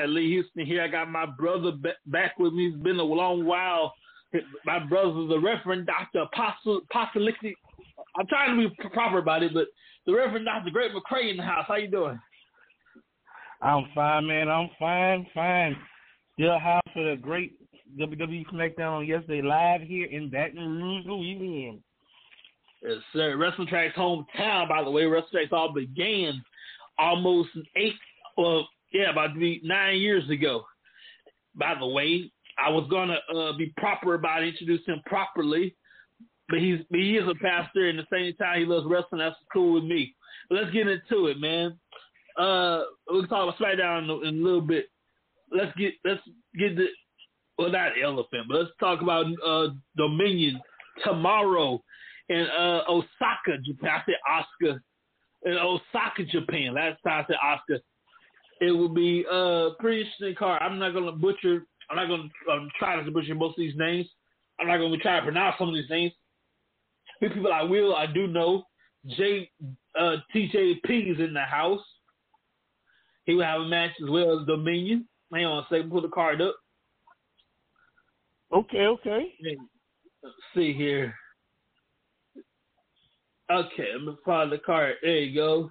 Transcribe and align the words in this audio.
Everybody. 0.00 0.26
Lee 0.26 0.30
Houston 0.32 0.66
here. 0.66 0.82
I 0.82 0.88
got 0.88 1.10
my 1.10 1.26
brother 1.26 1.72
back 2.06 2.38
with 2.38 2.52
me. 2.52 2.68
It's 2.68 2.82
been 2.82 2.98
a 2.98 3.02
long 3.02 3.44
while. 3.44 3.94
My 4.64 4.78
brother's 4.78 5.28
the 5.28 5.40
Reverend 5.40 5.86
Dr. 5.86 6.20
Apostle, 6.20 6.82
Apostolic. 6.90 7.34
I'm 8.16 8.26
trying 8.28 8.60
to 8.60 8.68
be 8.68 8.88
proper 8.90 9.18
about 9.18 9.42
it, 9.42 9.52
but 9.52 9.66
the 10.06 10.14
Reverend 10.14 10.46
Dr. 10.46 10.70
Greg 10.70 10.92
McCray 10.92 11.30
in 11.30 11.36
the 11.36 11.42
house. 11.42 11.64
How 11.66 11.76
you 11.76 11.90
doing? 11.90 12.18
I'm 13.62 13.86
fine, 13.94 14.26
man. 14.26 14.48
I'm 14.48 14.70
fine, 14.78 15.26
fine. 15.34 15.76
Still 16.34 16.58
house 16.58 16.82
for 16.94 17.10
the 17.10 17.16
great 17.20 17.54
WWE 17.98 18.46
SmackDown 18.52 18.98
on 18.98 19.06
yesterday 19.06 19.42
live 19.42 19.82
here 19.82 20.06
in 20.06 20.30
Baton 20.30 20.80
Rouge, 20.80 21.06
Louisiana. 21.06 21.78
Yes, 22.82 22.98
sir. 23.12 23.36
Wrestling 23.36 23.68
Track's 23.68 23.96
hometown, 23.96 24.68
by 24.68 24.82
the 24.82 24.90
way. 24.90 25.04
Wrestling 25.04 25.32
Track's 25.32 25.52
all 25.52 25.72
began 25.72 26.42
almost 26.98 27.50
eight, 27.76 27.94
well, 28.38 28.66
yeah, 28.92 29.10
about 29.10 29.30
nine 29.36 29.98
years 29.98 30.28
ago. 30.30 30.64
By 31.54 31.74
the 31.78 31.86
way, 31.86 32.30
I 32.58 32.70
was 32.70 32.86
gonna 32.90 33.18
uh, 33.34 33.52
be 33.56 33.72
proper 33.76 34.14
about 34.14 34.42
introducing 34.42 34.94
him 34.94 35.02
properly, 35.06 35.74
but 36.48 36.58
he's 36.58 36.80
but 36.90 37.00
he 37.00 37.16
is 37.16 37.28
a 37.28 37.34
pastor, 37.34 37.88
and 37.88 37.98
at 37.98 38.06
the 38.10 38.16
same 38.16 38.36
time 38.36 38.60
he 38.60 38.66
loves 38.66 38.86
wrestling. 38.86 39.20
That's 39.20 39.36
cool 39.52 39.74
with 39.74 39.84
me. 39.84 40.14
But 40.48 40.58
let's 40.58 40.72
get 40.72 40.88
into 40.88 41.26
it, 41.26 41.38
man. 41.40 41.78
Uh, 42.36 42.82
we'll 43.08 43.26
talk 43.26 43.48
about 43.48 43.58
SmackDown 43.58 44.04
in, 44.04 44.28
in 44.28 44.40
a 44.40 44.44
little 44.44 44.60
bit. 44.60 44.86
Let's 45.52 45.76
get 45.76 45.94
let's 46.04 46.20
get 46.58 46.76
the 46.76 46.86
well 47.58 47.70
not 47.70 47.92
elephant, 48.02 48.46
but 48.48 48.58
let's 48.58 48.70
talk 48.78 49.00
about 49.00 49.26
uh, 49.44 49.68
Dominion 49.96 50.60
tomorrow 51.04 51.82
in 52.28 52.46
uh, 52.46 52.82
Osaka, 52.88 53.58
Japan. 53.64 53.90
I 53.90 54.02
said 54.06 54.14
Oscar 54.28 54.82
in 55.42 55.52
Osaka, 55.54 56.24
Japan. 56.24 56.74
Last 56.74 56.98
time 57.04 57.24
I 57.24 57.26
said 57.26 57.36
Oscar. 57.42 57.80
It 58.60 58.72
will 58.72 58.90
be 58.90 59.24
a 59.30 59.70
pretty 59.78 60.02
interesting 60.02 60.34
card. 60.34 60.62
I'm 60.62 60.78
not 60.78 60.92
gonna 60.92 61.12
butcher. 61.12 61.66
I'm 61.88 61.96
not 61.96 62.08
gonna 62.08 62.28
um, 62.52 62.70
try 62.78 63.02
to 63.02 63.10
butcher 63.10 63.34
most 63.34 63.52
of 63.52 63.62
these 63.62 63.76
names. 63.76 64.06
I'm 64.60 64.68
not 64.68 64.78
gonna 64.78 64.98
try 64.98 65.16
to 65.16 65.22
pronounce 65.22 65.56
some 65.58 65.68
of 65.68 65.74
these 65.74 65.88
names. 65.88 66.12
Few 67.18 67.30
people 67.30 67.52
I 67.52 67.62
will, 67.62 67.94
I 67.94 68.06
do 68.06 68.26
know. 68.26 68.64
J 69.06 69.50
uh, 69.98 70.16
TJP 70.34 71.12
is 71.12 71.20
in 71.20 71.32
the 71.32 71.40
house. 71.40 71.80
He 73.24 73.34
will 73.34 73.44
have 73.44 73.62
a 73.62 73.68
match 73.68 73.92
as 74.02 74.10
well 74.10 74.40
as 74.40 74.46
Dominion. 74.46 75.08
Hang 75.32 75.46
on 75.46 75.64
a 75.64 75.66
second, 75.70 75.90
pull 75.90 76.02
the 76.02 76.08
card 76.08 76.42
up. 76.42 76.56
Okay, 78.52 78.86
okay. 78.86 79.34
Let's 80.22 80.34
see 80.54 80.72
here. 80.72 81.14
Okay, 83.50 83.86
I'm 83.94 84.04
gonna 84.04 84.16
find 84.24 84.52
the 84.52 84.58
card. 84.58 84.96
There 85.02 85.18
you 85.18 85.34
go. 85.34 85.70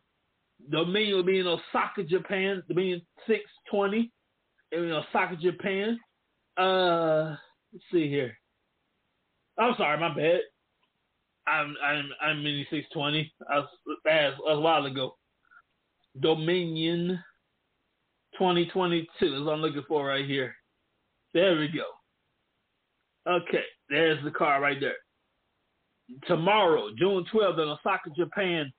Dominion 0.72 1.16
will 1.16 1.24
be 1.24 1.40
in 1.40 1.48
Osaka, 1.48 2.04
Japan. 2.04 2.64
Dominion 2.68 3.02
six 3.28 3.44
twenty. 3.70 4.12
In 4.72 4.92
Osaka, 4.92 5.36
Japan. 5.36 6.00
Uh, 6.58 7.36
let's 7.74 7.86
see 7.92 8.08
here. 8.10 8.38
I'm 9.58 9.74
sorry, 9.78 10.00
my 10.00 10.14
bad. 10.14 10.42
I'm 11.48 11.76
I'm 11.84 12.10
I'm 12.22 12.46
in 12.46 12.66
six 12.70 12.88
twenty. 12.94 13.32
I 13.50 13.60
was 13.60 13.68
that 14.06 14.38
was 14.38 14.58
a 14.58 14.60
while 14.60 14.86
ago. 14.86 15.16
Dominion 16.22 17.20
2022 18.38 19.08
is 19.26 19.44
what 19.44 19.54
I'm 19.54 19.62
looking 19.62 19.84
for 19.88 20.08
right 20.08 20.26
here. 20.26 20.56
There 21.34 21.58
we 21.58 21.68
go. 21.68 21.84
Okay, 23.32 23.64
there's 23.90 24.24
the 24.24 24.32
card 24.32 24.62
right 24.62 24.80
there. 24.80 24.96
Tomorrow, 26.26 26.90
June 26.98 27.26
12th, 27.32 27.62
in 27.62 27.70
Osaka, 27.70 28.10
Japan, 28.16 28.72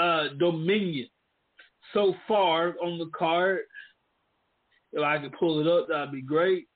uh, 0.00 0.28
Dominion. 0.38 1.08
So 1.92 2.14
far 2.26 2.74
on 2.82 2.98
the 2.98 3.10
card, 3.16 3.60
if 4.92 5.02
I 5.02 5.18
could 5.18 5.32
pull 5.38 5.60
it 5.60 5.66
up, 5.66 5.88
that'd 5.88 6.12
be 6.12 6.22
great. 6.22 6.66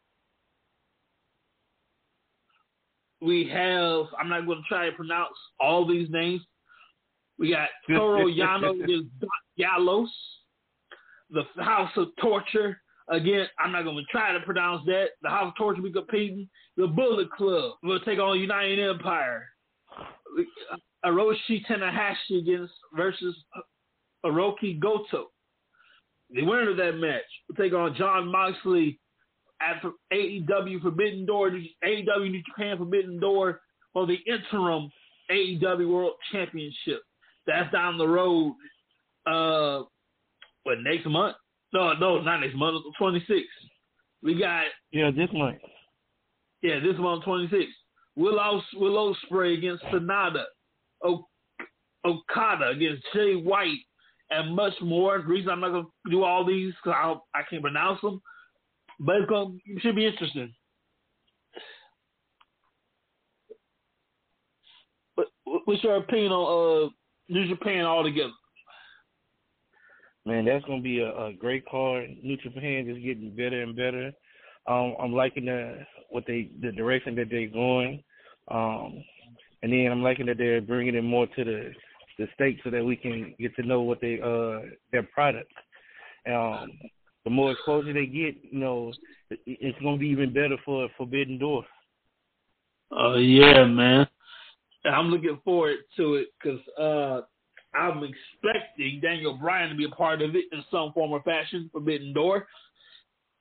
We 3.21 3.49
have, 3.49 4.07
I'm 4.19 4.29
not 4.29 4.47
going 4.47 4.59
to 4.59 4.69
try 4.69 4.87
to 4.87 4.97
pronounce 4.97 5.35
all 5.59 5.87
these 5.87 6.09
names. 6.11 6.43
We 7.39 7.51
got 7.51 7.69
Toru 7.89 8.27
Yano 8.33 8.87
Doc 9.21 9.31
Gallows, 9.59 10.13
the 11.31 11.43
House 11.57 11.91
of 11.97 12.09
Torture. 12.21 12.81
Again, 13.09 13.47
I'm 13.59 13.73
not 13.73 13.85
going 13.85 13.97
to 13.97 14.05
try 14.11 14.33
to 14.33 14.41
pronounce 14.41 14.85
that. 14.87 15.11
The 15.23 15.31
House 15.31 15.49
of 15.49 15.57
Torture 15.57 15.83
be 15.83 15.93
competing. 15.93 16.49
The 16.77 16.87
Bullet 16.87 17.31
Club 17.33 17.75
will 17.83 18.01
take 18.01 18.19
on 18.19 18.39
United 18.39 18.79
Empire. 18.79 19.49
Hiroshi 21.09 21.65
Tanahashi 21.67 22.39
against 22.41 22.73
versus 22.95 23.35
Hiroki 24.25 24.79
Goto. 24.79 25.27
The 26.31 26.43
winner 26.45 26.71
of 26.71 26.77
that 26.77 26.93
match 26.97 27.23
will 27.49 27.57
take 27.57 27.73
on 27.73 27.95
Jon 27.97 28.31
Moxley 28.31 28.99
at 29.61 29.83
AEW 30.13 30.83
Forbidden 30.83 31.25
Door, 31.27 31.53
AEW 31.85 32.31
New 32.31 32.43
Japan 32.43 32.77
Forbidden 32.79 33.19
Door 33.19 33.61
for 33.93 34.07
the 34.07 34.17
interim 34.27 34.91
AEW 35.31 35.91
World 35.93 36.13
Championship. 36.33 37.03
That's 37.47 37.73
down 37.73 37.97
the 37.99 38.07
road. 38.07 38.55
Uh, 39.27 39.85
what 40.65 40.79
next 40.83 41.07
month? 41.07 41.37
No, 41.73 41.93
no, 41.95 42.21
not 42.21 42.41
next 42.41 42.55
month. 42.57 42.83
Twenty 42.99 43.21
six. 43.27 43.47
We 44.23 44.39
got 44.39 44.65
Yeah, 44.93 45.11
this 45.11 45.29
month. 45.33 45.59
yeah, 46.63 46.81
this 46.81 46.97
month 46.99 47.25
twenty 47.25 47.49
six. 47.51 47.71
Willow 48.17 48.61
Will 48.75 49.15
Ospreay 49.15 49.57
against 49.57 49.85
Sanada. 49.85 50.45
O- 51.05 51.29
Okada 52.05 52.69
against 52.69 53.03
Jay 53.15 53.35
White, 53.35 53.79
and 54.31 54.55
much 54.55 54.75
more. 54.81 55.19
The 55.19 55.25
reason 55.25 55.51
I'm 55.51 55.61
not 55.61 55.71
gonna 55.71 55.85
do 56.11 56.25
all 56.25 56.45
these 56.45 56.75
because 56.83 57.19
I 57.35 57.43
can't 57.49 57.63
pronounce 57.63 58.01
them, 58.01 58.21
but 59.01 59.17
it's 59.17 59.31
gonna 59.31 59.55
it 59.67 59.83
should 59.83 59.97
be 59.97 60.07
interesting. 60.07 60.55
But 65.17 65.27
what's 65.65 65.83
your 65.83 65.97
opinion 65.97 66.33
on 66.33 66.87
uh, 66.87 66.91
New 67.29 67.49
Japan 67.49 67.85
altogether? 67.85 68.33
Man, 70.25 70.45
that's 70.45 70.65
gonna 70.67 70.83
be 70.83 71.01
a, 71.01 71.27
a 71.27 71.33
great 71.33 71.67
card. 71.67 72.11
New 72.23 72.37
Japan 72.37 72.87
just 72.87 73.05
getting 73.05 73.35
better 73.35 73.63
and 73.63 73.75
better. 73.75 74.13
Um, 74.67 74.95
I'm 75.01 75.13
liking 75.15 75.47
the 75.47 75.87
what 76.11 76.25
they 76.27 76.51
the 76.61 76.71
direction 76.73 77.15
that 77.17 77.29
they're 77.31 77.49
going. 77.49 78.03
Um, 78.51 79.03
and 79.63 79.73
then 79.73 79.89
I'm 79.91 80.03
liking 80.03 80.27
that 80.27 80.39
they're 80.39 80.61
bringing 80.61 80.95
it 80.95 81.03
more 81.03 81.27
to 81.27 81.45
the 81.45 81.73
the 82.19 82.27
state 82.35 82.59
so 82.65 82.71
that 82.71 82.85
we 82.85 82.97
can 82.97 83.35
get 83.39 83.55
to 83.57 83.63
know 83.63 83.83
what 83.83 84.01
they 84.01 84.21
uh 84.21 84.69
their 84.93 85.05
products. 85.15 85.55
Um, 86.27 86.73
the 87.25 87.31
more 87.31 87.53
exposure 87.53 87.93
they 87.93 88.07
get, 88.07 88.37
you 88.51 88.59
know, 88.59 88.93
it's 89.31 89.79
going 89.81 89.97
to 89.97 90.01
be 90.01 90.09
even 90.09 90.33
better 90.33 90.57
for 90.65 90.89
Forbidden 90.97 91.39
Door. 91.39 91.65
Oh 92.91 93.13
uh, 93.13 93.17
yeah, 93.17 93.65
man. 93.65 94.07
I'm 94.85 95.09
looking 95.09 95.39
forward 95.45 95.77
to 95.97 96.15
it 96.15 96.29
because 96.43 96.61
uh, 96.79 97.21
I'm 97.79 98.03
expecting 98.03 99.01
Daniel 99.01 99.37
Bryan 99.37 99.71
to 99.71 99.77
be 99.77 99.85
a 99.85 99.91
part 99.91 100.23
of 100.23 100.35
it 100.35 100.47
in 100.53 100.65
some 100.71 100.93
form 100.93 101.13
or 101.13 101.23
fashion. 101.23 101.69
Forbidden 101.73 102.13
Door. 102.15 102.47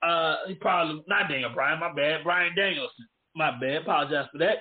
Uh, 0.02 0.36
he 0.46 0.54
probably 0.54 1.02
not 1.08 1.28
Daniel 1.28 1.50
Bryan. 1.54 1.80
My 1.80 1.92
bad. 1.92 2.24
Bryan 2.24 2.54
Danielson. 2.54 3.08
My 3.34 3.58
bad. 3.58 3.82
Apologize 3.82 4.28
for 4.30 4.38
that. 4.38 4.58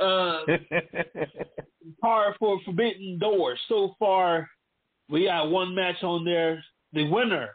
Uh, 0.00 0.40
par 2.00 2.34
for 2.38 2.60
Forbidden 2.64 3.18
Door. 3.18 3.56
So 3.68 3.94
far, 3.98 4.48
we 5.08 5.26
got 5.26 5.50
one 5.50 5.74
match 5.74 6.02
on 6.02 6.24
there. 6.24 6.62
The 6.92 7.08
winner 7.08 7.50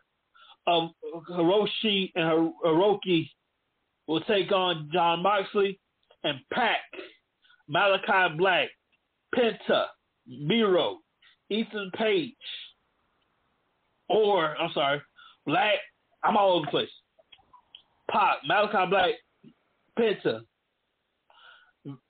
of 0.67 0.89
Hiroshi 1.31 2.11
and 2.15 2.51
Hiroki 2.63 3.29
will 4.07 4.21
take 4.21 4.51
on 4.51 4.89
Jon 4.93 5.21
Moxley 5.21 5.79
and 6.23 6.39
Pac, 6.51 6.79
Malachi 7.67 8.35
Black, 8.37 8.69
Penta, 9.35 9.85
Miro, 10.27 10.97
Ethan 11.49 11.91
Page, 11.95 12.33
or 14.09 14.57
I'm 14.57 14.71
sorry, 14.73 15.01
Black. 15.45 15.75
I'm 16.23 16.35
all 16.35 16.57
over 16.57 16.65
the 16.65 16.71
place. 16.71 16.89
Pac, 18.11 18.37
Malachi 18.45 18.89
Black, 18.89 19.13
Penta, 19.97 20.41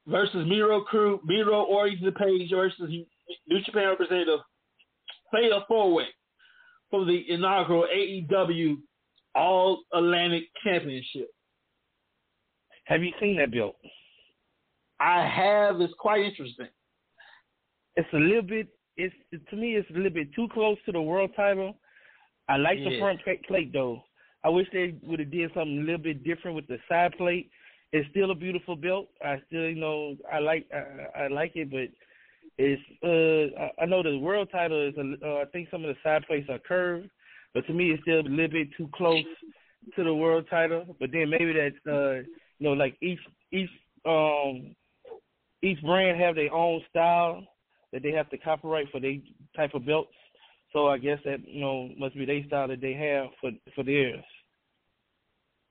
versus 0.08 0.46
Miro 0.48 0.82
Crew, 0.82 1.20
Miro 1.26 1.64
or 1.64 1.90
the 1.90 2.12
Page 2.12 2.50
versus 2.52 2.90
New 3.48 3.62
Japan 3.64 3.90
representative 3.90 4.40
Fatal 5.32 5.64
Four 5.68 5.94
Way 5.94 6.08
for 6.90 7.06
the 7.06 7.24
inaugural 7.30 7.86
AEW 7.96 8.78
All 9.36 9.84
Atlantic 9.94 10.44
Championship. 10.64 11.30
Have 12.86 13.04
you 13.04 13.12
seen 13.20 13.38
that 13.38 13.52
belt? 13.52 13.76
I 15.00 15.26
have. 15.26 15.80
It's 15.80 15.94
quite 16.00 16.22
interesting. 16.26 16.68
It's 17.96 18.10
a 18.14 18.18
little 18.18 18.42
bit. 18.42 18.68
It's 18.98 19.14
to 19.50 19.56
me. 19.56 19.76
It's 19.76 19.90
a 19.92 19.94
little 19.94 20.10
bit 20.10 20.34
too 20.36 20.48
close 20.54 20.78
to 20.86 20.92
the 20.92 21.02
world 21.02 21.32
title. 21.36 21.80
I 22.50 22.58
like 22.58 22.80
Yeah. 22.80 22.90
the 22.90 23.00
front 23.00 23.22
plate- 23.24 23.44
plate 23.44 23.72
though. 23.72 24.04
I 24.44 24.50
wish 24.50 24.68
they 24.72 24.96
would 25.04 25.20
have 25.20 25.32
did 25.32 25.54
something 25.54 25.78
a 25.80 25.82
little 25.82 26.02
bit 26.02 26.24
different 26.24 26.56
with 26.56 26.66
the 26.68 26.80
side 26.90 27.16
plate. 27.18 27.52
It's 27.92 28.10
still 28.12 28.32
a 28.32 28.36
beautiful 28.36 28.76
belt. 28.76 29.08
I 29.24 29.42
still, 29.48 29.68
you 29.68 29.80
know, 29.80 30.16
I 30.32 30.40
like 30.40 30.68
I, 30.74 31.24
I 31.24 31.28
like 31.28 31.54
it, 31.56 31.72
but 31.72 31.90
it's 32.58 32.82
uh 33.04 33.62
I, 33.62 33.84
I 33.84 33.86
know 33.86 34.04
the 34.04 34.18
world 34.18 34.50
title 34.52 34.88
is 34.88 34.96
a, 34.98 35.26
uh, 35.28 35.42
I 35.42 35.46
think 35.52 35.70
some 35.72 35.84
of 35.84 35.90
the 35.90 35.96
side 36.04 36.26
plates 36.28 36.50
are 36.50 36.60
curved, 36.60 37.10
but 37.54 37.66
to 37.68 37.74
me 37.74 37.92
it's 37.92 38.04
still 38.04 38.20
a 38.20 38.22
little 38.22 38.50
bit 38.50 38.68
too 38.78 38.90
close 38.94 39.26
to 39.96 40.04
the 40.04 40.14
world 40.14 40.46
title. 40.50 40.96
But 41.00 41.12
then 41.12 41.30
maybe 41.30 41.54
that's 41.54 41.88
uh 41.88 42.20
you 42.60 42.68
know 42.68 42.74
like 42.74 42.96
each 43.02 43.20
each 43.52 43.70
um 44.06 44.76
each 45.62 45.82
brand 45.82 46.20
have 46.22 46.36
their 46.36 46.54
own 46.54 46.82
style 46.90 47.44
that 47.92 48.04
they 48.04 48.12
have 48.12 48.30
to 48.30 48.38
copyright 48.38 48.92
for 48.92 49.00
their 49.00 49.16
type 49.56 49.74
of 49.74 49.86
belts. 49.86 50.14
So 50.74 50.88
I 50.88 51.00
guess 51.00 51.20
that 51.26 51.40
you 51.48 51.62
know 51.62 51.90
must 51.98 52.16
be 52.16 52.26
their 52.26 52.44
style 52.46 52.68
that 52.68 52.82
they 52.82 52.94
have 52.94 53.30
for 53.42 53.52
for 53.74 53.84
theirs. 53.84 54.24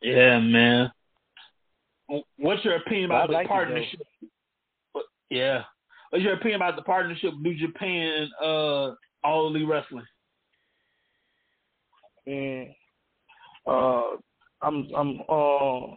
Yeah, 0.03 0.41
man. 0.41 0.91
What's 2.39 2.65
your 2.65 2.77
opinion 2.77 3.07
about 3.07 3.25
I 3.25 3.27
the 3.27 3.33
like 3.35 3.49
partnership? 3.49 4.01
Yeah. 5.31 5.63
What's 6.11 6.25
your 6.25 6.35
opinion 6.35 6.57
about 6.57 6.77
the 6.77 6.83
partnership 6.83 7.35
New 7.39 7.55
Japan 7.55 8.09
and 8.23 8.31
uh, 8.43 8.95
All 9.25 9.49
Elite 9.49 9.69
Wrestling? 9.69 10.07
and 12.29 12.69
uh, 13.67 14.03
I'm 14.63 14.89
I'm 14.97 15.21
uh, 15.29 15.95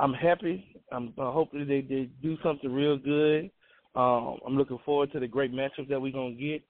I'm 0.00 0.14
happy. 0.14 0.80
I'm 0.90 1.12
uh, 1.18 1.30
hoping 1.30 1.66
they 1.66 1.82
they 1.82 2.08
do 2.22 2.36
something 2.42 2.72
real 2.72 2.96
good. 2.96 3.50
Um, 3.94 4.38
I'm 4.46 4.56
looking 4.56 4.78
forward 4.84 5.12
to 5.12 5.20
the 5.20 5.28
great 5.28 5.52
matchups 5.52 5.88
that 5.88 6.00
we're 6.00 6.12
gonna 6.12 6.34
get. 6.34 6.62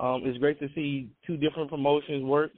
Um, 0.00 0.22
it's 0.24 0.38
great 0.38 0.58
to 0.60 0.68
see 0.74 1.10
two 1.26 1.36
different 1.36 1.70
promotions 1.70 2.24
work. 2.24 2.52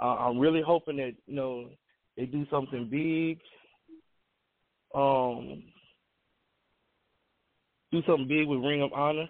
Uh, 0.00 0.16
I'm 0.16 0.38
really 0.38 0.62
hoping 0.62 0.96
that 0.96 1.14
you 1.26 1.36
know 1.36 1.70
they 2.16 2.26
do 2.26 2.46
something 2.50 2.88
big. 2.90 3.38
Um, 4.94 5.62
do 7.90 8.02
something 8.06 8.28
big 8.28 8.46
with 8.46 8.60
Ring 8.60 8.82
of 8.82 8.92
Honor. 8.92 9.26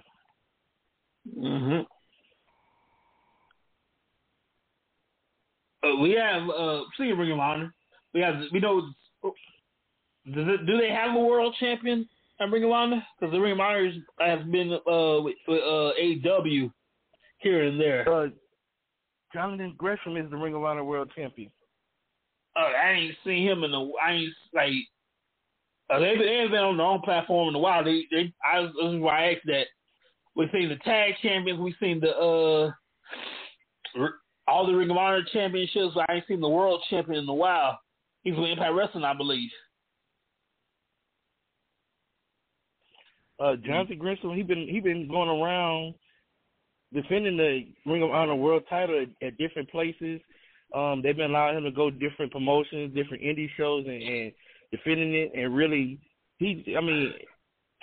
Mm-hmm. 1.38 1.82
Uh, 5.84 5.96
we 6.00 6.12
have 6.12 6.48
uh, 6.48 6.80
speaking 6.94 7.12
of 7.12 7.18
Ring 7.18 7.32
of 7.32 7.38
Honor, 7.38 7.74
we 8.14 8.20
have 8.20 8.36
we 8.52 8.60
know. 8.60 8.82
Does 10.24 10.46
it, 10.46 10.66
do 10.66 10.78
they 10.78 10.88
have 10.88 11.16
a 11.16 11.18
world 11.18 11.56
champion 11.58 12.08
at 12.40 12.50
Ring 12.50 12.62
of 12.62 12.70
Honor? 12.70 13.02
Because 13.18 13.32
the 13.32 13.40
Ring 13.40 13.52
of 13.52 13.60
Honor 13.60 13.90
has 14.20 14.44
been 14.46 14.72
uh, 14.72 15.20
with, 15.20 15.34
with 15.48 15.60
uh, 15.60 15.90
AW 16.30 16.70
here 17.38 17.64
and 17.64 17.80
there. 17.80 18.08
Uh, 18.08 18.28
Jonathan 19.32 19.74
Gresham 19.76 20.16
is 20.16 20.30
the 20.30 20.36
Ring 20.36 20.54
of 20.54 20.62
Honor 20.62 20.84
World 20.84 21.10
Champion. 21.16 21.50
uh, 22.56 22.60
I 22.60 22.90
ain't 22.90 23.14
seen 23.24 23.48
him 23.48 23.64
in 23.64 23.72
the. 23.72 23.92
I 24.02 24.12
ain't 24.12 24.34
like. 24.54 24.72
Uh, 25.92 25.98
they 25.98 26.16
they 26.16 26.24
ain't 26.24 26.50
been 26.50 26.60
on 26.60 26.76
their 26.76 26.86
own 26.86 27.02
platform 27.02 27.48
in 27.48 27.54
a 27.54 27.58
while. 27.58 27.84
They 27.84 28.06
they. 28.10 28.32
I 28.44 28.60
was, 28.60 28.70
this 28.80 28.94
is 28.94 29.00
why 29.00 29.24
I 29.24 29.32
asked 29.32 29.46
that. 29.46 29.66
We've 30.34 30.48
seen 30.52 30.70
the 30.70 30.76
tag 30.76 31.14
champions. 31.22 31.60
We've 31.60 31.74
seen 31.78 32.00
the 32.00 32.10
uh, 32.10 32.72
all 34.48 34.66
the 34.66 34.72
Ring 34.72 34.90
of 34.90 34.96
Honor 34.96 35.22
championships. 35.32 35.96
I 36.08 36.14
ain't 36.14 36.24
seen 36.26 36.40
the 36.40 36.48
world 36.48 36.82
champion 36.88 37.22
in 37.22 37.28
a 37.28 37.34
while. 37.34 37.78
He's 38.22 38.36
with 38.36 38.50
Impact 38.50 38.72
Wrestling, 38.74 39.04
I 39.04 39.14
believe. 39.14 39.50
Uh, 43.38 43.56
Jonathan 43.56 43.98
Gresham, 43.98 44.34
he 44.34 44.42
been 44.42 44.68
he 44.68 44.80
been 44.80 45.08
going 45.08 45.28
around 45.28 45.94
defending 46.94 47.36
the 47.36 47.66
Ring 47.84 48.02
of 48.02 48.10
Honor 48.10 48.36
World 48.36 48.62
Title 48.70 49.02
at, 49.02 49.26
at 49.26 49.36
different 49.36 49.68
places. 49.70 50.20
Um, 50.74 51.02
they've 51.02 51.16
been 51.16 51.30
allowing 51.30 51.58
him 51.58 51.64
to 51.64 51.70
go 51.70 51.90
different 51.90 52.32
promotions, 52.32 52.94
different 52.94 53.22
indie 53.22 53.50
shows, 53.56 53.84
and, 53.86 54.02
and 54.02 54.32
defending 54.72 55.14
it. 55.14 55.32
And 55.34 55.54
really, 55.54 56.00
he, 56.38 56.74
I 56.76 56.80
mean, 56.80 57.12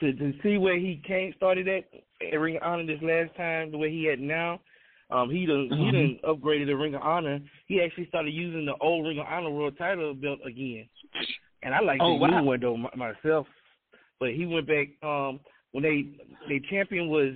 to 0.01 0.12
to 0.13 0.33
see 0.44 0.57
where 0.57 0.77
he 0.77 1.01
came 1.07 1.33
started 1.38 1.68
at 1.69 1.86
at 2.21 2.39
Ring 2.39 2.57
of 2.57 2.63
Honor 2.63 2.86
this 2.86 3.01
last 3.01 3.36
time, 3.38 3.71
the 3.71 3.77
way 3.77 3.89
he 3.91 4.03
had 4.06 4.19
now. 4.19 4.59
Um, 5.12 5.30
he 5.30 5.45
done 5.45 5.69
he 5.69 5.75
Mhm. 5.86 5.91
done 5.94 6.19
upgraded 6.36 6.68
the 6.68 6.75
Ring 6.75 6.94
of 6.95 7.01
Honor. 7.01 7.39
He 7.68 7.81
actually 7.81 8.07
started 8.07 8.31
using 8.33 8.65
the 8.65 8.75
old 8.75 9.07
Ring 9.07 9.19
of 9.19 9.25
Honor 9.27 9.50
World 9.50 9.77
Title 9.77 10.13
belt 10.13 10.39
again, 10.45 10.88
and 11.63 11.74
I 11.74 11.80
like 11.80 12.00
Oh, 12.01 12.13
the 12.13 12.19
wow. 12.19 12.27
new 12.27 12.44
one 12.45 12.59
though 12.59 12.77
my, 12.77 12.89
myself. 12.95 13.47
But 14.19 14.33
he 14.33 14.45
went 14.45 14.68
back 14.68 14.89
um 15.01 15.39
when 15.71 15.83
they 15.83 16.06
they 16.47 16.59
champion 16.69 17.07
was 17.09 17.33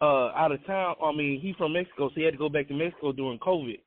uh 0.00 0.28
out 0.34 0.52
of 0.52 0.64
town. 0.64 0.94
I 1.04 1.12
mean, 1.12 1.38
he 1.40 1.52
from 1.52 1.74
Mexico, 1.74 2.08
so 2.08 2.14
he 2.14 2.22
had 2.22 2.32
to 2.34 2.38
go 2.38 2.48
back 2.48 2.68
to 2.68 2.74
Mexico 2.74 3.12
during 3.12 3.38
COVID. 3.40 3.80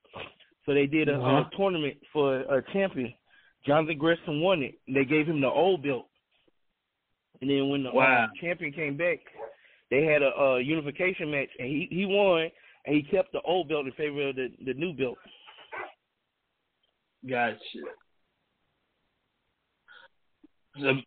So 0.65 0.73
they 0.73 0.85
did 0.85 1.09
a, 1.09 1.15
Uh-huh. 1.15 1.31
uh 1.37 1.49
tournament 1.57 1.97
for 2.13 2.41
a 2.41 2.61
champion. 2.73 3.13
Jonathan 3.65 3.97
Gresham 3.97 4.41
won 4.41 4.61
it. 4.61 4.75
They 4.87 5.05
gave 5.05 5.27
him 5.27 5.41
the 5.41 5.49
old 5.49 5.83
belt, 5.83 6.07
and 7.41 7.49
then 7.49 7.69
when 7.69 7.83
the 7.83 7.91
Wow. 7.91 8.25
um, 8.25 8.31
champion 8.39 8.71
came 8.71 8.95
back, 8.97 9.19
they 9.89 10.03
had 10.03 10.21
a, 10.21 10.29
a 10.35 10.61
unification 10.61 11.31
match, 11.31 11.49
and 11.59 11.67
he 11.67 11.87
he 11.91 12.05
won, 12.05 12.49
and 12.85 12.95
he 12.95 13.03
kept 13.03 13.31
the 13.31 13.41
old 13.41 13.69
belt 13.69 13.85
in 13.85 13.91
favor 13.93 14.29
of 14.29 14.35
the 14.35 14.51
the 14.65 14.73
new 14.73 14.93
belt. 14.93 15.17
Gotcha. 17.27 17.57
The, 20.79 21.01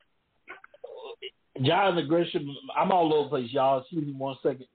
Jonathan 1.63 2.09
Gresham, 2.09 2.49
I'm 2.77 2.93
all 2.93 3.13
over 3.13 3.25
the 3.25 3.29
place, 3.31 3.53
y'all. 3.53 3.81
Excuse 3.81 4.07
me 4.07 4.13
one 4.13 4.37
second. 4.43 4.67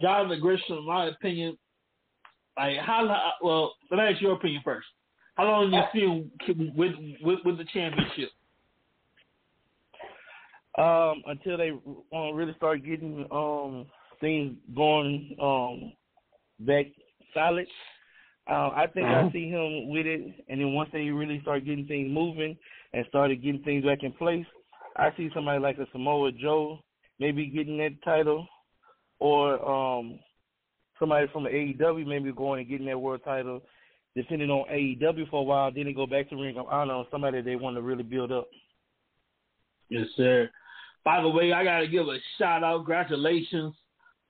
Jonathan 0.00 0.40
Gresham, 0.40 0.78
in 0.78 0.86
my 0.86 1.06
opinion, 1.06 1.56
like 2.56 2.78
how 2.78 3.32
well, 3.42 3.74
let 3.90 3.98
me 3.98 4.02
ask 4.04 4.20
your 4.20 4.34
opinion 4.34 4.62
first. 4.64 4.86
How 5.40 5.46
long 5.46 5.70
do 5.70 5.76
you 5.76 5.82
see 5.94 6.52
him 6.52 6.72
with 6.76 6.92
with 7.22 7.38
with 7.46 7.56
the 7.56 7.64
championship? 7.72 8.28
Um, 10.76 11.22
until 11.26 11.56
they 11.56 11.70
uh, 12.14 12.32
really 12.32 12.52
start 12.58 12.84
getting 12.84 13.26
um 13.30 13.86
things 14.20 14.54
going 14.76 15.34
um 15.40 15.94
back 16.66 16.88
solid. 17.32 17.66
Uh, 18.50 18.68
I 18.74 18.86
think 18.92 19.06
I 19.06 19.22
Mhm. 19.22 19.32
see 19.32 19.48
him 19.48 19.88
with 19.88 20.04
it, 20.04 20.44
and 20.48 20.60
then 20.60 20.74
once 20.74 20.90
they 20.92 21.08
really 21.08 21.40
start 21.40 21.64
getting 21.64 21.86
things 21.86 22.10
moving 22.12 22.54
and 22.92 23.06
started 23.06 23.40
getting 23.42 23.62
things 23.62 23.86
back 23.86 24.02
in 24.02 24.12
place, 24.12 24.46
I 24.96 25.10
see 25.16 25.30
somebody 25.32 25.58
like 25.58 25.78
a 25.78 25.86
Samoa 25.90 26.32
Joe 26.32 26.84
maybe 27.18 27.46
getting 27.46 27.78
that 27.78 28.02
title, 28.02 28.46
or 29.20 29.66
um 29.66 30.18
somebody 30.98 31.28
from 31.28 31.44
the 31.44 31.50
AEW 31.50 32.04
maybe 32.06 32.30
going 32.30 32.60
and 32.60 32.68
getting 32.68 32.88
that 32.88 33.00
world 33.00 33.22
title, 33.24 33.62
depending 34.16 34.50
on 34.50 34.68
AEW 34.70 35.28
for 35.30 35.40
a 35.40 35.44
while. 35.44 35.70
Then 35.72 35.84
they 35.84 35.92
go 35.92 36.06
back 36.06 36.28
to 36.30 36.36
Ring 36.36 36.56
of 36.58 36.66
Honor 36.68 36.94
on 36.94 37.06
somebody 37.10 37.40
they 37.40 37.56
want 37.56 37.76
to 37.76 37.82
really 37.82 38.02
build 38.02 38.32
up. 38.32 38.48
Yes, 39.88 40.06
sir. 40.16 40.50
By 41.04 41.20
the 41.22 41.28
way, 41.28 41.52
I 41.52 41.64
gotta 41.64 41.88
give 41.88 42.06
a 42.06 42.18
shout 42.38 42.62
out, 42.62 42.78
congratulations 42.78 43.74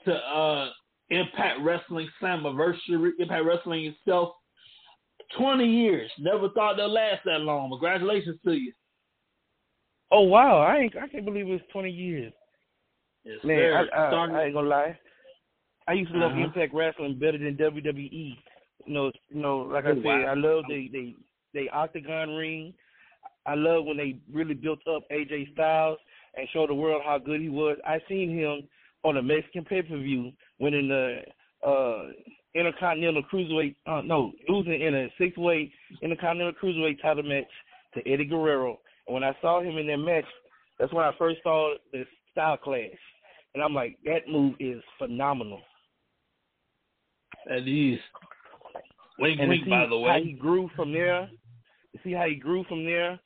to 0.04 0.14
uh 0.14 0.68
Impact 1.10 1.60
Wrestling 1.62 2.08
Slammiversary, 2.22 3.10
Impact 3.18 3.44
Wrestling 3.44 3.84
itself. 3.86 4.34
Twenty 5.36 5.66
years. 5.66 6.10
Never 6.18 6.48
thought 6.50 6.76
they'd 6.76 6.84
last 6.86 7.22
that 7.24 7.40
long. 7.40 7.70
Congratulations 7.70 8.38
to 8.44 8.52
you. 8.52 8.72
Oh 10.12 10.22
wow, 10.22 10.58
I 10.58 10.78
ain't 10.78 10.96
I 10.96 11.08
can't 11.08 11.24
believe 11.24 11.48
it's 11.48 11.64
twenty 11.72 11.90
years. 11.90 12.32
Yes, 13.24 13.38
Man, 13.44 13.56
sir. 13.58 13.88
I, 13.94 13.98
I, 13.98 14.10
I 14.10 14.44
ain't 14.44 14.54
gonna 14.54 14.68
lie. 14.68 14.98
I 15.86 15.92
used 15.92 16.12
to 16.12 16.18
love 16.18 16.32
Uh-huh. 16.32 16.40
Impact 16.44 16.72
Wrestling 16.72 17.18
better 17.18 17.38
than 17.38 17.56
WWE. 17.56 18.36
You 18.90 18.96
know, 18.96 19.12
you 19.28 19.40
know, 19.40 19.58
like 19.58 19.84
I 19.84 19.90
Oh, 19.90 20.02
said. 20.02 20.28
I 20.28 20.34
love 20.34 20.64
the 20.68 21.14
they 21.54 21.68
octagon 21.68 22.30
ring. 22.30 22.74
I 23.46 23.54
love 23.54 23.84
when 23.84 23.96
they 23.96 24.18
really 24.32 24.54
built 24.54 24.80
up 24.88 25.04
AJ 25.12 25.52
Styles 25.52 25.98
and 26.36 26.48
showed 26.52 26.70
the 26.70 26.74
world 26.74 27.02
how 27.06 27.16
good 27.16 27.40
he 27.40 27.48
was. 27.48 27.78
I 27.86 28.00
seen 28.08 28.36
him 28.36 28.68
on 29.04 29.16
a 29.16 29.22
Mexican 29.22 29.64
pay 29.64 29.82
per 29.82 29.96
view 29.96 30.32
winning 30.58 30.88
the 30.88 31.20
uh 31.64 32.08
Intercontinental 32.56 33.22
Cruiserweight 33.32 33.76
uh 33.86 34.00
no, 34.00 34.32
losing 34.48 34.80
in 34.80 34.92
a 34.96 35.08
six 35.18 35.36
way 35.36 35.72
Intercontinental 36.02 36.60
Cruiserweight 36.60 37.00
title 37.00 37.22
match 37.22 37.44
to 37.94 38.00
Eddie 38.12 38.24
Guerrero. 38.24 38.80
And 39.06 39.14
when 39.14 39.22
I 39.22 39.36
saw 39.40 39.60
him 39.62 39.78
in 39.78 39.86
that 39.86 39.98
match, 39.98 40.24
that's 40.80 40.92
when 40.92 41.04
I 41.04 41.12
first 41.16 41.38
saw 41.44 41.74
the 41.92 42.04
style 42.32 42.56
clash. 42.56 42.90
And 43.54 43.62
I'm 43.62 43.72
like, 43.72 43.98
that 44.04 44.26
move 44.26 44.54
is 44.58 44.82
phenomenal. 44.98 45.60
That 47.46 47.68
is. 47.68 48.00
Wink, 49.20 49.40
And 49.40 49.48
wink, 49.48 49.64
see 49.64 49.70
by 49.70 49.86
the 49.86 50.02
how 50.06 50.20
he 50.22 50.32
grew 50.32 50.70
from 50.74 50.92
there, 50.92 51.30
see 52.02 52.12
how 52.12 52.26
he 52.26 52.36
grew 52.36 52.64
from 52.64 52.84
there, 52.84 53.20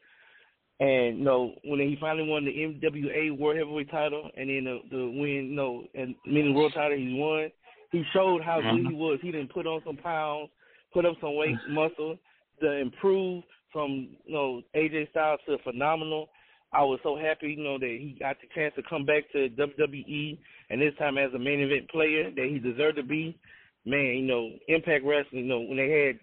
And 0.80 1.18
you 1.18 1.24
know, 1.24 1.54
when 1.64 1.80
he 1.80 1.96
finally 2.00 2.28
won 2.28 2.44
the 2.44 2.50
NWA 2.50 3.38
World 3.38 3.56
Heavyweight 3.58 3.90
title, 3.90 4.30
and 4.36 4.48
then 4.50 4.64
the, 4.64 4.80
the 4.90 5.04
win, 5.06 5.50
you 5.50 5.56
know, 5.56 5.84
and 5.94 6.14
meaning 6.26 6.54
world 6.54 6.72
title 6.74 6.96
he 6.98 7.14
won, 7.14 7.50
he 7.92 8.02
showed 8.12 8.42
how 8.42 8.60
good 8.60 8.66
Mm-hmm. 8.66 8.88
he 8.88 8.94
was. 8.94 9.18
He 9.22 9.30
didn't 9.30 9.52
put 9.52 9.66
on 9.66 9.80
some 9.86 9.96
pounds, 9.96 10.50
put 10.92 11.06
up 11.06 11.14
some 11.20 11.36
weight, 11.36 11.56
muscle, 11.68 12.18
to 12.60 12.72
improve 12.72 13.44
from 13.72 14.08
you 14.24 14.34
know 14.34 14.62
AJ 14.74 15.10
Styles 15.10 15.40
to 15.46 15.58
phenomenal. 15.64 16.28
I 16.72 16.82
was 16.82 16.98
so 17.04 17.16
happy, 17.16 17.54
you 17.56 17.62
know, 17.62 17.78
that 17.78 17.86
he 17.86 18.16
got 18.18 18.36
the 18.40 18.48
chance 18.52 18.74
to 18.74 18.82
come 18.88 19.04
back 19.06 19.30
to 19.30 19.48
WWE, 19.48 20.38
and 20.70 20.80
this 20.80 20.92
time 20.98 21.18
as 21.18 21.32
a 21.34 21.38
main 21.38 21.60
event 21.60 21.88
player 21.88 22.32
that 22.34 22.48
he 22.50 22.58
deserved 22.58 22.96
to 22.96 23.04
be. 23.04 23.38
Man, 23.86 24.16
you 24.16 24.22
know, 24.22 24.50
Impact 24.68 25.04
Wrestling, 25.04 25.42
you 25.42 25.48
know, 25.48 25.60
when 25.60 25.76
they 25.76 25.90
had 25.90 26.18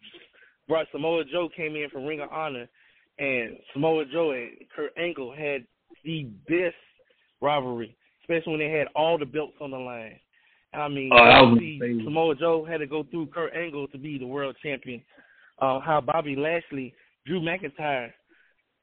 brought 0.67 0.87
Samoa 0.91 1.23
Joe 1.25 1.49
came 1.55 1.75
in 1.75 1.89
from 1.89 2.05
Ring 2.05 2.21
of 2.21 2.29
Honor, 2.31 2.67
and 3.19 3.57
Samoa 3.73 4.05
Joe 4.11 4.31
and 4.31 4.51
Kurt 4.75 4.91
Angle 4.97 5.33
had 5.35 5.65
the 6.03 6.23
best 6.47 6.75
rivalry, 7.41 7.95
especially 8.23 8.51
when 8.53 8.59
they 8.59 8.71
had 8.71 8.87
all 8.95 9.17
the 9.17 9.25
belts 9.25 9.57
on 9.61 9.71
the 9.71 9.77
line. 9.77 10.19
I 10.73 10.87
mean, 10.87 11.11
Oh, 11.13 11.55
see. 11.59 12.01
Samoa 12.03 12.35
Joe 12.35 12.65
had 12.65 12.77
to 12.77 12.87
go 12.87 13.03
through 13.11 13.27
Kurt 13.27 13.53
Angle 13.53 13.87
to 13.89 13.97
be 13.97 14.17
the 14.17 14.25
world 14.25 14.55
champion. 14.63 15.01
Uh, 15.59 15.79
how 15.79 16.01
Bobby 16.01 16.35
Lashley, 16.35 16.93
Drew 17.25 17.41
McIntyre, 17.41 18.11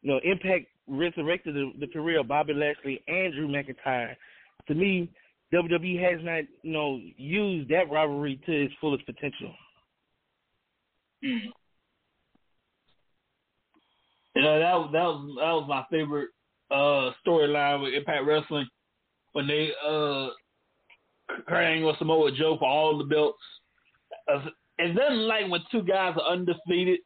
you 0.02 0.10
know, 0.10 0.20
Impact 0.22 0.66
resurrected 0.86 1.54
the, 1.54 1.72
the 1.80 1.86
career 1.86 2.20
of 2.20 2.28
Bobby 2.28 2.54
Lashley 2.54 3.02
and 3.08 3.32
Drew 3.32 3.48
McIntyre. 3.48 4.14
To 4.68 4.74
me, 4.74 5.10
WWE 5.52 6.00
has 6.02 6.22
not, 6.24 6.44
you 6.62 6.72
know, 6.72 7.00
used 7.16 7.68
that 7.70 7.90
rivalry 7.90 8.38
to 8.46 8.52
its 8.64 8.74
fullest 8.80 9.06
potential. 9.06 9.54
You 14.34 14.42
know 14.42 14.58
that 14.60 14.74
was 14.74 14.90
that 14.92 15.02
was 15.04 15.36
that 15.38 15.52
was 15.52 15.66
my 15.68 15.84
favorite 15.90 16.28
uh 16.70 17.10
storyline 17.26 17.82
with 17.82 17.94
Impact 17.94 18.24
Wrestling 18.24 18.68
when 19.32 19.46
they 19.46 19.70
uh 19.84 20.28
Kurt 21.48 21.64
Angle 21.64 21.96
Samoa 21.98 22.30
Joe 22.32 22.56
for 22.58 22.68
all 22.68 22.96
the 22.98 23.04
belts. 23.04 23.38
Uh, 24.32 24.48
It 24.78 24.94
doesn't 24.94 25.26
like 25.26 25.50
when 25.50 25.60
two 25.72 25.82
guys 25.82 26.14
are 26.16 26.32
undefeated. 26.32 27.00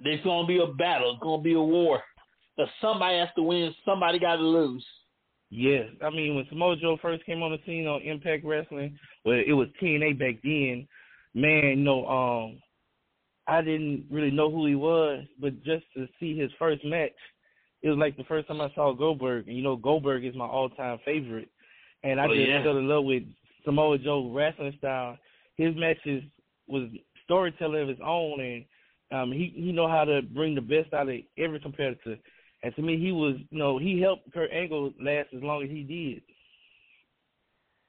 There's 0.00 0.22
gonna 0.24 0.46
be 0.46 0.58
a 0.60 0.66
battle. 0.66 1.12
It's 1.12 1.22
gonna 1.22 1.42
be 1.42 1.54
a 1.54 1.60
war. 1.60 2.02
But 2.56 2.68
somebody 2.80 3.18
has 3.18 3.30
to 3.36 3.42
win. 3.42 3.74
Somebody 3.84 4.18
got 4.18 4.36
to 4.36 4.42
lose. 4.42 4.84
Yes, 5.56 5.86
I 6.02 6.10
mean 6.10 6.34
when 6.34 6.46
Samoa 6.48 6.74
Joe 6.74 6.98
first 7.00 7.24
came 7.24 7.40
on 7.44 7.52
the 7.52 7.58
scene 7.64 7.86
on 7.86 8.02
Impact 8.02 8.44
Wrestling, 8.44 8.98
well, 9.24 9.40
it 9.46 9.52
was 9.52 9.68
TNA 9.80 10.18
back 10.18 10.42
then. 10.42 10.88
Man, 11.32 11.78
you 11.78 11.84
know, 11.84 12.06
um, 12.08 12.58
I 13.46 13.62
didn't 13.62 14.06
really 14.10 14.32
know 14.32 14.50
who 14.50 14.66
he 14.66 14.74
was, 14.74 15.24
but 15.40 15.62
just 15.62 15.84
to 15.94 16.08
see 16.18 16.36
his 16.36 16.50
first 16.58 16.84
match, 16.84 17.12
it 17.82 17.88
was 17.88 17.98
like 17.98 18.16
the 18.16 18.24
first 18.24 18.48
time 18.48 18.60
I 18.60 18.72
saw 18.74 18.92
Goldberg. 18.92 19.46
And 19.46 19.56
you 19.56 19.62
know, 19.62 19.76
Goldberg 19.76 20.24
is 20.24 20.34
my 20.34 20.44
all-time 20.44 20.98
favorite, 21.04 21.48
and 22.02 22.20
I 22.20 22.26
Oh, 22.26 22.34
just 22.34 22.48
yeah. 22.48 22.64
fell 22.64 22.76
in 22.78 22.88
love 22.88 23.04
with 23.04 23.22
Samoa 23.64 23.98
Joe 23.98 24.32
wrestling 24.34 24.74
style. 24.78 25.16
His 25.56 25.76
matches 25.76 26.24
was 26.66 26.88
storytelling 27.22 27.82
of 27.82 27.88
his 27.88 27.98
own, 28.04 28.40
and 28.40 28.64
um, 29.12 29.30
he 29.30 29.52
he 29.54 29.70
know 29.70 29.86
how 29.86 30.04
to 30.04 30.20
bring 30.20 30.56
the 30.56 30.60
best 30.60 30.92
out 30.92 31.08
of 31.08 31.20
every 31.38 31.60
competitor. 31.60 32.16
And 32.64 32.74
to 32.76 32.82
me, 32.82 32.98
he 32.98 33.12
was, 33.12 33.36
you 33.50 33.58
know, 33.58 33.76
he 33.76 34.00
helped 34.00 34.32
Kurt 34.32 34.50
Angle 34.50 34.94
last 34.98 35.28
as 35.36 35.42
long 35.42 35.62
as 35.62 35.68
he 35.68 35.82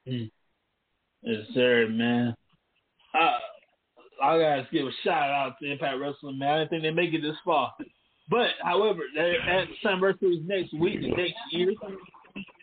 did. 0.05 0.29
Yes, 1.23 1.47
sir, 1.53 1.87
man. 1.89 2.35
I, 3.13 3.37
I 4.21 4.37
gotta 4.37 4.67
give 4.73 4.85
a 4.85 4.91
shout 5.01 5.29
out 5.29 5.55
to 5.61 5.71
Impact 5.71 5.97
Wrestling, 5.97 6.37
man. 6.37 6.49
I 6.49 6.57
didn't 6.57 6.69
think 6.71 6.83
they 6.83 6.91
make 6.91 7.13
it 7.13 7.21
this 7.21 7.37
far. 7.45 7.73
But, 8.29 8.49
however, 8.61 8.99
they 9.15 9.37
at 9.47 9.67
Sunbury 9.81 10.43
next 10.45 10.73
week, 10.73 10.99
next 11.01 11.33
year, 11.51 11.71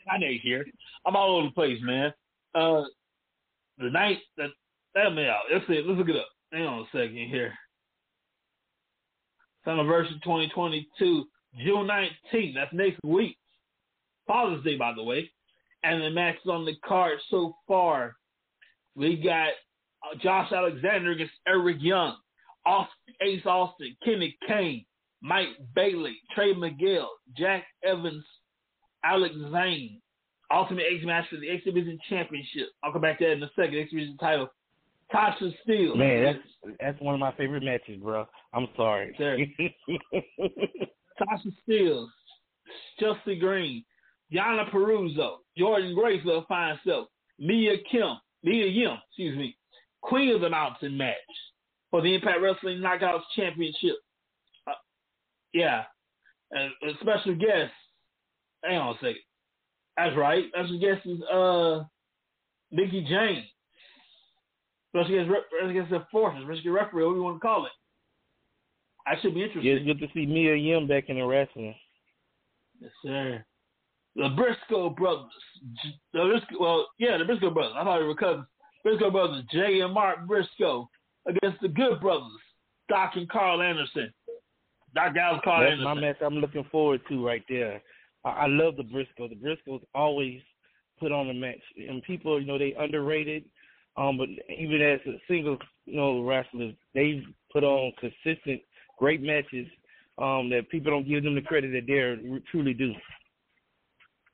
not 0.06 0.20
next 0.20 0.44
year. 0.44 0.66
I'm 1.06 1.16
all 1.16 1.38
over 1.38 1.46
the 1.46 1.54
place, 1.54 1.78
man. 1.82 2.12
Uh, 2.54 2.82
the 3.78 3.88
night 3.88 4.18
that 4.36 4.50
that 4.94 5.14
me 5.14 5.26
out. 5.26 5.44
Let's 5.50 5.66
see. 5.66 5.82
Let's 5.82 5.98
look 5.98 6.10
it 6.10 6.16
up. 6.16 6.28
Hang 6.52 6.66
on 6.66 6.80
a 6.80 6.84
second 6.92 7.16
here. 7.16 7.54
Slammiversary 9.66 10.22
2022, 10.22 11.24
June 11.58 11.88
19th. 11.88 12.54
That's 12.54 12.72
next 12.72 12.98
week. 13.04 13.36
Father's 14.26 14.64
Day, 14.64 14.76
by 14.76 14.92
the 14.94 15.02
way. 15.02 15.30
And 15.84 16.02
the 16.02 16.10
matches 16.10 16.46
on 16.48 16.64
the 16.64 16.74
card 16.86 17.18
so 17.30 17.56
far, 17.66 18.14
we 18.94 19.16
got 19.16 19.48
uh, 19.48 20.16
Josh 20.22 20.52
Alexander 20.52 21.10
against 21.10 21.32
Eric 21.46 21.78
Young, 21.80 22.16
Austin, 22.64 23.14
Ace 23.20 23.44
Austin, 23.44 23.96
Kenny 24.04 24.36
Kane, 24.46 24.84
Mike 25.22 25.48
Bailey, 25.74 26.18
Trey 26.34 26.52
Miguel, 26.54 27.10
Jack 27.36 27.64
Evans, 27.84 28.24
Alex 29.04 29.34
Zayne. 29.50 30.00
Ultimate 30.52 30.84
X 30.94 31.04
match 31.04 31.24
for 31.30 31.38
the 31.38 31.48
X 31.48 31.64
Division 31.64 31.98
Championship. 32.10 32.68
I'll 32.84 32.92
come 32.92 33.00
back 33.00 33.18
to 33.18 33.24
that 33.24 33.32
in 33.32 33.42
a 33.42 33.50
second. 33.56 33.78
X 33.78 33.90
Division 33.90 34.18
title. 34.18 34.48
Tasha 35.12 35.52
Steelz. 35.66 35.96
Man, 35.96 36.24
that's 36.24 36.76
that's 36.78 37.00
one 37.00 37.14
of 37.14 37.20
my 37.20 37.32
favorite 37.32 37.62
matches, 37.62 37.98
bro. 38.00 38.26
I'm 38.52 38.68
sorry. 38.76 39.16
Tasha 41.20 41.52
Steelz, 41.68 42.08
Chelsea 42.98 43.38
Green, 43.38 43.84
Yana 44.32 44.70
Purrazzo, 44.70 45.36
Jordynne 45.58 45.94
Grace, 45.94 46.24
little 46.24 46.44
fine 46.48 46.78
self, 46.86 47.08
Mia 47.38 47.76
Kim, 47.90 48.16
Mia 48.42 48.66
Yim, 48.66 48.96
excuse 49.08 49.36
me, 49.36 49.56
Queen 50.00 50.34
of 50.34 50.40
the 50.40 50.48
Mountain 50.48 50.96
match 50.96 51.16
for 51.90 52.00
the 52.02 52.14
Impact 52.14 52.40
Wrestling 52.40 52.78
Knockouts 52.78 53.22
Championship. 53.36 53.96
Uh, 54.66 54.72
yeah, 55.52 55.84
and 56.52 56.72
a 56.82 56.94
special 57.00 57.34
guest. 57.34 57.72
Hang 58.64 58.78
on 58.78 58.94
a 58.94 58.98
second. 58.98 59.16
That's 59.96 60.16
right. 60.16 60.44
Special 60.50 60.80
guest 60.80 61.06
is 61.06 61.22
uh 61.24 61.84
Mickie 62.70 63.06
James. 63.08 63.44
Special 64.94 65.24
guest, 65.24 65.30
special 65.56 65.74
guest 65.74 65.92
enforcer, 65.92 66.42
special 66.44 66.72
referee, 66.72 67.04
what 67.04 67.12
do 67.12 67.16
you 67.16 67.22
want 67.22 67.36
to 67.36 67.40
call 67.40 67.66
it? 67.66 67.72
I 69.06 69.14
should 69.20 69.34
be 69.34 69.42
interested. 69.42 69.64
yeah, 69.64 69.74
it's 69.74 69.86
good 69.86 70.00
to 70.00 70.12
see 70.14 70.26
Mia 70.26 70.54
Yim 70.54 70.86
back 70.86 71.08
in 71.08 71.18
the 71.18 71.24
wrestling. 71.24 71.74
Yes, 72.80 72.90
sir. 73.04 73.44
The 74.16 74.28
Briscoe 74.36 74.90
brothers. 74.90 75.30
The 76.12 76.24
Briscoe, 76.24 76.60
well, 76.60 76.88
yeah, 76.98 77.16
the 77.18 77.24
Briscoe 77.24 77.50
brothers. 77.50 77.74
I 77.78 77.84
thought 77.84 77.98
they 77.98 78.04
were 78.04 78.14
cousins. 78.14 78.46
Briscoe 78.82 79.10
brothers, 79.10 79.44
Jay 79.50 79.80
and 79.80 79.94
Mark 79.94 80.26
Briscoe, 80.26 80.88
against 81.26 81.60
the 81.62 81.68
Good 81.68 82.00
brothers, 82.00 82.32
Doc 82.88 83.12
and 83.14 83.28
Karl 83.28 83.62
Anderson. 83.62 84.12
Doc 84.94 85.14
Gallows, 85.14 85.40
Karl 85.44 85.60
That's 85.60 85.72
Anderson. 85.72 85.84
my 85.84 86.00
match 86.00 86.16
I'm 86.20 86.34
looking 86.34 86.66
forward 86.70 87.00
to 87.08 87.24
right 87.24 87.44
there. 87.48 87.80
I, 88.24 88.30
I 88.30 88.46
love 88.46 88.76
the 88.76 88.82
Briscoe. 88.82 89.28
The 89.28 89.36
Briscoes 89.36 89.82
always 89.94 90.40
put 90.98 91.12
on 91.12 91.30
a 91.30 91.34
match, 91.34 91.60
and 91.76 92.02
people, 92.02 92.40
you 92.40 92.46
know, 92.46 92.58
they 92.58 92.74
underrated. 92.78 93.44
Um, 93.96 94.16
but 94.18 94.28
even 94.58 94.80
as 94.80 95.00
a 95.06 95.20
single, 95.28 95.58
you 95.86 95.96
know, 95.96 96.22
wrestlers, 96.22 96.74
they've 96.94 97.22
put 97.52 97.62
on 97.64 97.92
consistent, 98.00 98.60
great 99.02 99.20
matches. 99.20 99.66
Um, 100.18 100.48
that 100.50 100.68
people 100.70 100.92
don't 100.92 101.08
give 101.08 101.24
them 101.24 101.34
the 101.34 101.40
credit 101.40 101.72
that 101.72 101.86
they 101.86 102.40
truly 102.50 102.74
do. 102.74 102.92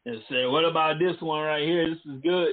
And 0.04 0.20
say, 0.28 0.44
What 0.44 0.64
about 0.64 0.98
this 0.98 1.16
one 1.20 1.42
right 1.42 1.62
here? 1.62 1.88
This 1.88 2.14
is 2.14 2.20
good. 2.22 2.52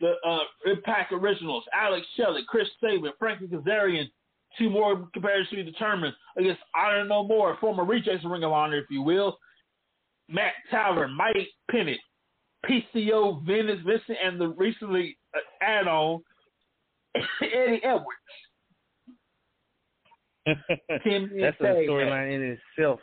The 0.00 0.14
uh, 0.26 0.38
Impact 0.64 1.12
Originals, 1.12 1.64
Alex 1.74 2.06
Shelley, 2.16 2.42
Chris 2.48 2.68
Sabin, 2.80 3.12
Frankie 3.18 3.48
Kazarian, 3.48 4.04
two 4.56 4.70
more 4.70 5.06
comparisons 5.12 5.50
to 5.50 5.56
be 5.56 5.70
determined 5.70 6.14
against 6.38 6.62
Honor 6.74 7.04
No 7.04 7.24
More, 7.24 7.58
former 7.60 7.84
rejects 7.84 8.24
Ring 8.24 8.44
of 8.44 8.52
Honor, 8.52 8.78
if 8.78 8.86
you 8.88 9.02
will. 9.02 9.36
Matt 10.28 10.52
Taven, 10.72 11.10
Mike 11.14 11.36
Bennett, 11.70 11.98
PCO, 12.64 13.44
Venice 13.44 13.80
Vincent, 13.84 14.18
and 14.24 14.40
the 14.40 14.48
recently 14.48 15.18
uh, 15.34 15.40
add-on 15.60 16.22
Eddie 17.42 17.82
Edwards. 17.84 18.06
Tim 21.04 21.30
That's 21.40 21.60
a 21.60 21.64
storyline 21.64 22.34
in 22.34 22.58
itself. 22.78 23.00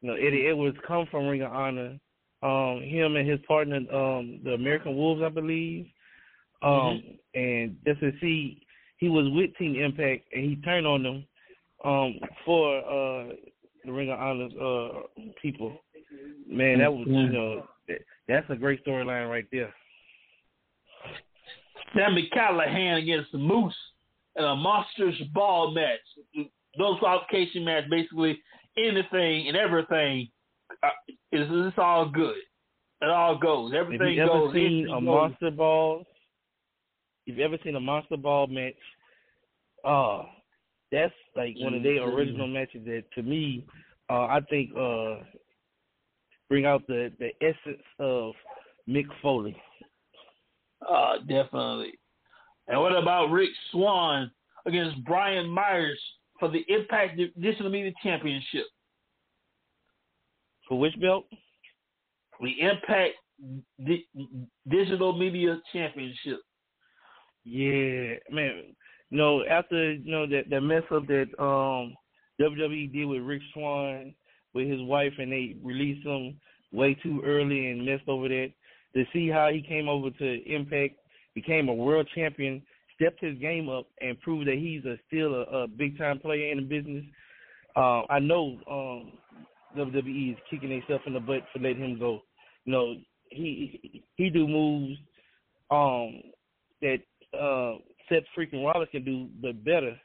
You 0.00 0.10
know, 0.10 0.16
Eddie 0.16 0.46
Edwards 0.48 0.76
come 0.86 1.06
from 1.10 1.26
Ring 1.26 1.42
of 1.42 1.52
Honor. 1.52 1.98
Um, 2.42 2.82
him 2.82 3.16
and 3.16 3.28
his 3.28 3.40
partner, 3.48 3.76
um, 3.76 4.40
the 4.44 4.52
American 4.52 4.96
Wolves, 4.96 5.22
I 5.24 5.30
believe. 5.30 5.86
Um, 6.62 7.02
and 7.34 7.76
just 7.86 8.00
to 8.00 8.12
see, 8.20 8.60
he 8.98 9.08
was 9.08 9.26
with 9.30 9.56
Team 9.56 9.76
Impact, 9.76 10.24
and 10.32 10.44
he 10.44 10.56
turned 10.56 10.86
on 10.86 11.02
them 11.02 11.24
um, 11.84 12.18
for 12.44 12.78
uh, 12.78 13.32
the 13.84 13.92
Ring 13.92 14.10
of 14.10 14.18
Honor 14.18 14.48
uh, 14.60 15.22
people. 15.40 15.72
Man, 16.46 16.78
that 16.80 16.92
was 16.92 17.06
you 17.06 17.28
know, 17.28 17.66
that, 17.88 17.98
that's 18.28 18.46
a 18.50 18.56
great 18.56 18.84
storyline 18.84 19.30
right 19.30 19.46
there. 19.50 19.74
Sami 21.96 22.28
Callihan 22.34 23.02
against 23.02 23.32
the 23.32 23.38
Moose 23.38 23.74
in 24.36 24.44
a 24.44 24.56
Monsters 24.56 25.20
Ball 25.32 25.70
match. 25.72 26.48
Those 26.76 26.98
qualification 26.98 27.64
match, 27.64 27.84
basically 27.88 28.40
anything 28.76 29.48
and 29.48 29.56
everything, 29.56 30.28
uh, 30.82 30.88
is 31.32 31.46
it's 31.50 31.78
all 31.78 32.08
good. 32.08 32.36
It 33.00 33.10
all 33.10 33.36
goes. 33.38 33.72
Everything 33.74 34.14
you 34.14 34.22
ever 34.22 34.40
goes. 34.46 34.54
seen 34.54 34.86
a 34.86 34.92
goes. 34.92 35.02
monster 35.02 35.50
ball, 35.50 36.04
if 37.26 37.36
you 37.36 37.44
ever 37.44 37.58
seen 37.62 37.76
a 37.76 37.80
monster 37.80 38.16
ball 38.16 38.46
match, 38.46 38.74
uh 39.84 40.24
that's 40.90 41.12
like 41.36 41.56
one 41.58 41.74
of 41.74 41.82
their 41.82 42.00
Mhm. 42.00 42.14
original 42.14 42.46
matches 42.48 42.84
that 42.86 43.04
to 43.14 43.22
me, 43.22 43.64
uh 44.10 44.24
I 44.26 44.40
think 44.48 44.74
uh 44.76 45.16
bring 46.48 46.64
out 46.66 46.86
the 46.86 47.12
the 47.18 47.30
essence 47.40 47.82
of 47.98 48.34
Mick 48.88 49.06
Foley. 49.20 49.56
Uh, 50.86 51.18
definitely. 51.18 51.98
And 52.68 52.80
what 52.80 52.96
about 52.96 53.30
Rick 53.30 53.50
Swann 53.70 54.30
against 54.66 55.04
Brian 55.04 55.48
Myers 55.48 56.00
for 56.40 56.50
the 56.50 56.64
Impact 56.68 57.20
Digital 57.40 57.70
Media 57.70 57.92
Championship? 58.02 58.66
For 60.68 60.78
which 60.78 60.98
belt? 61.00 61.26
The 62.40 62.60
Impact 62.60 63.14
D- 63.84 64.06
Digital 64.68 65.16
Media 65.16 65.60
Championship. 65.72 66.40
Yeah, 67.44 68.14
man. 68.30 68.74
You 69.10 69.18
know, 69.18 69.44
after 69.44 69.92
you 69.92 70.10
know 70.10 70.26
that 70.26 70.48
that 70.50 70.62
mess 70.62 70.82
up 70.90 71.06
that 71.08 71.26
um 71.38 71.94
WWE 72.40 72.92
did 72.92 73.04
with 73.04 73.22
Rick 73.22 73.42
Swann 73.52 74.14
with 74.54 74.68
his 74.68 74.80
wife, 74.82 75.12
and 75.18 75.30
they 75.30 75.56
released 75.62 76.06
him 76.06 76.40
way 76.72 76.94
too 76.94 77.20
early 77.24 77.70
and 77.70 77.84
messed 77.84 78.08
over 78.08 78.28
that. 78.28 78.52
To 78.94 79.04
see 79.12 79.28
how 79.28 79.50
he 79.50 79.60
came 79.60 79.88
over 79.88 80.10
to 80.10 80.52
Impact, 80.52 80.94
became 81.34 81.68
a 81.68 81.74
world 81.74 82.08
champion, 82.14 82.62
stepped 82.94 83.20
his 83.22 83.38
game 83.38 83.68
up, 83.68 83.86
and 84.00 84.20
proved 84.20 84.48
that 84.48 84.56
he's 84.56 84.84
a, 84.84 84.96
still 85.06 85.34
a, 85.34 85.62
a 85.64 85.68
big 85.68 85.98
time 85.98 86.18
player 86.18 86.50
in 86.50 86.58
the 86.58 86.64
business. 86.64 87.04
Uh, 87.76 88.02
I 88.08 88.20
know 88.20 88.58
um, 88.70 89.12
WWE 89.76 90.32
is 90.32 90.38
kicking 90.50 90.70
themselves 90.70 91.04
in 91.06 91.14
the 91.14 91.20
butt 91.20 91.42
for 91.52 91.58
letting 91.58 91.82
him 91.82 91.98
go. 91.98 92.20
You 92.64 92.72
know, 92.72 92.94
he 93.30 94.02
he 94.16 94.30
do 94.30 94.46
moves 94.46 94.96
um, 95.70 96.20
that 96.80 96.98
uh, 97.38 97.78
Seth 98.08 98.24
freaking 98.36 98.64
Rollins 98.64 98.88
can 98.92 99.04
do, 99.04 99.28
but 99.42 99.64
better. 99.64 99.96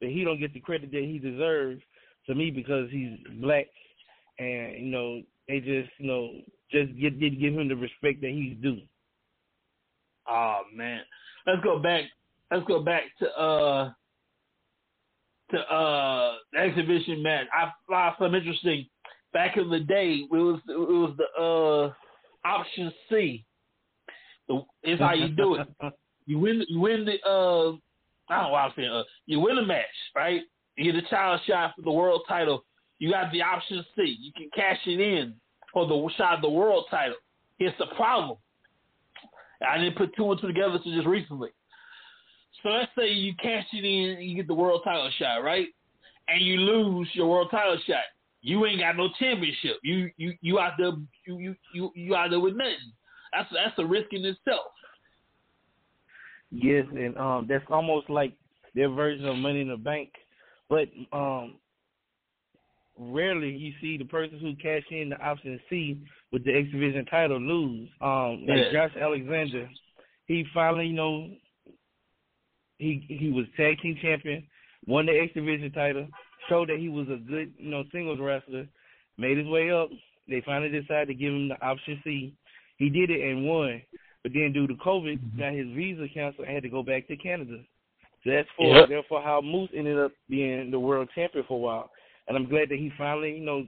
But 0.00 0.08
he 0.08 0.24
don't 0.24 0.40
get 0.40 0.54
the 0.54 0.60
credit 0.60 0.90
that 0.92 1.02
he 1.02 1.18
deserves 1.18 1.82
to 2.26 2.34
me 2.34 2.50
because 2.50 2.88
he's 2.90 3.18
black, 3.40 3.66
and 4.38 4.86
you 4.86 4.90
know 4.90 5.20
they 5.46 5.58
just 5.58 5.90
you 5.98 6.06
know 6.06 6.30
just 6.70 6.98
get 6.98 7.20
didn't 7.20 7.40
give 7.40 7.54
him 7.54 7.68
the 7.68 7.76
respect 7.76 8.22
that 8.22 8.30
he's 8.30 8.56
due. 8.62 8.80
Oh 10.30 10.62
man, 10.74 11.00
let's 11.46 11.62
go 11.62 11.78
back. 11.78 12.04
Let's 12.50 12.66
go 12.66 12.82
back 12.82 13.02
to 13.18 13.28
uh 13.38 13.92
to 15.50 15.58
uh 15.58 16.34
the 16.52 16.58
exhibition 16.58 17.22
match. 17.22 17.46
I 17.52 17.72
found 17.88 18.16
some 18.18 18.34
interesting. 18.34 18.86
Back 19.32 19.56
in 19.56 19.70
the 19.70 19.80
day, 19.80 20.26
it 20.28 20.30
was 20.30 20.60
it 20.68 20.76
was 20.76 21.14
the 21.16 21.42
uh 21.42 21.92
option 22.48 22.92
C. 23.08 23.44
Is 24.82 24.98
how 24.98 25.14
you 25.14 25.28
do 25.28 25.56
it. 25.56 25.68
You 26.26 26.38
win. 26.38 26.64
You 26.68 26.78
win 26.78 27.04
the. 27.04 27.14
Uh, 27.28 27.72
I 28.28 28.36
don't 28.36 28.44
know 28.44 28.48
what 28.50 28.58
I'm 28.58 28.72
saying. 28.76 28.88
Uh, 28.88 29.02
you 29.26 29.40
win 29.40 29.56
the 29.56 29.62
match, 29.62 29.86
right? 30.14 30.42
You 30.76 30.92
get 30.92 31.04
a 31.04 31.08
child 31.08 31.40
shot 31.44 31.72
for 31.74 31.82
the 31.82 31.90
world 31.90 32.22
title. 32.28 32.64
You 33.00 33.10
got 33.10 33.32
the 33.32 33.42
option 33.42 33.84
C. 33.96 34.16
You 34.20 34.30
can 34.36 34.48
cash 34.54 34.78
it 34.86 35.00
in 35.00 35.34
for 35.72 35.86
the 35.88 36.08
shot 36.16 36.36
of 36.36 36.42
the 36.42 36.48
world 36.48 36.84
title. 36.88 37.16
Here's 37.58 37.76
the 37.78 37.86
problem. 37.96 38.36
I 39.68 39.78
didn't 39.78 39.96
put 39.96 40.14
two 40.16 40.30
and 40.30 40.40
two 40.40 40.46
together 40.46 40.74
until 40.74 40.94
just 40.94 41.06
recently. 41.06 41.50
So 42.62 42.70
let's 42.70 42.90
say 42.98 43.08
you 43.08 43.34
cash 43.42 43.66
it 43.72 43.84
in 43.84 44.18
and 44.18 44.24
you 44.24 44.36
get 44.36 44.46
the 44.46 44.54
world 44.54 44.82
title 44.84 45.10
shot, 45.18 45.42
right? 45.42 45.68
And 46.28 46.44
you 46.44 46.56
lose 46.56 47.08
your 47.14 47.28
world 47.28 47.48
title 47.50 47.78
shot. 47.86 48.04
You 48.42 48.64
ain't 48.66 48.80
got 48.80 48.96
no 48.96 49.08
championship. 49.18 49.76
You 49.82 50.10
you 50.16 50.34
you 50.40 50.58
out 50.58 50.72
there 50.78 50.92
you 51.26 51.38
you 51.38 51.56
you, 51.74 51.92
you 51.94 52.16
out 52.16 52.30
there 52.30 52.40
with 52.40 52.56
nothing. 52.56 52.92
That's 53.32 53.48
that's 53.52 53.78
a 53.78 53.84
risk 53.84 54.08
in 54.12 54.24
itself. 54.24 54.72
Yes, 56.50 56.84
and 56.92 57.16
um, 57.16 57.46
that's 57.48 57.64
almost 57.70 58.10
like 58.10 58.32
their 58.74 58.88
version 58.88 59.26
of 59.26 59.36
Money 59.36 59.60
in 59.60 59.68
the 59.68 59.76
Bank, 59.76 60.10
but 60.68 60.88
um, 61.12 61.54
rarely 63.00 63.50
you 63.50 63.72
see 63.80 63.96
the 63.96 64.04
person 64.04 64.38
who 64.38 64.54
cash 64.56 64.82
in 64.90 65.08
the 65.08 65.20
option 65.20 65.58
C 65.70 65.98
with 66.32 66.44
the 66.44 66.54
X 66.54 66.68
Division 66.70 67.06
title 67.06 67.40
lose. 67.40 67.88
Um, 68.00 68.44
yeah. 68.46 68.70
Josh 68.72 68.92
Alexander, 69.00 69.68
he 70.26 70.44
finally, 70.52 70.86
you 70.86 70.94
know, 70.94 71.30
he 72.78 73.04
he 73.08 73.30
was 73.30 73.46
tag 73.56 73.78
team 73.80 73.96
champion, 74.00 74.46
won 74.86 75.06
the 75.06 75.18
X 75.18 75.32
Division 75.34 75.72
title, 75.72 76.06
showed 76.48 76.68
that 76.68 76.78
he 76.78 76.88
was 76.88 77.08
a 77.08 77.16
good, 77.16 77.52
you 77.58 77.70
know, 77.70 77.84
singles 77.90 78.20
wrestler, 78.20 78.66
made 79.16 79.38
his 79.38 79.46
way 79.46 79.70
up. 79.70 79.88
They 80.28 80.42
finally 80.44 80.70
decided 80.70 81.08
to 81.08 81.14
give 81.14 81.32
him 81.32 81.48
the 81.48 81.60
option 81.64 82.00
C. 82.04 82.34
He 82.76 82.88
did 82.88 83.10
it 83.10 83.28
and 83.28 83.46
won. 83.46 83.82
But 84.22 84.32
then 84.34 84.52
due 84.52 84.66
to 84.66 84.74
COVID, 84.74 85.18
mm-hmm. 85.18 85.38
got 85.38 85.52
his 85.52 85.66
visa 85.68 86.06
canceled 86.12 86.46
and 86.46 86.54
had 86.54 86.62
to 86.62 86.68
go 86.68 86.82
back 86.82 87.08
to 87.08 87.16
Canada. 87.16 87.58
So 88.22 88.30
that's 88.30 88.48
for 88.56 88.76
yep. 88.76 88.88
therefore 88.88 89.22
how 89.22 89.40
Moose 89.40 89.70
ended 89.74 89.98
up 89.98 90.12
being 90.28 90.70
the 90.70 90.78
world 90.78 91.08
champion 91.14 91.44
for 91.48 91.54
a 91.54 91.60
while. 91.60 91.90
And 92.28 92.36
I'm 92.36 92.48
glad 92.48 92.68
that 92.68 92.78
he 92.78 92.92
finally, 92.96 93.36
you 93.36 93.44
know, 93.44 93.66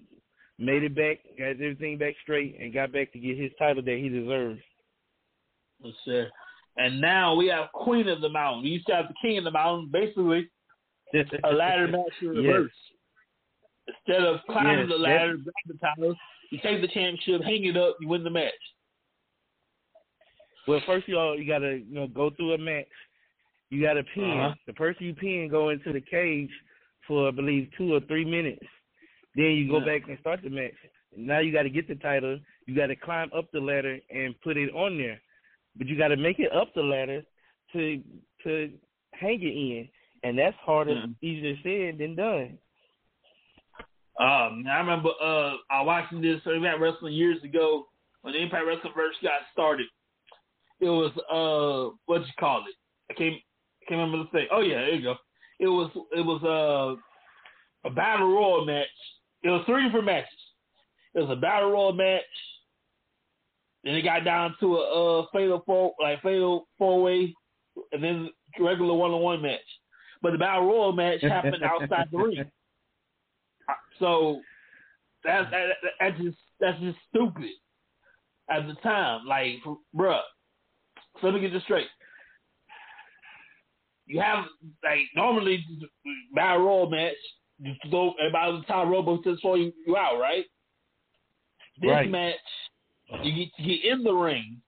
made 0.59 0.83
it 0.83 0.95
back, 0.95 1.19
got 1.39 1.51
everything 1.51 1.99
back 1.99 2.15
straight, 2.23 2.57
and 2.61 2.73
got 2.73 2.93
back 2.93 3.13
to 3.13 3.19
get 3.19 3.39
his 3.39 3.51
title 3.59 3.83
that 3.83 3.99
he 3.99 4.09
deserves. 4.09 4.61
Yes, 5.83 5.95
sir. 6.05 6.29
And 6.77 7.01
now 7.01 7.35
we 7.35 7.49
have 7.49 7.73
Queen 7.73 8.09
of 8.09 8.21
the 8.21 8.29
Mountain. 8.29 8.63
We 8.63 8.71
used 8.71 8.87
to 8.87 8.95
have 8.95 9.09
the 9.09 9.15
King 9.21 9.39
of 9.39 9.45
the 9.45 9.51
Mountain, 9.51 9.91
basically 9.93 10.49
a 11.45 11.53
ladder 11.53 11.89
match 11.89 12.01
in 12.21 12.29
reverse. 12.29 12.71
Yes. 13.89 13.97
Instead 14.07 14.25
of 14.25 14.41
climbing 14.49 14.89
yes, 14.89 14.89
the 14.89 15.03
ladder, 15.03 15.37
grab 15.37 15.55
the 15.67 15.75
title, 15.79 16.15
you 16.51 16.59
take 16.63 16.81
the 16.81 16.89
championship, 16.89 17.43
hang 17.43 17.65
it 17.65 17.77
up, 17.77 17.97
you 18.01 18.09
win 18.09 18.23
the 18.23 18.31
match. 18.31 18.53
Well, 20.69 20.81
first 20.87 21.09
of 21.09 21.17
all, 21.17 21.37
you 21.37 21.47
gotta 21.47 21.81
you 21.87 21.95
know 21.95 22.07
go 22.07 22.31
through 22.31 22.55
a 22.55 22.59
match. 22.59 22.87
You 23.71 23.83
gotta 23.83 24.05
pin. 24.15 24.31
Uh-huh. 24.31 24.55
The 24.67 24.73
person 24.75 25.07
you 25.07 25.15
pin 25.15 25.49
go 25.51 25.71
into 25.71 25.93
the 25.93 26.01
cage 26.01 26.51
for 27.07 27.29
I 27.29 27.31
believe 27.31 27.69
two 27.77 27.95
or 27.95 28.01
three 28.01 28.25
minutes. 28.25 28.65
Then 29.35 29.47
you 29.47 29.69
go 29.69 29.79
yeah. 29.79 29.99
back 29.99 30.09
and 30.09 30.19
start 30.21 30.41
the 30.43 30.51
match. 30.51 30.73
Now 31.17 31.41
you 31.41 31.53
got 31.53 31.63
to 31.63 31.71
get 31.71 31.89
the 31.89 31.95
title. 31.97 32.39
You 32.67 32.77
got 32.77 32.87
to 32.87 32.97
climb 32.97 33.31
up 33.37 33.51
the 33.53 33.61
ladder 33.61 33.99
and 34.11 34.35
put 34.43 34.57
it 34.57 34.73
on 34.75 34.99
there, 34.99 35.21
but 35.77 35.87
you 35.87 35.97
got 35.97 36.09
to 36.09 36.17
make 36.17 36.39
it 36.39 36.53
up 36.53 36.69
the 36.75 36.83
ladder 36.83 37.23
to 37.73 38.03
to 38.45 38.71
hang 39.13 39.43
it 39.43 39.47
in, 39.47 39.89
and 40.23 40.39
that's 40.39 40.57
harder, 40.61 40.95
yeah. 40.95 41.29
easier 41.29 41.55
said 41.63 41.99
than 41.99 42.17
done. 42.17 42.59
Um, 44.21 44.65
I 44.71 44.79
remember 44.79 45.11
uh, 45.23 45.55
I 45.71 45.83
watching 45.83 46.21
this 46.21 46.41
Impact 46.47 46.81
Wrestling 46.81 47.15
years 47.15 47.43
ago 47.43 47.87
when 48.21 48.35
the 48.35 48.43
Impact 48.43 48.67
Wrestling 48.67 48.93
first 48.95 49.19
got 49.23 49.41
started 49.53 49.87
it 50.83 50.89
was 50.89 51.13
uh 51.31 51.97
what 52.07 52.21
you 52.21 52.33
call 52.39 52.65
it? 52.69 52.75
I 53.11 53.15
can't 53.15 53.35
I 53.35 53.83
can't 53.89 54.01
remember 54.01 54.25
the 54.25 54.31
thing. 54.31 54.49
Oh 54.51 54.61
yeah, 54.61 54.81
there 54.81 54.95
you 54.95 55.03
go. 55.03 55.15
It 55.63 55.69
was 55.69 55.91
it 56.11 56.27
was 56.27 56.43
uh, 56.43 57.89
a 57.89 57.93
battle 57.93 58.33
royal 58.35 58.65
match. 58.67 58.89
It 59.45 59.49
was 59.49 59.63
three 59.65 59.85
different 59.85 60.07
matches. 60.07 60.29
It 61.15 61.21
was 61.21 61.31
a 61.31 61.41
battle 61.41 61.71
royal 61.71 61.93
match. 61.93 62.23
Then 63.85 63.95
it 63.95 64.03
got 64.03 64.25
down 64.25 64.57
to 64.59 64.77
a 64.77 65.21
uh, 65.21 65.27
fatal 65.33 65.63
four 65.65 65.93
like 66.01 66.21
fatal 66.21 66.67
four 66.79 67.01
way, 67.01 67.33
and 67.93 68.03
then 68.03 68.31
regular 68.59 68.93
one 68.93 69.13
on 69.13 69.23
one 69.23 69.41
match. 69.41 69.61
But 70.21 70.33
the 70.33 70.39
battle 70.39 70.67
royal 70.67 70.93
match 70.93 71.23
happened 71.23 71.63
outside 71.63 72.09
the 72.11 72.19
ring. 72.19 72.45
So 74.01 74.41
that's 75.23 75.49
that, 75.53 75.69
that's 76.01 76.21
just 76.21 76.37
that's 76.59 76.81
just 76.81 76.99
stupid 77.09 77.51
at 78.51 78.67
the 78.67 78.75
time. 78.83 79.27
Like, 79.27 79.59
bruh, 79.95 80.19
so 81.21 81.29
let 81.29 81.35
me 81.35 81.41
get 81.41 81.53
this 81.53 81.63
straight. 81.63 81.87
You 84.13 84.21
have 84.21 84.45
like 84.85 84.99
normally 85.17 85.65
battle 86.35 86.65
royal 86.65 86.91
match, 86.91 87.15
you 87.59 87.73
go 87.91 88.13
about 88.29 88.61
the 88.61 88.67
time 88.67 88.91
Robo 88.91 89.23
to 89.23 89.39
throw 89.39 89.55
you, 89.55 89.73
you 89.87 89.97
out, 89.97 90.19
right? 90.21 90.45
This 91.81 91.91
right. 91.91 92.11
match, 92.11 92.35
you 93.23 93.35
get 93.35 93.55
to 93.57 93.63
get 93.63 93.85
in 93.91 94.05
the 94.05 94.13
ring, 94.13 94.61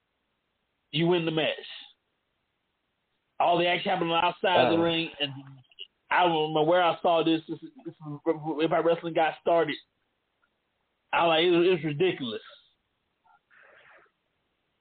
you 0.92 1.08
win 1.08 1.26
the 1.26 1.30
match. 1.30 1.50
All 3.38 3.58
the 3.58 3.66
action 3.66 3.90
happening 3.90 4.14
outside 4.14 4.68
uh, 4.68 4.70
the 4.70 4.78
ring, 4.78 5.10
and 5.20 5.30
I 6.10 6.22
don't 6.22 6.54
know 6.54 6.62
where 6.62 6.82
I 6.82 6.96
saw 7.02 7.22
this. 7.22 7.42
This, 7.46 7.58
this 7.84 7.94
if 8.24 8.72
I 8.72 8.78
wrestling 8.78 9.12
got 9.12 9.34
started, 9.42 9.76
I 11.12 11.26
like 11.26 11.44
it, 11.44 11.52
it 11.52 11.70
was 11.70 11.84
ridiculous. 11.84 12.40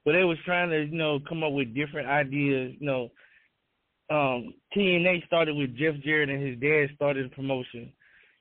But 0.05 0.13
they 0.13 0.23
was 0.23 0.37
trying 0.45 0.69
to, 0.69 0.85
you 0.85 0.97
know, 0.97 1.19
come 1.27 1.43
up 1.43 1.51
with 1.51 1.75
different 1.75 2.07
ideas. 2.07 2.75
You 2.79 2.87
know, 2.87 3.11
um, 4.13 4.53
TNA 4.75 5.25
started 5.25 5.55
with 5.55 5.75
Jeff 5.77 5.95
Jarrett 6.03 6.29
and 6.29 6.45
his 6.45 6.59
dad 6.59 6.95
started 6.95 7.25
the 7.25 7.35
promotion, 7.35 7.91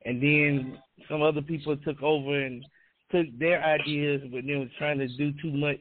and 0.05 0.21
then 0.21 0.77
some 1.09 1.21
other 1.21 1.41
people 1.41 1.75
took 1.77 2.01
over 2.01 2.39
and 2.39 2.65
took 3.11 3.27
their 3.39 3.63
ideas, 3.63 4.21
but 4.31 4.41
then 4.45 4.59
was 4.59 4.69
trying 4.77 4.99
to 4.99 5.07
do 5.07 5.33
too 5.41 5.51
much. 5.51 5.79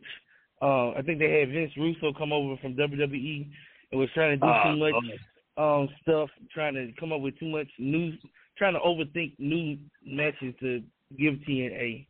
Uh, 0.61 0.91
I 0.91 1.03
think 1.03 1.19
they 1.19 1.41
had 1.41 1.51
Vince 1.51 1.73
Russo 1.77 2.13
come 2.17 2.33
over 2.33 2.57
from 2.59 2.75
WWE 2.75 3.51
and 3.91 4.01
was 4.01 4.09
trying 4.15 4.39
to 4.39 4.47
do 4.47 4.51
uh, 4.51 4.65
too 4.65 4.77
much 4.77 4.95
okay. 4.95 5.19
um, 5.57 5.89
stuff, 6.03 6.31
trying 6.53 6.75
to 6.75 6.93
come 6.99 7.13
up 7.13 7.21
with 7.21 7.39
too 7.39 7.49
much 7.49 7.69
new, 7.79 8.13
trying 8.57 8.75
to 8.75 8.81
overthink 8.81 9.35
new 9.39 9.77
matches 10.05 10.55
to 10.61 10.83
give 11.19 11.35
TNA. 11.49 12.07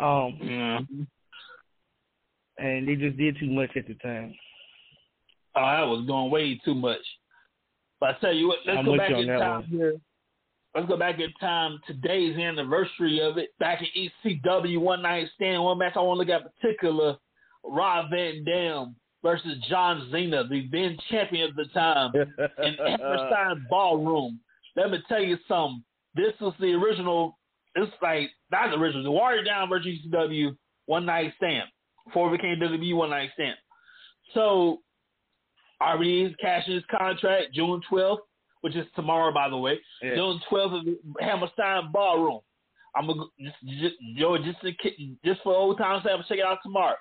Um, 0.00 0.38
yeah 0.40 0.78
and 2.58 2.88
they 2.88 2.96
just 2.96 3.16
did 3.16 3.38
too 3.38 3.50
much 3.50 3.70
at 3.76 3.86
the 3.86 3.94
time. 3.94 4.34
Oh, 5.54 5.60
that 5.60 5.86
was 5.86 6.06
going 6.06 6.30
way 6.30 6.60
too 6.64 6.74
much. 6.74 7.00
But 8.00 8.10
I 8.10 8.18
tell 8.20 8.32
you 8.32 8.48
what, 8.48 8.58
let's 8.66 8.78
I'm 8.78 8.84
go 8.84 8.96
back 8.96 9.10
in 9.10 9.26
time 9.26 9.60
one. 9.60 9.64
here. 9.64 10.00
let's 10.74 10.88
go 10.88 10.96
back 10.96 11.18
in 11.18 11.32
time. 11.40 11.80
Today's 11.86 12.36
anniversary 12.36 13.20
of 13.20 13.38
it. 13.38 13.50
Back 13.58 13.80
in 13.82 14.10
ECW 14.24 14.78
One 14.78 15.02
Night 15.02 15.28
Stand, 15.34 15.62
one 15.62 15.78
match 15.78 15.94
I 15.96 16.00
want 16.00 16.20
to 16.20 16.32
look 16.32 16.42
at 16.42 16.52
particular. 16.60 17.16
Rob 17.64 18.10
Van 18.10 18.44
Dam 18.44 18.94
versus 19.22 19.58
John 19.68 20.08
Cena, 20.12 20.46
the 20.46 20.68
then 20.70 20.96
champion 21.10 21.50
at 21.50 21.56
the 21.56 21.64
time, 21.74 22.12
in 22.64 22.74
Hammerstein 22.74 23.66
Ballroom. 23.68 24.40
Let 24.76 24.90
me 24.90 24.98
tell 25.08 25.22
you 25.22 25.36
something. 25.48 25.82
This 26.14 26.32
was 26.40 26.54
the 26.60 26.72
original. 26.72 27.36
It's 27.74 27.92
like 28.00 28.30
not 28.50 28.70
the 28.70 28.76
original. 28.76 29.02
The 29.04 29.10
Warrior 29.10 29.44
Down 29.44 29.68
versus 29.68 29.90
ECW 30.06 30.56
One 30.86 31.04
Night 31.04 31.32
Stand 31.36 31.68
before 32.06 32.32
it 32.32 32.38
became 32.38 32.56
WWE 32.56 32.96
One 32.96 33.10
Night 33.10 33.30
Stand. 33.34 33.56
So 34.34 34.80
RVD 35.82 36.30
is 36.30 36.36
cashing 36.40 36.74
his 36.74 36.84
contract 36.90 37.54
June 37.54 37.80
12th, 37.90 38.18
which 38.62 38.76
is 38.76 38.86
tomorrow, 38.94 39.32
by 39.32 39.48
the 39.48 39.56
way. 39.56 39.78
Yeah. 40.02 40.16
June 40.16 40.40
12th 40.50 40.88
is 40.88 40.94
Hammerstein 41.20 41.90
Ballroom. 41.92 42.40
I'm 42.96 43.06
gonna 43.06 43.24
just, 43.40 43.56
just, 43.80 43.94
yo, 44.00 44.36
just 44.38 44.60
to, 44.62 44.72
just 45.24 45.42
for 45.42 45.54
old 45.54 45.78
times' 45.78 46.02
sake, 46.02 46.12
I'm 46.12 46.18
gonna 46.18 46.28
check 46.28 46.38
it 46.38 46.44
out 46.44 46.58
tomorrow. 46.62 46.96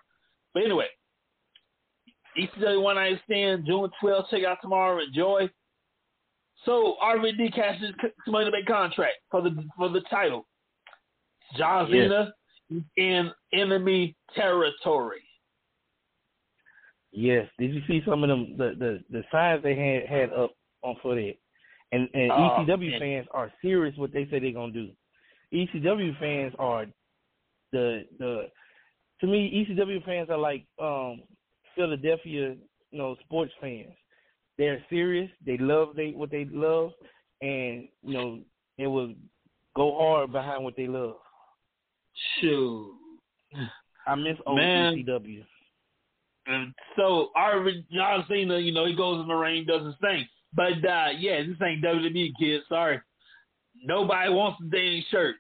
But 0.53 0.63
anyway, 0.63 0.87
ECW 2.37 2.81
One 2.81 2.95
Night 2.95 3.19
Stand, 3.25 3.65
June 3.65 3.89
12th. 4.01 4.29
Check 4.29 4.41
it 4.41 4.45
out 4.45 4.59
tomorrow. 4.61 5.01
Enjoy. 5.01 5.49
So 6.65 6.95
RVD 7.03 7.53
cashes 7.55 7.93
money 8.27 8.45
to 8.45 8.51
make 8.51 8.65
contract 8.65 9.15
for 9.31 9.41
the 9.41 9.55
for 9.77 9.89
the 9.89 10.01
title. 10.01 10.45
John. 11.57 11.89
Cena 11.89 12.33
in 12.97 13.31
enemy 13.53 14.15
territory. 14.35 15.21
Yes. 17.19 17.47
Did 17.57 17.73
you 17.73 17.81
see 17.87 18.03
some 18.05 18.23
of 18.23 18.29
them 18.29 18.53
the 18.57 18.75
the, 18.77 19.03
the 19.09 19.23
signs 19.31 19.63
they 19.63 19.75
had 19.75 20.05
had 20.07 20.31
up 20.33 20.51
on 20.83 20.95
for 21.01 21.15
that? 21.15 21.33
And 21.91 22.07
and 22.13 22.31
Oh, 22.31 22.57
ECW 22.59 22.91
man. 22.91 22.99
fans 22.99 23.27
are 23.31 23.51
serious 23.59 23.97
what 23.97 24.13
they 24.13 24.25
say 24.25 24.37
they're 24.39 24.51
gonna 24.51 24.71
do. 24.71 24.89
ECW 25.51 26.19
fans 26.19 26.53
are 26.59 26.85
the 27.71 28.03
the 28.19 28.49
to 29.21 29.25
me 29.25 29.65
ECW 29.67 30.05
fans 30.05 30.29
are 30.29 30.37
like 30.37 30.63
um 30.79 31.23
Philadelphia, 31.75 32.55
you 32.91 32.97
know, 32.99 33.15
sports 33.25 33.51
fans. 33.59 33.95
They're 34.59 34.83
serious. 34.87 35.31
They 35.43 35.57
love 35.57 35.95
they 35.95 36.11
what 36.11 36.29
they 36.29 36.45
love, 36.51 36.91
and 37.41 37.87
you 38.03 38.13
know 38.13 38.39
they 38.77 38.85
will 38.85 39.15
go 39.75 39.97
hard 39.97 40.31
behind 40.31 40.63
what 40.63 40.75
they 40.75 40.87
love. 40.87 41.15
Shoot. 42.39 42.91
I 44.05 44.13
miss 44.13 44.37
old 44.45 44.59
Man. 44.59 44.93
ECW. 44.93 45.43
And 46.47 46.73
so 46.95 47.29
our 47.35 47.63
John 47.93 48.25
Cena, 48.29 48.57
you 48.59 48.71
know, 48.73 48.85
he 48.85 48.95
goes 48.95 49.21
in 49.21 49.27
the 49.27 49.33
ring, 49.35 49.65
does 49.67 49.85
his 49.85 49.95
thing. 50.01 50.25
But 50.53 50.73
uh 50.87 51.09
yeah, 51.17 51.41
this 51.43 51.57
ain't 51.61 51.83
WWE 51.83 52.29
kids, 52.39 52.63
sorry. 52.69 52.99
Nobody 53.83 54.29
wants 54.31 54.59
the 54.61 54.69
dang 54.69 55.03
shirt. 55.11 55.35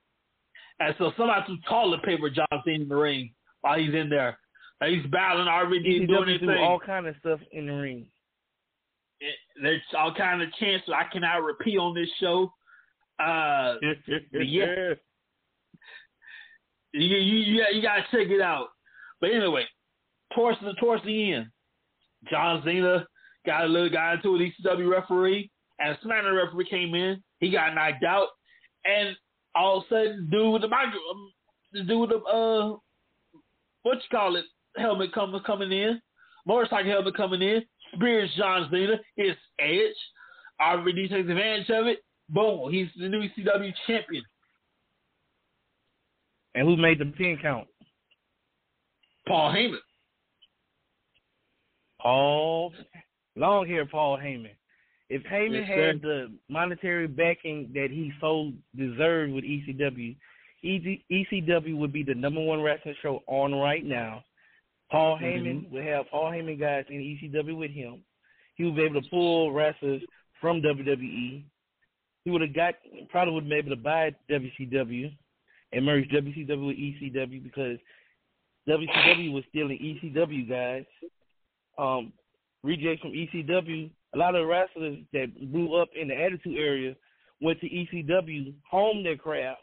And 0.79 0.93
so 0.99 1.11
somebody 1.17 1.43
threw 1.45 1.57
toilet 1.69 2.03
paper 2.03 2.29
John 2.29 2.45
Cena 2.65 2.83
in 2.83 2.89
the 2.89 2.95
ring 2.95 3.33
while 3.61 3.79
he's 3.79 3.93
in 3.95 4.09
there. 4.09 4.37
And 4.81 4.93
he's 4.95 5.09
battling 5.11 5.47
RVD 5.47 6.07
doing 6.07 6.29
his 6.29 6.39
do 6.41 6.47
thing. 6.47 6.57
all 6.63 6.79
kind 6.79 7.07
of 7.07 7.15
stuff 7.19 7.39
in 7.51 7.65
the 7.67 7.73
ring. 7.73 8.05
It- 9.19 9.35
there's 9.63 9.81
all 9.97 10.13
kind 10.13 10.41
of 10.43 10.53
chances 10.59 10.89
I 10.95 11.05
cannot 11.11 11.37
repeat 11.43 11.77
on 11.77 11.95
this 11.95 12.09
show. 12.19 12.53
Uh 13.19 13.75
Yeah. 14.33 14.93
you 16.93 17.01
you 17.17 17.37
you, 17.37 17.63
you 17.73 17.81
gotta 17.81 18.03
check 18.11 18.27
it 18.29 18.41
out. 18.41 18.67
But 19.19 19.31
anyway, 19.31 19.65
towards 20.35 20.59
the 20.61 20.73
towards 20.73 21.03
the 21.05 21.33
end, 21.33 21.47
John 22.29 22.61
Cena 22.65 23.05
got 23.45 23.65
a 23.65 23.67
little 23.67 23.89
guy 23.89 24.13
into 24.13 24.35
an 24.35 24.51
ECW 24.65 24.91
referee, 24.91 25.49
and 25.79 25.91
a 25.91 26.05
SmackDown 26.05 26.35
referee 26.35 26.69
came 26.69 26.93
in. 26.95 27.23
He 27.39 27.51
got 27.51 27.73
knocked 27.75 28.03
out, 28.03 28.27
and 28.85 29.15
all 29.55 29.79
of 29.79 29.83
a 29.83 29.89
sudden, 29.89 30.29
dude 30.31 30.53
with 30.53 30.61
the 30.61 30.67
micro, 30.67 30.99
um, 31.11 31.31
the 31.73 31.83
dude 31.83 31.99
with 32.01 32.09
the 32.09 32.17
uh, 32.17 32.77
what 33.83 33.95
you 33.95 34.09
call 34.11 34.35
it, 34.35 34.45
helmet 34.75 35.13
coming 35.13 35.41
coming 35.45 35.71
in, 35.71 36.01
motorcycle 36.45 36.91
helmet 36.91 37.15
coming 37.15 37.41
in, 37.41 37.63
spears 37.95 38.29
John 38.37 38.67
Cena. 38.71 38.95
It's 39.15 39.39
Edge. 39.59 39.95
RVD 40.61 41.09
takes 41.09 41.29
advantage 41.29 41.69
of 41.69 41.87
it. 41.87 41.99
Boom, 42.29 42.71
he's 42.71 42.87
the 42.99 43.07
new 43.07 43.21
ECW 43.21 43.73
champion. 43.85 44.23
And 46.55 46.67
who 46.67 46.75
made 46.75 46.99
the 46.99 47.05
pin 47.05 47.37
count? 47.41 47.67
Paul 49.27 49.53
Heyman. 49.53 49.77
Paul, 52.01 52.73
long 53.35 53.67
hair 53.67 53.85
Paul 53.85 54.17
Heyman. 54.17 54.51
If 55.09 55.23
Heyman 55.23 55.61
Yes, 55.61 55.67
sir. 55.67 55.87
had 55.87 56.01
the 56.01 56.31
monetary 56.49 57.07
backing 57.07 57.71
that 57.73 57.87
he 57.91 58.11
so 58.19 58.51
deserved 58.75 59.33
with 59.33 59.45
ECW, 59.45 60.15
ECW 60.63 61.77
would 61.77 61.93
be 61.93 62.03
the 62.03 62.15
number 62.15 62.41
one 62.41 62.61
wrestling 62.61 62.95
show 63.01 63.23
on 63.27 63.55
right 63.55 63.85
now. 63.85 64.23
Paul 64.91 65.17
mm-hmm. 65.17 65.25
Heyman 65.25 65.71
would 65.71 65.85
have 65.85 66.09
Paul 66.09 66.31
Heyman 66.31 66.59
guys 66.59 66.85
in 66.89 66.97
ECW 66.97 67.57
with 67.57 67.71
him. 67.71 68.03
He 68.55 68.63
would 68.63 68.75
be 68.75 68.83
able 68.83 69.01
to 69.01 69.09
pull 69.09 69.51
wrestlers 69.51 70.01
from 70.41 70.61
WWE. 70.61 71.43
He 72.23 72.31
would 72.31 72.41
have 72.41 72.55
got 72.55 72.75
probably 73.09 73.33
would 73.33 73.43
have 73.43 73.49
been 73.49 73.59
able 73.59 73.69
to 73.69 73.81
buy 73.81 74.13
WCW 74.29 75.11
and 75.71 75.85
merge 75.85 76.09
WCW 76.09 76.67
with 76.67 76.77
ECW 76.77 77.43
because 77.43 77.77
WCW 78.67 79.31
was 79.31 79.43
still 79.49 79.69
in 79.69 79.77
ECW 79.77 80.49
guys. 80.49 80.85
Um, 81.77 82.13
rejects 82.63 83.01
from 83.01 83.11
ECW. 83.11 83.89
A 84.15 84.17
lot 84.17 84.35
of 84.35 84.47
wrestlers 84.47 84.99
that 85.13 85.51
grew 85.51 85.75
up 85.75 85.89
in 85.99 86.07
the 86.07 86.15
attitude 86.15 86.57
area 86.57 86.95
went 87.41 87.59
to 87.61 87.69
ECW, 87.69 88.53
honed 88.69 89.05
their 89.05 89.17
craft, 89.17 89.61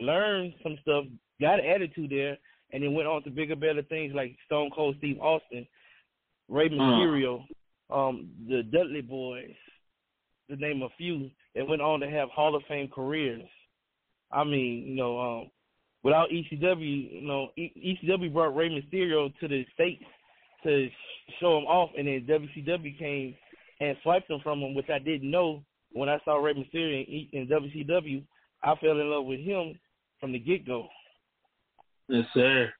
learned 0.00 0.54
some 0.62 0.76
stuff, 0.82 1.04
got 1.40 1.60
an 1.60 1.66
attitude 1.66 2.10
there, 2.10 2.36
and 2.72 2.82
then 2.82 2.94
went 2.94 3.06
on 3.06 3.22
to 3.22 3.30
bigger, 3.30 3.54
better 3.54 3.82
things 3.82 4.12
like 4.14 4.34
Stone 4.46 4.70
Cold 4.74 4.96
Steve 4.98 5.20
Austin, 5.20 5.66
Rey 6.48 6.68
Mysterio, 6.68 7.44
um, 7.90 8.28
the 8.48 8.62
Dudley 8.62 9.02
Boyz, 9.02 9.54
to 10.50 10.56
name 10.56 10.82
a 10.82 10.88
few, 10.96 11.30
that 11.54 11.68
went 11.68 11.82
on 11.82 12.00
to 12.00 12.10
have 12.10 12.28
Hall 12.30 12.56
of 12.56 12.62
Fame 12.66 12.88
careers. 12.92 13.46
I 14.32 14.44
mean, 14.44 14.86
you 14.88 14.96
know, 14.96 15.20
um, 15.20 15.50
without 16.02 16.30
ECW, 16.30 17.12
you 17.12 17.26
know, 17.26 17.48
E- 17.56 17.98
ECW 18.02 18.32
brought 18.32 18.56
Rey 18.56 18.70
Mysterio 18.70 19.32
to 19.38 19.48
the 19.48 19.64
states 19.74 20.04
to 20.64 20.88
show 21.40 21.58
him 21.58 21.64
off, 21.64 21.90
and 21.96 22.06
then 22.06 22.26
WCW 22.28 22.98
came 22.98 23.34
and 23.80 23.96
swiped 24.02 24.30
him 24.30 24.40
from 24.42 24.60
him, 24.60 24.74
which 24.74 24.90
I 24.90 24.98
didn't 24.98 25.30
know. 25.30 25.62
When 25.94 26.08
I 26.08 26.18
saw 26.24 26.36
Rey 26.36 26.54
Mysterio 26.54 27.06
in, 27.06 27.40
in 27.40 27.48
WCW, 27.48 28.22
I 28.62 28.74
fell 28.76 28.98
in 28.98 29.10
love 29.10 29.26
with 29.26 29.40
him 29.40 29.78
from 30.20 30.32
the 30.32 30.38
get 30.38 30.66
go. 30.66 30.88
Yes, 32.08 32.24
sir. 32.32 32.72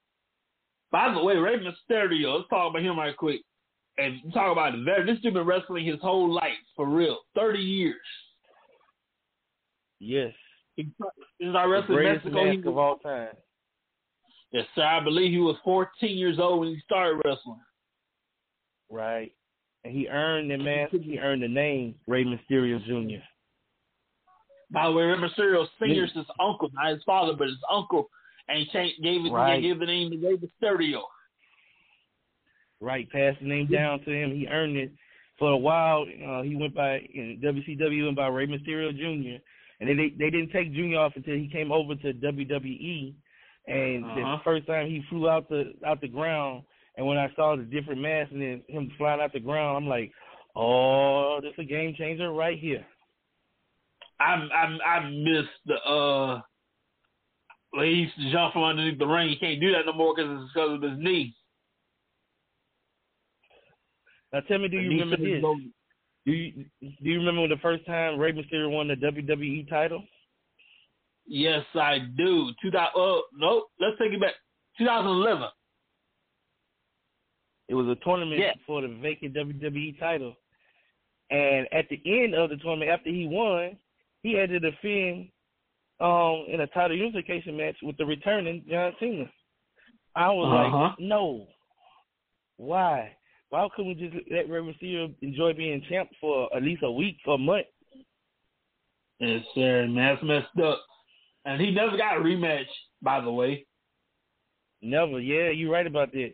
By 0.91 1.13
the 1.13 1.23
way, 1.23 1.35
Rey 1.37 1.57
Mysterio, 1.57 2.37
let's 2.37 2.49
talk 2.49 2.71
about 2.71 2.81
him 2.81 2.97
right 2.97 3.15
quick. 3.15 3.41
And 3.97 4.19
talk 4.33 4.51
about 4.51 4.73
it. 4.73 5.05
This 5.05 5.19
dude 5.21 5.35
been 5.35 5.45
wrestling 5.45 5.85
his 5.85 5.99
whole 6.01 6.33
life, 6.33 6.51
for 6.75 6.87
real. 6.87 7.19
30 7.35 7.59
years. 7.59 7.95
Yes, 9.99 10.33
He 10.75 10.89
he 11.39 11.49
started 11.49 11.69
the 11.69 11.69
wrestling 11.69 11.97
in 11.97 12.03
greatest 12.03 12.25
Mexico. 12.25 12.45
He 12.51 12.57
mask 12.57 12.67
of 12.67 12.77
all 12.77 12.97
time. 12.97 13.29
yes, 14.51 14.65
sir. 14.75 14.83
I 14.83 14.99
believe 15.03 15.31
he 15.31 15.37
was 15.37 15.55
14 15.63 16.17
years 16.17 16.39
old 16.39 16.61
when 16.61 16.69
he 16.69 16.79
started 16.83 17.21
wrestling. 17.23 17.61
Right, 18.93 19.31
and 19.83 19.93
he 19.93 20.07
earned 20.07 20.51
the 20.51 20.57
mask. 20.57 20.93
He 21.01 21.17
earned 21.19 21.41
the 21.41 21.47
name 21.47 21.95
Rey 22.07 22.23
Mysterio 22.23 22.77
Jr. 22.85 23.23
By 24.71 24.85
the 24.85 24.91
way, 24.91 25.03
Rey 25.03 25.17
Mysterio 25.17 25.65
Senior 25.81 26.05
is 26.05 26.11
his 26.13 26.25
uncle, 26.39 26.69
not 26.73 26.93
his 26.93 27.03
father, 27.03 27.33
but 27.37 27.47
his 27.47 27.57
uncle. 27.71 28.07
And 28.47 28.59
he 28.59 28.65
changed, 28.71 29.01
gave, 29.01 29.25
it, 29.25 29.31
Right. 29.31 29.61
gave 29.61 29.79
the 29.79 29.85
name 29.85 30.11
to 30.11 30.17
Rey 30.17 30.35
Mysterio. 30.37 31.01
Right, 32.81 33.09
passed 33.11 33.39
the 33.39 33.47
name 33.47 33.67
down 33.67 34.01
to 34.01 34.11
him. 34.11 34.31
He 34.31 34.47
earned 34.47 34.77
it. 34.77 34.91
For 35.39 35.51
a 35.51 35.57
while, 35.57 36.03
uh, 36.27 36.41
he 36.43 36.55
went 36.55 36.75
by 36.75 36.99
in 37.13 37.39
WCW 37.41 38.05
went 38.05 38.17
by 38.17 38.27
Rey 38.27 38.45
Mysterio 38.47 38.91
Jr. 38.95 39.41
And 39.79 39.89
they 39.89 40.09
they 40.09 40.29
didn't 40.29 40.51
take 40.51 40.73
Junior 40.73 40.99
off 40.99 41.13
until 41.15 41.35
he 41.35 41.47
came 41.49 41.71
over 41.71 41.95
to 41.95 42.13
WWE. 42.13 43.13
And 43.67 44.05
Uh-huh. 44.05 44.37
the 44.37 44.43
first 44.43 44.67
time 44.67 44.87
he 44.87 45.01
flew 45.09 45.27
out 45.29 45.49
the 45.49 45.73
out 45.85 46.01
the 46.01 46.07
ground, 46.07 46.63
and 46.97 47.05
when 47.05 47.17
I 47.17 47.31
saw 47.35 47.55
the 47.55 47.63
different 47.63 48.01
masks 48.01 48.31
and 48.33 48.41
then 48.41 48.61
him 48.67 48.91
flying 48.97 49.21
out 49.21 49.33
the 49.33 49.39
ground, 49.39 49.77
I'm 49.77 49.89
like, 49.89 50.11
oh, 50.55 51.39
this 51.41 51.53
is 51.53 51.59
a 51.59 51.63
game 51.63 51.95
changer 51.97 52.31
right 52.31 52.59
here. 52.59 52.85
I 54.19 54.35
I 54.35 54.89
I 54.89 55.09
miss 55.09 55.45
the 55.65 55.75
uh. 55.75 56.41
Well, 57.73 57.85
he 57.85 57.91
used 57.91 58.15
to 58.17 58.31
jump 58.31 58.53
from 58.53 58.63
underneath 58.63 58.99
the 58.99 59.07
ring. 59.07 59.29
He 59.29 59.35
can't 59.35 59.59
do 59.59 59.71
that 59.71 59.87
no 59.87 59.93
more 59.93 60.13
because 60.15 60.31
it's 60.31 60.53
because 60.53 60.73
of 60.73 60.81
his 60.83 60.99
knee. 60.99 61.33
Now 64.31 64.41
tell 64.41 64.59
me, 64.59 64.67
do 64.67 64.77
you 64.77 64.89
remember 64.89 65.17
this? 65.17 65.43
Do 66.25 66.31
you 66.31 66.65
do 66.81 67.09
you 67.09 67.17
remember 67.19 67.47
the 67.47 67.61
first 67.61 67.85
time 67.85 68.19
Rey 68.19 68.31
Mysterio 68.31 68.69
won 68.69 68.87
the 68.87 68.95
WWE 68.95 69.67
title? 69.69 70.03
Yes, 71.25 71.63
I 71.73 71.99
do. 72.15 72.51
Two 72.61 72.71
thousand. 72.71 73.01
Uh, 73.01 73.21
nope. 73.33 73.69
Let's 73.79 73.97
take 73.99 74.13
it 74.13 74.21
back. 74.21 74.33
2011. 74.77 75.47
It 77.69 77.75
was 77.75 77.87
a 77.87 77.95
tournament 78.03 78.39
Yeah. 78.39 78.53
for 78.67 78.81
the 78.81 78.87
vacant 78.89 79.33
WWE 79.35 79.97
title. 79.99 80.35
And 81.29 81.67
at 81.73 81.87
the 81.89 81.99
end 82.05 82.35
of 82.35 82.49
the 82.49 82.57
tournament, 82.57 82.91
after 82.91 83.09
he 83.09 83.25
won, 83.27 83.77
he 84.21 84.33
had 84.33 84.49
to 84.49 84.59
defend 84.59 85.29
um 85.99 86.45
in 86.49 86.61
a 86.61 86.67
title 86.67 86.97
unification 86.97 87.55
match 87.55 87.75
with 87.81 87.95
the 87.97 88.05
returning 88.05 88.63
John 88.69 88.93
Cena. 88.99 89.31
I 90.15 90.29
was 90.31 90.47
Uh-huh. 90.67 90.77
like, 90.89 90.99
no. 90.99 91.47
Why? 92.57 93.15
Why 93.49 93.67
couldn't 93.75 93.97
we 93.97 94.09
just 94.09 94.29
let 94.31 94.49
Rey 94.49 94.59
Mysterio 94.61 95.13
enjoy 95.21 95.53
being 95.53 95.81
champ 95.87 96.09
for 96.19 96.53
at 96.55 96.63
least 96.63 96.83
a 96.83 96.91
week 96.91 97.17
or 97.25 97.35
a 97.35 97.37
month? 97.37 97.67
Yes, 99.19 99.43
sir, 99.55 99.87
man. 99.87 100.15
That's 100.15 100.23
messed 100.23 100.59
up. 100.59 100.83
And 101.45 101.61
he 101.61 101.71
never 101.71 101.95
got 101.97 102.17
a 102.17 102.19
rematch, 102.19 102.65
by 103.01 103.21
the 103.21 103.31
way. 103.31 103.65
Never. 104.81 105.19
Yeah, 105.19 105.49
you're 105.49 105.71
right 105.71 105.87
about 105.87 106.11
that. 106.13 106.33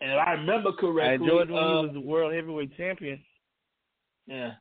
And 0.00 0.12
if 0.12 0.18
I 0.18 0.32
remember 0.32 0.70
I 0.70 0.80
correctly, 0.80 1.26
enjoyed 1.26 1.50
when 1.50 1.62
uh, 1.62 1.68
he 1.68 1.86
was 1.86 1.90
the 1.94 2.00
world 2.00 2.34
heavyweight 2.34 2.76
champion. 2.76 3.20
Yeah. 4.26 4.52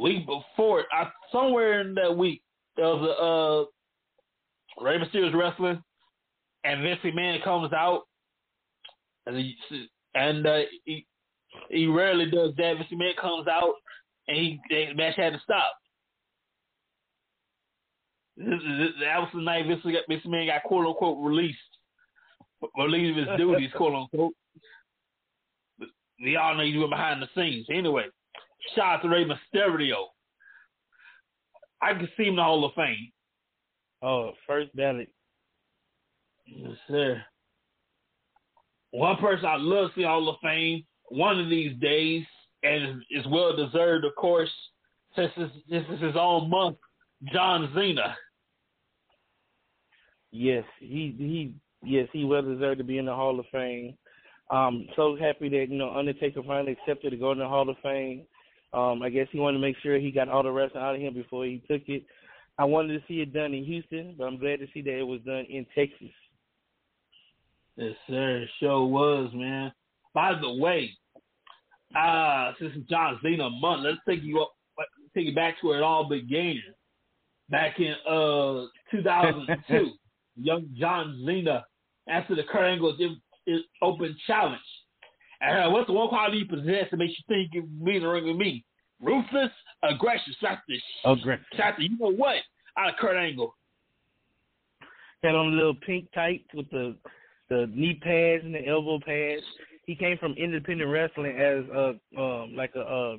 Week 0.00 0.26
before, 0.26 0.84
I, 0.92 1.10
somewhere 1.30 1.80
in 1.80 1.94
that 1.94 2.16
week, 2.16 2.42
there 2.76 2.86
was 2.86 3.68
a 4.78 4.82
uh, 4.82 4.84
Rey 4.84 4.98
Mysterio's 4.98 5.34
wrestling, 5.34 5.82
and 6.64 6.82
Vince 6.82 7.00
McMahon 7.04 7.42
comes 7.44 7.72
out, 7.72 8.02
and 9.26 9.36
he, 9.36 9.56
and 10.14 10.46
uh, 10.46 10.60
he 10.84 11.06
he 11.68 11.86
rarely 11.86 12.30
does 12.30 12.52
that. 12.56 12.76
Vince 12.76 12.88
McMahon 12.92 13.16
comes 13.20 13.48
out, 13.48 13.74
and 14.28 14.36
he 14.36 14.60
the 14.70 14.94
match 14.94 15.16
had 15.16 15.32
to 15.32 15.40
stop. 15.42 15.72
This, 18.36 18.46
this, 18.46 18.88
that 19.02 19.18
was 19.18 19.28
the 19.34 19.42
night 19.42 19.66
Vince, 19.66 19.82
Vince 19.84 20.22
McMahon 20.26 20.46
got 20.46 20.62
quote 20.62 20.86
unquote 20.86 21.18
released, 21.20 21.58
relieved 22.76 23.18
of 23.18 23.28
his 23.28 23.36
duties, 23.38 23.70
quote 23.76 23.94
unquote. 23.94 24.32
We 26.20 26.36
all 26.36 26.54
know 26.54 26.62
you 26.62 26.80
were 26.80 26.88
behind 26.88 27.22
the 27.22 27.28
scenes. 27.34 27.66
Anyway, 27.70 28.04
shout 28.74 28.96
out 28.96 29.02
to 29.02 29.08
Rey 29.08 29.24
Mysterio. 29.24 30.06
I 31.80 31.94
can 31.94 32.08
see 32.16 32.24
him 32.24 32.30
in 32.30 32.36
the 32.36 32.42
Hall 32.42 32.64
of 32.64 32.74
Fame. 32.74 33.10
Oh, 34.02 34.32
first 34.46 34.74
ballot. 34.76 35.08
Yes, 36.46 36.76
sir. 36.88 37.22
One 38.90 39.16
person 39.16 39.46
I'd 39.46 39.60
love 39.60 39.90
to 39.90 40.00
see 40.00 40.04
Hall 40.04 40.28
of 40.28 40.36
Fame 40.42 40.84
one 41.10 41.40
of 41.40 41.50
these 41.50 41.76
days, 41.80 42.24
and 42.62 43.02
is 43.10 43.26
well 43.28 43.54
deserved, 43.54 44.04
of 44.04 44.14
course, 44.14 44.50
since 45.16 45.30
this, 45.36 45.50
this 45.68 45.84
is 45.92 46.00
his 46.00 46.16
own 46.18 46.48
month, 46.48 46.76
John 47.32 47.70
Cena. 47.74 48.16
Yes, 50.30 50.64
he 50.78 51.14
he 51.18 51.54
yes 51.82 52.08
he 52.12 52.24
well 52.24 52.42
deserved 52.42 52.78
to 52.78 52.84
be 52.84 52.98
in 52.98 53.06
the 53.06 53.14
Hall 53.14 53.40
of 53.40 53.46
Fame. 53.50 53.94
Um, 54.50 54.86
so 54.96 55.16
happy 55.16 55.48
that 55.48 55.66
you 55.68 55.78
know 55.78 55.94
Undertaker 55.96 56.42
finally 56.44 56.72
accepted 56.72 57.10
to 57.10 57.16
go 57.16 57.32
in 57.32 57.38
the 57.38 57.48
Hall 57.48 57.68
of 57.68 57.76
Fame. 57.82 58.22
Um, 58.72 59.02
I 59.02 59.08
guess 59.08 59.26
he 59.32 59.38
wanted 59.38 59.58
to 59.58 59.62
make 59.62 59.76
sure 59.82 59.98
he 59.98 60.10
got 60.10 60.28
all 60.28 60.42
the 60.42 60.50
wrestling 60.50 60.82
out 60.82 60.94
of 60.94 61.00
him 61.00 61.14
before 61.14 61.44
he 61.44 61.62
took 61.70 61.82
it. 61.88 62.04
I 62.58 62.64
wanted 62.64 63.00
to 63.00 63.06
see 63.08 63.20
it 63.20 63.32
done 63.32 63.54
in 63.54 63.64
Houston, 63.64 64.14
but 64.18 64.24
I'm 64.24 64.38
glad 64.38 64.60
to 64.60 64.66
see 64.74 64.82
that 64.82 64.98
it 64.98 65.06
was 65.06 65.20
done 65.22 65.46
in 65.48 65.66
Texas. 65.74 66.12
Yes, 67.76 67.94
sir. 68.08 68.44
Sure 68.58 68.84
was, 68.86 69.30
man. 69.32 69.72
By 70.12 70.34
the 70.40 70.52
way, 70.52 70.90
uh, 71.96 72.52
since 72.60 72.74
John 72.88 73.18
Cena 73.22 73.48
month, 73.50 73.84
let's 73.84 73.98
take 74.08 74.22
you 74.22 74.40
up, 74.40 74.52
take 75.14 75.26
you 75.26 75.34
back 75.34 75.60
to 75.60 75.68
where 75.68 75.78
it 75.78 75.82
all 75.82 76.08
began. 76.08 76.60
Back 77.48 77.80
in 77.80 77.94
uh 78.08 78.66
2002, 78.90 79.90
young 80.36 80.68
John 80.78 81.22
Cena, 81.26 81.64
after 82.08 82.36
the 82.36 82.44
Kurt 82.44 82.64
Angle 82.64 82.96
is 83.50 83.62
open 83.82 84.16
challenge. 84.26 84.60
And 85.40 85.64
uh, 85.64 85.70
what's 85.70 85.86
the 85.86 85.92
one 85.92 86.08
quality 86.08 86.38
you 86.38 86.44
possess 86.46 86.86
that 86.90 86.96
makes 86.96 87.14
you 87.18 87.24
think 87.28 87.50
you 87.52 87.62
be 87.62 87.96
in 87.96 88.02
the 88.02 88.08
ring 88.08 88.26
with 88.26 88.36
me? 88.36 88.64
Ruthless 89.00 89.50
aggression. 89.82 90.34
Shot 90.40 90.58
the 90.68 90.78
Aggressive. 91.10 91.44
shot 91.56 91.74
the 91.78 91.84
you 91.84 91.98
know 91.98 92.12
what 92.12 92.36
out 92.76 92.90
of 92.90 92.96
Kurt 93.00 93.16
Angle. 93.16 93.54
Had 95.22 95.34
on 95.34 95.52
a 95.52 95.56
little 95.56 95.74
pink 95.74 96.08
tights 96.14 96.44
with 96.54 96.68
the 96.70 96.96
the 97.48 97.70
knee 97.74 97.94
pads 98.02 98.44
and 98.44 98.54
the 98.54 98.66
elbow 98.66 98.98
pads. 99.04 99.42
He 99.86 99.94
came 99.94 100.16
from 100.18 100.32
independent 100.34 100.90
wrestling 100.90 101.36
as 101.38 101.64
a 101.74 101.94
um 102.20 102.54
like 102.56 102.72
a, 102.76 102.80
a 102.80 103.16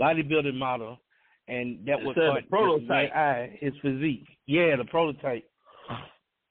bodybuilding 0.00 0.54
model, 0.54 0.98
and 1.48 1.78
that 1.86 1.98
was 2.00 2.16
Instead 2.16 2.24
of 2.24 2.34
caught 2.34 2.42
the 2.42 2.48
prototype. 2.48 3.12
eye 3.14 3.58
his 3.60 3.72
physique. 3.82 4.26
Yeah, 4.46 4.76
the 4.76 4.84
prototype. 4.84 5.44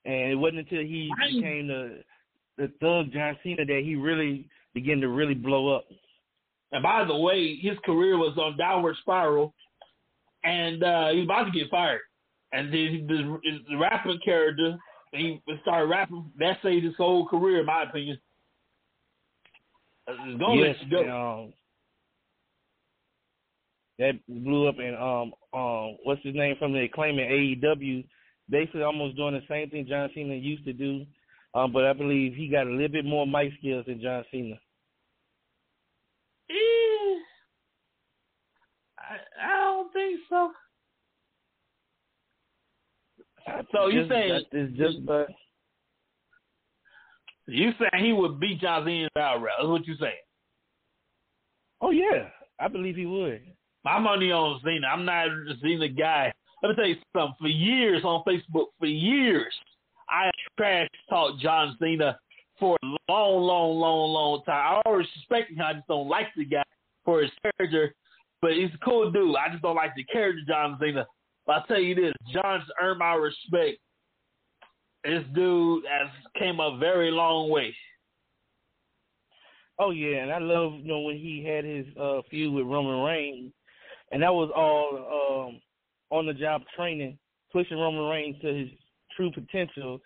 And 0.06 0.32
it 0.32 0.36
wasn't 0.36 0.60
until 0.60 0.82
he 0.82 1.12
became 1.34 1.68
the 1.68 2.04
the 2.58 2.72
thug 2.82 3.12
John 3.12 3.38
Cena 3.44 3.66
that 3.66 3.82
he 3.84 3.96
really 3.96 4.48
began 4.74 5.00
to 5.02 5.08
really 5.08 5.34
blow 5.34 5.76
up. 5.76 5.86
And 6.72 6.84
by 6.84 7.06
the 7.06 7.16
way, 7.16 7.56
his 7.56 7.78
career 7.86 8.18
was 8.18 8.38
on 8.38 8.58
downward 8.58 8.96
spiral, 9.02 9.54
and 10.44 10.84
uh, 10.84 11.10
he 11.10 11.18
was 11.18 11.26
about 11.26 11.46
to 11.46 11.52
get 11.52 11.70
fired. 11.70 12.02
And 12.52 12.74
then 12.74 13.06
the, 13.08 13.40
the 13.70 13.78
rapping 13.78 14.20
character, 14.24 14.78
he 15.12 15.42
started 15.62 15.88
rapping. 15.88 16.32
That 16.40 16.58
saved 16.64 16.86
his 16.86 16.96
whole 16.98 17.28
career, 17.28 17.62
in 17.62 17.66
my 17.66 17.84
opinion. 17.84 18.20
It's 20.08 20.40
gonna 20.40 20.62
yes, 20.62 20.76
let 20.80 20.86
you 20.86 20.92
go. 20.92 21.02
and, 21.02 21.12
um, 21.12 21.54
that 24.00 24.14
blew 24.28 24.68
up 24.68 24.76
and 24.80 24.96
um 24.96 25.34
um 25.60 25.98
what's 26.04 26.22
his 26.24 26.36
name 26.36 26.56
from 26.60 26.74
the 26.74 26.84
acclaiming 26.84 27.28
AEW, 27.62 28.06
basically 28.50 28.84
almost 28.84 29.18
doing 29.18 29.34
the 29.34 29.42
same 29.50 29.70
thing 29.70 29.88
John 29.88 30.10
Cena 30.14 30.36
used 30.36 30.66
to 30.66 30.74
do, 30.74 31.06
um, 31.58 31.72
but 31.72 31.86
I 31.86 31.94
believe 31.94 32.36
he 32.36 32.48
got 32.48 32.68
a 32.68 32.70
little 32.70 32.88
bit 32.90 33.06
more 33.06 33.26
mic 33.26 33.52
skills 33.60 33.86
than 33.88 34.00
John 34.02 34.24
Cena. 34.32 34.56
Eh, 36.50 37.16
I, 39.00 39.18
I 39.44 39.58
don't 39.58 39.92
think 39.94 40.20
so. 40.30 40.52
So 43.72 43.88
you 43.88 44.02
Just- 44.02 44.12
saying 44.12 44.42
it's 44.52 44.78
just 44.78 45.06
but 45.06 45.28
you 47.48 47.72
saying 47.80 48.06
he 48.06 48.12
would 48.14 48.40
beat 48.40 48.60
John 48.60 48.84
Cena 48.86 49.04
in 49.04 49.10
battle 49.16 49.42
rap? 49.42 49.54
That's 49.60 49.70
what 49.70 49.88
you 49.88 49.96
saying. 50.00 50.14
oh 51.82 51.92
yeah, 51.92 52.28
I 52.60 52.68
believe 52.68 52.96
he 52.98 53.06
would. 53.06 53.42
My 53.86 54.00
money 54.00 54.32
on 54.32 54.60
Cena. 54.64 54.88
I'm 54.88 55.06
not 55.06 55.28
a 55.28 55.54
Cena 55.62 55.88
guy. 55.88 56.34
Let 56.62 56.70
me 56.70 56.76
tell 56.76 56.88
you 56.88 56.96
something. 57.16 57.36
For 57.40 57.48
years 57.48 58.04
on 58.04 58.24
Facebook, 58.28 58.66
for 58.80 58.86
years, 58.88 59.54
I 60.10 60.30
trash 60.58 60.88
talked 61.10 61.42
John 61.42 61.76
Cena 61.80 62.18
for 62.60 62.78
a 62.82 62.86
long, 63.10 63.42
long, 63.42 63.80
long, 63.80 64.14
long 64.14 64.44
time. 64.46 64.78
I 64.78 64.82
always 64.86 65.08
respect 65.16 65.52
him. 65.52 65.62
I 65.62 65.74
just 65.74 65.88
don't 65.88 66.08
like 66.08 66.28
the 66.36 66.46
guy 66.46 66.64
for 67.06 67.22
his 67.22 67.32
character. 67.42 67.94
But 68.42 68.52
he's 68.54 68.70
a 68.74 68.86
cool 68.86 69.12
dude. 69.12 69.36
I 69.36 69.50
just 69.50 69.64
don't 69.64 69.76
like 69.76 69.96
the 69.96 70.04
character 70.04 70.42
John 70.48 70.78
Cena. 70.80 71.06
But 71.46 71.54
I'll 71.54 71.66
tell 71.66 71.80
you 71.80 71.96
this, 71.96 72.14
John's 72.34 72.64
earned 72.82 73.00
my 73.00 73.14
respect. 73.14 73.80
This 75.04 75.24
dude 75.34 75.86
has 75.90 76.10
came 76.38 76.60
a 76.60 76.78
very 76.78 77.12
long 77.12 77.50
way. 77.50 77.74
Oh 79.80 79.92
yeah, 79.92 80.24
and 80.24 80.32
I 80.32 80.40
love 80.40 80.74
you 80.74 80.88
know 80.88 81.02
when 81.02 81.18
he 81.18 81.44
had 81.44 81.64
his 81.64 81.86
uh 81.98 82.22
feud 82.30 82.54
with 82.54 82.66
Roman 82.66 83.04
Reigns, 83.04 83.54
and 84.12 84.24
that 84.24 84.34
was 84.34 84.50
all 84.56 85.48
um 85.50 85.62
on 86.10 86.26
the 86.26 86.34
job 86.34 86.64
training, 86.76 87.18
pushing 87.52 87.78
Roman 87.78 88.10
Reigns 88.10 88.42
to 88.42 88.54
his 88.54 88.70
true 89.18 89.32
potential, 89.32 90.00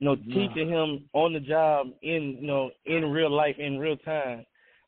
you 0.00 0.04
know, 0.04 0.16
Yeah. 0.26 0.34
teaching 0.48 0.68
him 0.68 1.08
on 1.14 1.32
the 1.32 1.40
job 1.40 1.88
in 2.02 2.36
you 2.40 2.46
know 2.46 2.70
in 2.84 3.10
real 3.10 3.30
life 3.30 3.58
in 3.58 3.78
real 3.78 3.96
time. 3.96 4.44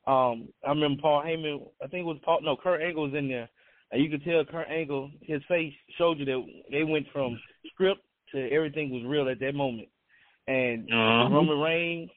Um, 0.06 0.48
I 0.64 0.70
remember 0.70 1.00
Paul 1.00 1.22
Heyman. 1.22 1.66
I 1.82 1.86
think 1.86 2.02
it 2.02 2.06
was 2.06 2.18
Paul. 2.24 2.40
No, 2.42 2.56
Kurt 2.56 2.82
Angle 2.82 3.04
was 3.04 3.14
in 3.14 3.28
there, 3.28 3.48
and 3.92 4.02
you 4.02 4.10
could 4.10 4.24
tell 4.24 4.44
Kurt 4.44 4.68
Angle. 4.68 5.10
His 5.22 5.42
face 5.44 5.72
showed 5.96 6.18
you 6.18 6.24
that 6.26 6.44
they 6.70 6.82
went 6.84 7.06
from 7.12 7.40
script 7.72 8.02
to 8.32 8.50
everything 8.50 8.90
was 8.90 9.04
real 9.04 9.28
at 9.28 9.38
that 9.40 9.54
moment. 9.54 9.88
And 10.46 10.90
Uh-huh. 10.90 11.28
Roman 11.34 11.60
Reigns, 11.60 12.10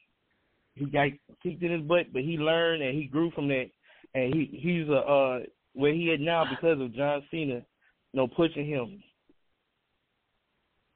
he 0.76 0.86
got 0.86 1.10
kicked 1.44 1.64
in 1.64 1.72
his 1.72 1.82
butt, 1.82 2.12
but 2.14 2.24
he 2.24 2.38
learned 2.38 2.82
and 2.82 2.98
he 2.98 3.06
grew 3.06 3.30
from 3.32 3.48
that. 3.50 3.70
And 4.14 4.34
he 4.34 4.46
he's 4.46 4.88
a 4.90 5.02
uh 5.06 5.44
where 5.74 5.94
he 5.94 6.12
at 6.14 6.20
now 6.20 6.44
because 6.46 6.80
of 6.82 6.94
John 6.94 7.24
Cena, 7.32 7.56
you 7.56 7.64
know, 8.14 8.28
pushing 8.28 8.66
him. 8.66 9.02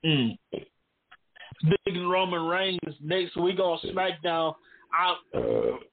Mm. 0.06 0.38
Big 0.52 1.96
and 1.96 2.10
Roman 2.10 2.44
Reigns 2.44 2.80
next 3.02 3.36
week 3.38 3.60
on 3.60 3.80
SmackDown. 3.86 4.54
I, 4.94 5.16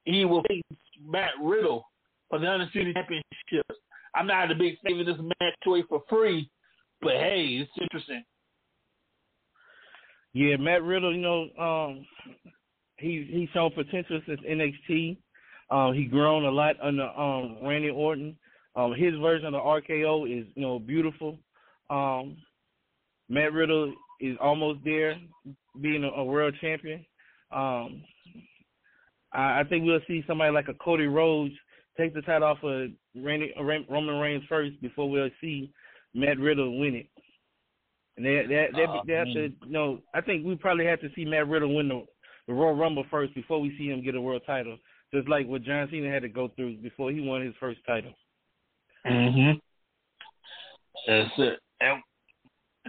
he 0.04 0.24
will 0.24 0.42
face 0.48 0.62
Matt 1.04 1.30
Riddle 1.42 1.84
for 2.28 2.38
the 2.38 2.46
Undisputed 2.46 2.94
Championship. 2.94 3.66
I'm 4.14 4.26
not 4.26 4.50
a 4.50 4.54
big 4.54 4.74
fan 4.80 5.00
of 5.00 5.06
this 5.06 5.16
match 5.18 5.54
away 5.66 5.82
for 5.88 6.02
free, 6.08 6.50
but 7.00 7.12
hey, 7.12 7.58
it's 7.60 7.70
interesting. 7.80 8.24
Yeah, 10.34 10.56
Matt 10.56 10.82
Riddle, 10.82 11.14
you 11.14 11.22
know, 11.22 11.48
um, 11.58 12.06
he 12.98 13.26
he's 13.30 13.48
shown 13.52 13.70
potential 13.72 14.20
since 14.26 14.40
NXT. 14.48 15.16
Um, 15.70 15.94
he 15.94 16.04
grown 16.04 16.44
a 16.44 16.50
lot 16.50 16.76
under 16.82 17.08
um 17.08 17.58
Randy 17.62 17.90
Orton. 17.90 18.36
Um, 18.74 18.94
his 18.94 19.14
version 19.16 19.46
of 19.46 19.52
the 19.52 19.58
RKO 19.58 20.26
is 20.26 20.46
you 20.54 20.62
know 20.62 20.78
beautiful. 20.78 21.38
Um, 21.90 22.36
Matt 23.32 23.54
Riddle 23.54 23.94
is 24.20 24.36
almost 24.42 24.80
there, 24.84 25.16
being 25.80 26.04
a, 26.04 26.08
a 26.08 26.24
world 26.24 26.54
champion. 26.60 27.04
Um, 27.50 28.02
I, 29.32 29.60
I 29.60 29.64
think 29.68 29.86
we'll 29.86 30.00
see 30.06 30.22
somebody 30.26 30.52
like 30.52 30.68
a 30.68 30.74
Cody 30.74 31.06
Rhodes 31.06 31.54
take 31.98 32.12
the 32.12 32.20
title 32.20 32.48
off 32.48 32.58
of 32.62 32.90
Randy, 33.16 33.54
uh, 33.58 33.62
Roman 33.62 34.20
Reigns 34.20 34.44
first 34.48 34.80
before 34.82 35.08
we'll 35.08 35.30
see 35.40 35.72
Matt 36.14 36.38
Riddle 36.38 36.78
win 36.78 36.94
it. 36.94 37.06
And 38.18 38.26
they 38.26 38.42
they 38.46 38.68
they, 38.76 38.86
Oh, 38.86 39.00
they 39.06 39.14
have 39.14 39.26
to 39.28 39.48
you 39.64 39.72
know 39.72 40.00
I 40.14 40.20
think 40.20 40.44
we 40.44 40.54
probably 40.54 40.84
have 40.84 41.00
to 41.00 41.08
see 41.16 41.24
Matt 41.24 41.48
Riddle 41.48 41.74
win 41.74 41.88
the, 41.88 42.04
the 42.46 42.52
Royal 42.52 42.76
Rumble 42.76 43.06
first 43.10 43.34
before 43.34 43.60
we 43.60 43.74
see 43.78 43.88
him 43.88 44.04
get 44.04 44.14
a 44.14 44.20
world 44.20 44.42
title. 44.46 44.76
Just 45.14 45.28
like 45.28 45.46
what 45.46 45.62
John 45.62 45.88
Cena 45.90 46.10
had 46.10 46.22
to 46.22 46.28
go 46.28 46.50
through 46.54 46.76
before 46.78 47.10
he 47.10 47.20
won 47.20 47.42
his 47.42 47.54
first 47.58 47.80
title. 47.86 48.12
Mm-hmm. 49.06 49.58
That's 51.06 51.30
it. 51.38 51.58
And 51.80 52.02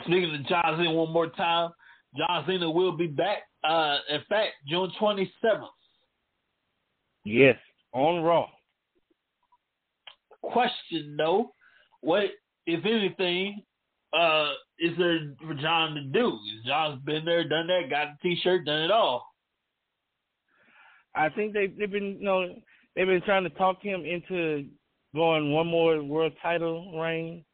speaking 0.04 0.36
of 0.36 0.46
John 0.48 0.78
Cena 0.78 0.92
one 0.92 1.12
more 1.12 1.30
time, 1.30 1.72
John 2.18 2.44
Cena 2.48 2.70
will 2.70 2.96
be 2.96 3.08
back. 3.08 3.40
Uh, 3.64 3.98
in 4.10 4.22
fact, 4.30 4.54
June 4.68 4.92
twenty 5.00 5.32
seventh. 5.42 5.72
Yes, 7.26 7.58
on 7.94 8.22
Raw. 8.24 8.48
Question 10.42 11.16
though, 11.18 11.54
what 12.02 12.26
if 12.66 12.86
anything 12.86 13.64
uh 14.12 14.52
is 14.80 14.92
there 14.98 15.20
for 15.46 15.54
John 15.54 15.96
to 15.96 16.02
do? 16.02 16.38
John's 16.66 17.02
been 17.04 17.24
there, 17.26 17.48
done 17.48 17.68
that, 17.68 17.90
got 17.90 18.08
the 18.22 18.30
T-shirt, 18.30 18.66
done 18.66 18.82
it 18.82 18.92
all. 18.92 19.26
I 21.16 21.30
think 21.30 21.54
they 21.54 21.68
they've 21.68 21.92
been 21.92 22.18
you 22.20 22.26
know 22.26 22.56
they've 22.96 23.08
been 23.08 23.22
trying 23.22 23.44
to 23.44 23.50
talk 23.52 23.82
him 23.82 24.04
into 24.06 24.66
going 25.16 25.52
one 25.54 25.68
more 25.68 26.04
world 26.04 26.34
title 26.42 27.00
reign. 27.00 27.46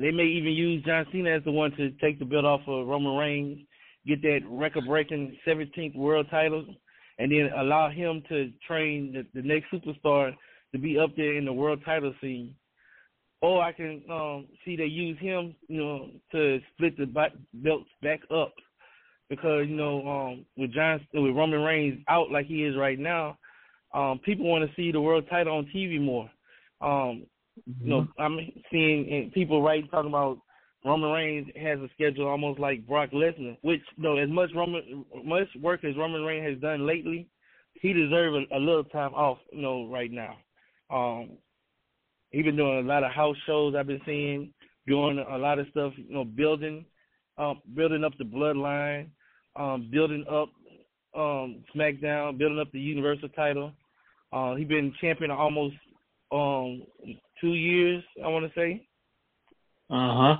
They 0.00 0.10
may 0.10 0.24
even 0.24 0.52
use 0.52 0.82
John 0.84 1.06
Cena 1.12 1.30
as 1.30 1.44
the 1.44 1.52
one 1.52 1.72
to 1.72 1.90
take 2.00 2.18
the 2.18 2.24
belt 2.24 2.46
off 2.46 2.62
of 2.66 2.86
Roman 2.86 3.16
Reigns, 3.16 3.58
get 4.06 4.22
that 4.22 4.40
record 4.48 4.86
breaking 4.86 5.36
seventeenth 5.44 5.94
world 5.94 6.26
title, 6.30 6.64
and 7.18 7.30
then 7.30 7.50
allow 7.58 7.90
him 7.90 8.22
to 8.30 8.50
train 8.66 9.12
the, 9.12 9.26
the 9.38 9.46
next 9.46 9.66
superstar 9.70 10.34
to 10.72 10.78
be 10.78 10.98
up 10.98 11.10
there 11.16 11.36
in 11.36 11.44
the 11.44 11.52
world 11.52 11.82
title 11.84 12.14
scene. 12.22 12.54
Or 13.42 13.62
I 13.62 13.72
can 13.72 14.02
um, 14.10 14.46
see 14.64 14.74
they 14.74 14.84
use 14.84 15.18
him, 15.18 15.54
you 15.68 15.82
know, 15.82 16.08
to 16.32 16.60
split 16.72 16.96
the 16.96 17.06
belts 17.52 17.90
back 18.02 18.20
up 18.34 18.54
because 19.28 19.66
you 19.68 19.76
know 19.76 20.06
um, 20.08 20.46
with 20.56 20.72
John 20.72 21.06
with 21.12 21.36
Roman 21.36 21.60
Reigns 21.60 22.02
out 22.08 22.30
like 22.30 22.46
he 22.46 22.64
is 22.64 22.74
right 22.74 22.98
now, 22.98 23.36
um, 23.92 24.18
people 24.24 24.46
want 24.46 24.66
to 24.66 24.74
see 24.76 24.92
the 24.92 25.00
world 25.00 25.24
title 25.28 25.58
on 25.58 25.70
TV 25.74 26.00
more. 26.00 26.30
Um, 26.80 27.26
you 27.66 27.88
know, 27.88 28.06
I'm 28.18 28.38
seeing 28.70 29.30
people 29.34 29.62
right 29.62 29.88
talking 29.90 30.10
about 30.10 30.38
Roman 30.84 31.10
Reigns 31.10 31.48
has 31.60 31.78
a 31.78 31.88
schedule 31.94 32.26
almost 32.26 32.58
like 32.58 32.86
Brock 32.86 33.10
Lesnar, 33.10 33.56
which 33.62 33.82
you 33.96 34.02
know 34.02 34.16
as 34.16 34.30
much 34.30 34.50
Roman 34.54 35.04
much 35.24 35.48
work 35.60 35.84
as 35.84 35.96
Roman 35.96 36.22
Reigns 36.22 36.48
has 36.48 36.60
done 36.60 36.86
lately, 36.86 37.28
he 37.74 37.92
deserves 37.92 38.46
a, 38.50 38.56
a 38.56 38.58
little 38.58 38.84
time 38.84 39.14
off. 39.14 39.38
You 39.52 39.62
know, 39.62 39.88
right 39.88 40.10
now. 40.10 40.36
Um, 40.90 41.30
he 42.30 42.42
been 42.42 42.56
doing 42.56 42.78
a 42.78 42.88
lot 42.88 43.04
of 43.04 43.12
house 43.12 43.36
shows. 43.46 43.74
I've 43.76 43.86
been 43.86 44.00
seeing 44.06 44.52
doing 44.86 45.18
a 45.18 45.36
lot 45.36 45.58
of 45.58 45.66
stuff. 45.70 45.92
You 45.96 46.14
know, 46.14 46.24
building, 46.24 46.84
um, 47.38 47.60
building 47.74 48.04
up 48.04 48.12
the 48.18 48.24
bloodline, 48.24 49.08
um, 49.56 49.88
building 49.90 50.24
up 50.30 50.48
um, 51.14 51.62
SmackDown, 51.74 52.38
building 52.38 52.58
up 52.58 52.72
the 52.72 52.80
Universal 52.80 53.30
title. 53.30 53.72
Uh, 54.32 54.54
he 54.54 54.64
been 54.64 54.94
champion 55.00 55.30
almost 55.30 55.74
um, 56.32 56.82
two 57.40 57.54
years. 57.54 58.02
I 58.24 58.28
want 58.28 58.46
to 58.46 58.58
say. 58.58 58.86
Uh 59.90 60.14
huh. 60.16 60.36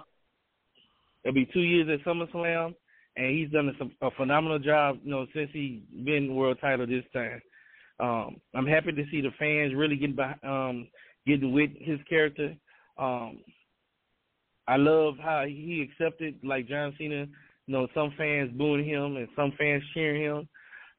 It'll 1.25 1.35
be 1.35 1.49
two 1.53 1.61
years 1.61 1.89
at 1.89 2.07
SummerSlam, 2.07 2.75
and 3.17 3.39
he's 3.39 3.51
done 3.51 3.75
a, 3.81 4.07
a 4.07 4.11
phenomenal 4.13 4.59
job. 4.59 4.99
You 5.05 5.11
know, 5.11 5.27
since 5.35 5.51
he 5.53 5.83
been 6.05 6.35
world 6.35 6.59
title 6.61 6.87
this 6.87 7.05
time. 7.13 7.41
Um, 7.99 8.37
I'm 8.55 8.67
happy 8.67 8.93
to 8.93 9.05
see 9.11 9.21
the 9.21 9.31
fans 9.39 9.75
really 9.75 9.97
getting 9.97 10.17
by, 10.17 10.35
um, 10.43 10.89
getting 11.27 11.53
with 11.53 11.71
his 11.79 11.99
character. 12.09 12.55
Um, 12.97 13.41
I 14.67 14.77
love 14.77 15.15
how 15.21 15.45
he 15.47 15.87
accepted, 15.87 16.37
like 16.43 16.69
John 16.69 16.95
Cena. 16.97 17.27
You 17.67 17.77
know, 17.77 17.89
some 17.95 18.15
fans 18.17 18.51
booing 18.57 18.87
him 18.87 19.17
and 19.17 19.29
some 19.37 19.53
fans 19.59 19.83
cheering 19.93 20.23
him. 20.23 20.49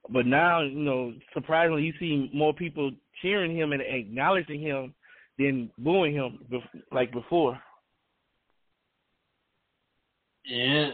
But 0.09 0.25
now, 0.25 0.61
you 0.61 0.79
know, 0.79 1.13
surprisingly, 1.33 1.83
you 1.83 1.93
see 1.99 2.29
more 2.33 2.53
people 2.53 2.91
cheering 3.21 3.55
him 3.55 3.71
and 3.71 3.81
acknowledging 3.81 4.61
him 4.61 4.93
than 5.45 5.71
booing 5.77 6.13
him 6.13 6.39
like 6.91 7.11
before. 7.11 7.59
Yeah. 10.45 10.91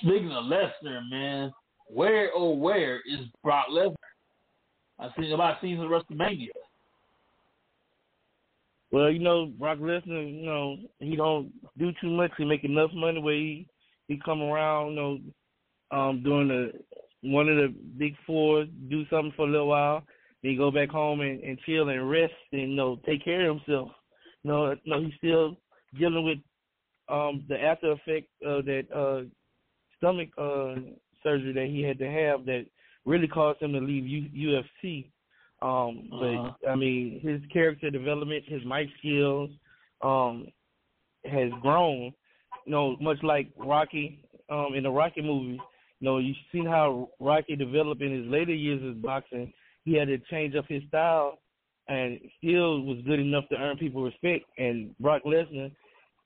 Speaking 0.00 0.32
of 0.32 0.44
Lesnar, 0.44 1.08
man, 1.10 1.52
where 1.86 2.30
oh 2.34 2.50
where 2.50 2.96
is 2.98 3.26
Brock 3.42 3.66
Lesnar? 3.70 3.94
I 4.98 5.08
seen 5.18 5.32
about 5.32 5.60
season 5.60 5.84
of 5.84 5.90
WrestleMania. 5.90 6.48
Well, 8.90 9.10
you 9.10 9.18
know, 9.18 9.46
Brock 9.46 9.78
Lesnar, 9.78 10.30
you 10.30 10.44
know, 10.44 10.76
he 10.98 11.16
don't 11.16 11.50
do 11.78 11.92
too 12.00 12.10
much. 12.10 12.30
He 12.36 12.44
make 12.44 12.64
enough 12.64 12.90
money 12.94 13.20
where 13.20 13.34
he 13.34 13.66
he 14.08 14.20
come 14.24 14.42
around, 14.42 14.90
you 14.90 14.96
know, 14.96 15.18
um, 15.90 16.22
doing 16.22 16.48
the 16.48 16.72
one 17.22 17.48
of 17.48 17.56
the 17.56 17.74
big 17.98 18.14
four, 18.26 18.64
do 18.90 19.04
something 19.08 19.32
for 19.36 19.46
a 19.46 19.50
little 19.50 19.68
while, 19.68 20.02
then 20.42 20.56
go 20.56 20.70
back 20.70 20.88
home 20.90 21.20
and, 21.20 21.42
and 21.42 21.58
chill 21.66 21.88
and 21.88 22.10
rest 22.10 22.32
and 22.52 22.70
you 22.70 22.76
know 22.76 23.00
take 23.06 23.24
care 23.24 23.48
of 23.48 23.56
himself. 23.56 23.90
You 24.42 24.50
know, 24.50 24.70
you 24.70 24.92
know 24.92 25.00
he's 25.02 25.14
still 25.18 25.56
dealing 25.98 26.24
with 26.24 26.38
um 27.08 27.44
the 27.48 27.60
after 27.60 27.92
effect 27.92 28.28
of 28.44 28.64
that 28.66 28.84
uh 28.94 29.22
stomach 29.98 30.28
uh 30.38 30.74
surgery 31.22 31.52
that 31.52 31.66
he 31.66 31.82
had 31.82 31.98
to 31.98 32.10
have 32.10 32.44
that 32.46 32.66
really 33.04 33.28
caused 33.28 33.60
him 33.60 33.72
to 33.72 33.80
leave 33.80 34.06
U- 34.06 34.62
UFC. 34.84 35.10
Um, 35.60 36.08
but 36.10 36.26
Uh-huh. 36.26 36.70
I 36.70 36.74
mean, 36.74 37.20
his 37.20 37.40
character 37.52 37.90
development, 37.90 38.44
his 38.46 38.64
mic 38.64 38.88
skills, 38.98 39.50
um, 40.00 40.48
has 41.24 41.50
grown. 41.60 42.12
You 42.66 42.72
know, 42.72 42.96
much 43.00 43.22
like 43.22 43.52
Rocky, 43.56 44.24
um, 44.50 44.74
in 44.74 44.82
the 44.84 44.90
Rocky 44.90 45.22
movie. 45.22 45.60
You 46.00 46.04
know, 46.04 46.18
you've 46.18 46.36
seen 46.50 46.66
how 46.66 47.10
Rocky 47.20 47.56
developed 47.56 48.02
in 48.02 48.12
his 48.12 48.26
later 48.26 48.54
years 48.54 48.82
of 48.82 49.02
boxing. 49.02 49.52
He 49.84 49.94
had 49.94 50.08
to 50.08 50.18
change 50.30 50.54
up 50.54 50.66
his 50.68 50.82
style, 50.88 51.38
and 51.88 52.20
still 52.38 52.82
was 52.82 52.98
good 53.04 53.20
enough 53.20 53.48
to 53.50 53.56
earn 53.56 53.76
people 53.76 54.04
respect. 54.04 54.44
And 54.58 54.96
Brock 54.98 55.22
Lesnar, 55.24 55.72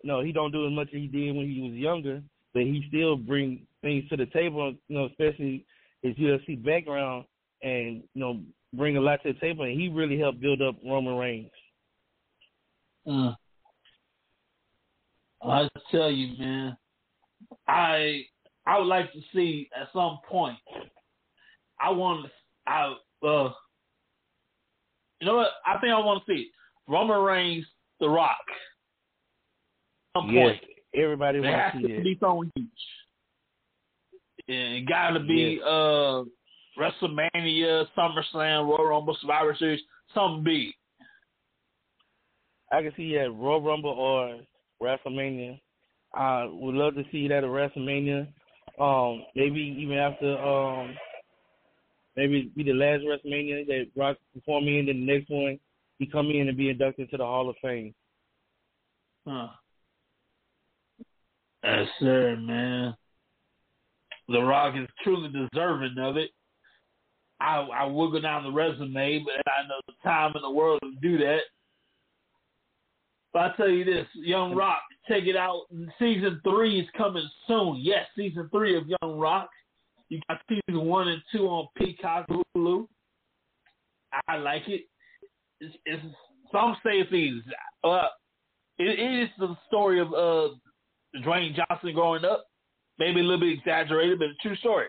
know, 0.07 0.23
he 0.23 0.33
don't 0.33 0.53
do 0.53 0.67
as 0.67 0.73
much 0.73 0.89
as 0.89 1.01
he 1.01 1.09
did 1.09 1.35
when 1.35 1.49
he 1.49 1.61
was 1.61 1.73
younger, 1.73 2.23
but 2.55 2.63
he 2.63 2.85
still 2.89 3.17
bring 3.17 3.67
things 3.83 4.09
to 4.09 4.17
the 4.17 4.27
table. 4.27 4.75
You 4.89 4.97
know, 4.97 5.07
especially 5.07 5.67
his 6.03 6.15
UFC 6.17 6.63
background, 6.65 7.25
and 7.63 8.03
you 8.15 8.21
know, 8.21 8.41
bring 8.73 8.97
a 8.97 9.01
lot 9.01 9.23
to 9.23 9.33
the 9.33 9.41
table. 9.41 9.65
And 9.65 9.79
he 9.79 9.89
really 9.89 10.19
helped 10.19 10.41
build 10.41 10.63
up 10.63 10.77
Roman 10.85 11.17
Reigns. 11.17 11.51
Uh, 13.07 13.33
I 15.43 15.69
tell 15.91 16.11
you, 16.11 16.39
man, 16.39 16.77
I 17.69 18.23
I 18.67 18.79
would 18.79 18.89
like 18.89 19.13
to 19.13 19.21
see 19.35 19.69
at 19.79 19.89
some 19.93 20.19
point. 20.29 20.59
I 21.81 21.91
want 21.91 22.27
to. 22.27 22.31
I 22.69 22.95
uh, 23.27 23.53
you 25.21 25.27
know 25.27 25.37
what? 25.37 25.51
I 25.67 25.79
think 25.81 25.93
I 25.93 25.99
want 25.99 26.25
to 26.25 26.33
see 26.33 26.51
Roman 26.89 27.21
Reigns, 27.21 27.67
The 28.01 28.09
Rock. 28.09 28.37
At 30.15 30.21
some 30.23 30.31
Yes, 30.31 30.59
point, 30.59 30.63
everybody 30.95 31.41
there 31.41 31.51
wants 31.51 31.77
to 31.77 31.87
see 31.89 31.95
that. 31.95 32.05
be 32.05 32.19
something 32.21 32.53
huge. 32.55 32.69
And 34.49 34.75
it 34.75 34.89
got 34.89 35.11
to 35.11 35.21
be 35.21 35.61
uh 35.65 36.23
WrestleMania, 36.79 37.87
SummerSlam, 37.97 38.67
Royal 38.67 38.87
Rumble, 38.87 39.17
Survivor 39.21 39.57
Series, 39.59 39.81
something 40.15 40.45
big. 40.45 40.73
I 42.71 42.83
can 42.83 42.93
see 42.97 43.15
that 43.15 43.33
Royal 43.33 43.63
Rumble 43.63 43.91
or 43.91 44.41
WrestleMania. 44.83 45.59
I 46.15 46.45
would 46.45 46.75
love 46.75 46.95
to 46.95 47.05
see 47.11 47.29
that 47.29 47.45
at 47.45 47.51
WrestleMania. 47.51 48.29
Um, 48.79 49.25
maybe 49.35 49.61
even 49.79 49.97
after 49.97 50.37
um, 50.39 50.95
maybe 52.17 52.51
be 52.57 52.63
the 52.63 52.73
last 52.73 53.03
WrestleMania 53.03 53.67
that 53.67 53.87
Rock 53.97 54.17
perform 54.35 54.69
in, 54.69 54.87
then 54.87 55.07
the 55.07 55.13
next 55.13 55.31
one 55.31 55.59
he 55.99 56.07
come 56.07 56.31
in 56.31 56.49
and 56.49 56.57
be 56.57 56.71
inducted 56.71 57.07
into 57.07 57.17
the 57.17 57.25
Hall 57.25 57.49
of 57.49 57.57
Fame. 57.63 57.95
Huh. 59.27 59.49
Yes, 61.65 61.89
sir, 61.99 62.37
man. 62.37 62.95
The 64.29 64.41
Rock 64.41 64.75
is 64.77 64.89
truly 65.03 65.31
deserving 65.31 65.97
of 65.99 66.17
it. 66.17 66.31
I 67.41 67.67
I 67.75 67.85
will 67.85 68.11
go 68.11 68.21
down 68.21 68.45
the 68.45 68.51
resume, 68.51 69.25
but 69.25 69.53
I 69.53 69.67
know 69.69 69.81
the 69.87 69.95
time 70.03 70.33
in 70.35 70.43
the 70.43 70.51
world 70.51 70.81
to 70.83 70.93
do 71.03 71.19
that. 71.19 71.41
But 73.33 73.43
I 73.43 73.57
tell 73.57 73.69
you 73.69 73.85
this, 73.85 74.07
Young 74.15 74.53
mm. 74.53 74.57
Rock, 74.57 74.81
check 75.09 75.25
it 75.25 75.37
out. 75.37 75.65
Season 75.99 76.41
three 76.43 76.81
is 76.81 76.87
coming 76.97 77.29
soon. 77.47 77.79
Yes, 77.81 78.07
season 78.17 78.49
three 78.51 78.77
of 78.77 78.85
Young 78.87 79.19
Rock. 79.19 79.51
You 80.09 80.21
got 80.29 80.41
season 80.49 80.85
one 80.85 81.09
and 81.09 81.23
two 81.33 81.47
on 81.47 81.69
Peacock 81.77 82.27
Hulu. 82.29 82.87
I 84.29 84.37
like 84.37 84.63
it. 84.69 84.83
It's, 85.61 85.75
it's 85.85 86.03
some 86.53 86.77
say 86.85 87.01
it's 87.01 87.13
easy. 87.13 87.43
Uh, 87.83 88.09
it 88.79 89.25
is 89.25 89.29
the 89.39 89.57
story 89.67 90.01
of 90.01 90.09
uh 90.13 90.55
Dwayne 91.25 91.57
Johnson 91.57 91.95
growing 91.95 92.25
up. 92.25 92.47
Maybe 92.99 93.21
a 93.21 93.23
little 93.23 93.41
bit 93.41 93.59
exaggerated, 93.59 94.19
but 94.19 94.29
a 94.29 94.35
true 94.43 94.57
story. 94.57 94.87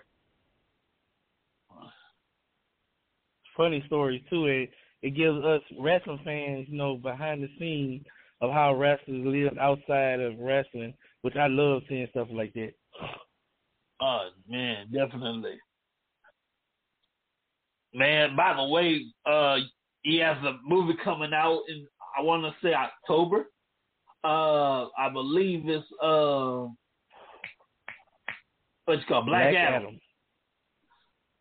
Funny 3.56 3.84
stories 3.88 4.22
too. 4.30 4.46
It 4.46 4.70
it 5.02 5.12
gives 5.12 5.44
us 5.44 5.62
wrestling 5.80 6.20
fans, 6.24 6.68
you 6.70 6.78
know, 6.78 6.98
behind 6.98 7.44
the 7.44 7.50
scenes 7.60 8.06
of 8.42 8.52
how 8.52 8.76
wrestlers 8.76 9.26
live 9.26 9.58
outside 9.58 10.20
of 10.20 10.38
wrestling, 10.40 10.94
which 11.22 11.36
I 11.36 11.48
love 11.48 11.82
seeing 11.90 12.08
stuff 12.12 12.28
like 12.32 12.54
that. 12.54 12.74
Oh 14.02 14.30
man, 14.48 14.88
definitely. 14.92 15.58
Man, 17.94 18.36
by 18.36 18.54
the 18.56 18.66
way, 18.68 19.02
uh 19.26 19.58
he 20.04 20.18
has 20.18 20.38
a 20.44 20.58
movie 20.64 20.98
coming 21.04 21.34
out 21.34 21.62
in 21.70 21.88
I 22.18 22.22
wanna 22.22 22.56
say 22.64 22.74
October. 22.74 23.48
Uh 24.24 24.88
I 24.98 25.10
believe 25.12 25.68
it's 25.68 25.86
uh 26.02 26.68
what's 28.86 29.02
it 29.02 29.08
called? 29.08 29.26
Black, 29.26 29.52
Black 29.52 29.56
Adam. 29.56 29.84
Adam. 29.88 30.00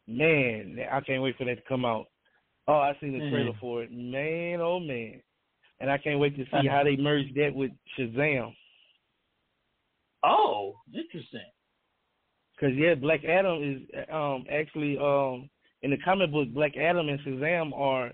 Man, 0.08 0.78
I 0.90 1.00
can't 1.00 1.22
wait 1.22 1.36
for 1.36 1.44
that 1.44 1.56
to 1.56 1.62
come 1.68 1.84
out. 1.84 2.06
Oh, 2.68 2.74
I 2.78 2.96
seen 3.00 3.12
the 3.12 3.28
trailer 3.30 3.52
Mhm. 3.52 3.60
for 3.60 3.82
it. 3.82 3.92
Man, 3.92 4.60
oh 4.60 4.80
man. 4.80 5.20
And 5.80 5.90
I 5.90 5.98
can't 5.98 6.18
wait 6.18 6.36
to 6.36 6.44
see 6.46 6.66
how 6.66 6.82
they 6.84 6.96
merge 6.96 7.32
that 7.34 7.54
with 7.54 7.70
Shazam. 7.98 8.54
Oh, 10.24 10.74
interesting. 10.92 11.40
Cause 12.58 12.70
yeah, 12.74 12.94
Black 12.94 13.24
Adam 13.24 13.62
is 13.62 14.06
um 14.10 14.44
actually 14.50 14.96
um 14.98 15.48
in 15.82 15.90
the 15.90 15.98
comic 15.98 16.32
book, 16.32 16.52
Black 16.54 16.76
Adam 16.76 17.08
and 17.08 17.20
Shazam 17.20 17.72
are 17.74 18.12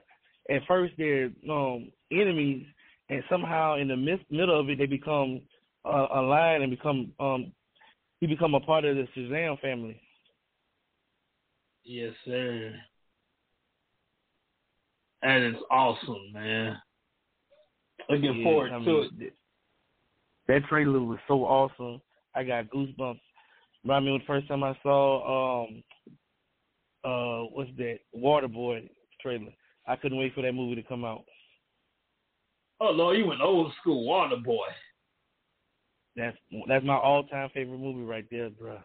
at 0.51 0.63
first 0.67 0.95
they're 0.99 1.31
um 1.49 1.93
enemies, 2.11 2.67
and 3.09 3.23
somehow 3.31 3.77
in 3.77 3.89
the 3.89 3.97
mid- 3.97 4.27
middle 4.31 4.59
of 4.59 4.69
it 4.69 4.79
they 4.79 4.87
become 4.87 5.41
uh, 5.85 6.09
aligned 6.15 6.63
and 6.63 6.71
become 6.71 7.13
um 7.21 7.53
he 8.21 8.27
become 8.27 8.55
a 8.55 8.61
part 8.61 8.85
of 8.85 8.97
the 8.97 9.07
Shazam 9.17 9.61
family. 9.61 10.01
Yes, 11.85 12.13
sir. 12.25 12.75
That 15.23 15.41
is 15.41 15.57
awesome, 15.71 16.33
man. 16.33 16.77
Looking 18.09 18.39
Yeah, 18.39 18.45
forward 18.45 18.73
I 18.73 18.85
to 18.85 19.03
it. 19.21 19.33
That 20.49 20.65
trailer 20.69 21.01
was 21.01 21.19
so 21.29 21.45
awesome. 21.45 22.01
I 22.35 22.43
got 22.43 22.69
goosebumps. 22.71 23.21
Remind 23.85 24.05
me 24.05 24.13
when 24.13 24.21
the 24.21 24.27
first 24.27 24.49
time 24.49 24.63
I 24.63 24.77
saw 24.83 25.65
um 25.65 25.83
uh 27.05 27.47
what's 27.53 27.71
that 27.79 27.99
Waterboy 28.17 28.89
trailer. 29.21 29.53
I 29.87 29.97
couldn't 29.97 30.19
wait 30.19 30.35
for 30.35 30.43
that 30.43 30.53
movie 30.53 30.81
to 30.81 30.89
come 30.89 31.05
out. 31.05 31.25
Oh 32.81 32.91
Lord, 32.91 33.19
you 33.19 33.27
went 33.27 33.41
old 33.41 33.73
school 33.81 34.07
Water 34.07 34.37
Boy. 34.37 34.67
That's 36.17 36.37
that's 36.69 36.85
my 36.85 36.97
all 36.97 37.25
time 37.25 37.51
favorite 37.55 37.79
movie 37.79 38.05
right 38.05 38.27
there, 38.31 38.51
bro. 38.51 38.79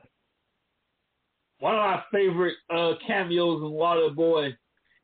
One 1.60 1.76
of 1.76 1.82
my 1.82 2.04
favorite 2.12 2.56
uh 2.74 2.94
cameos 3.06 3.62
in 3.62 3.72
Water 3.72 4.10
Boy, 4.10 4.56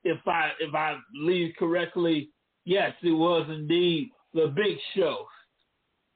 if 0.04 0.20
I 0.28 0.52
if 0.60 0.74
I 0.74 0.98
believe 1.14 1.54
correctly, 1.60 2.30
yes, 2.66 2.94
it 3.04 3.12
was 3.12 3.48
indeed 3.50 4.10
the 4.34 4.48
Big 4.56 4.78
Show. 4.96 5.28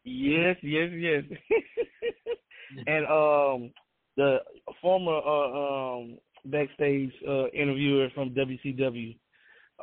Yes, 0.03 0.55
yes, 0.63 0.89
yes. 0.95 1.23
and 2.87 3.05
um 3.05 3.71
the 4.15 4.39
former 4.81 5.17
uh, 5.17 5.97
um 5.99 6.17
backstage 6.45 7.11
uh 7.27 7.47
interviewer 7.49 8.09
from 8.13 8.31
WCW, 8.31 9.17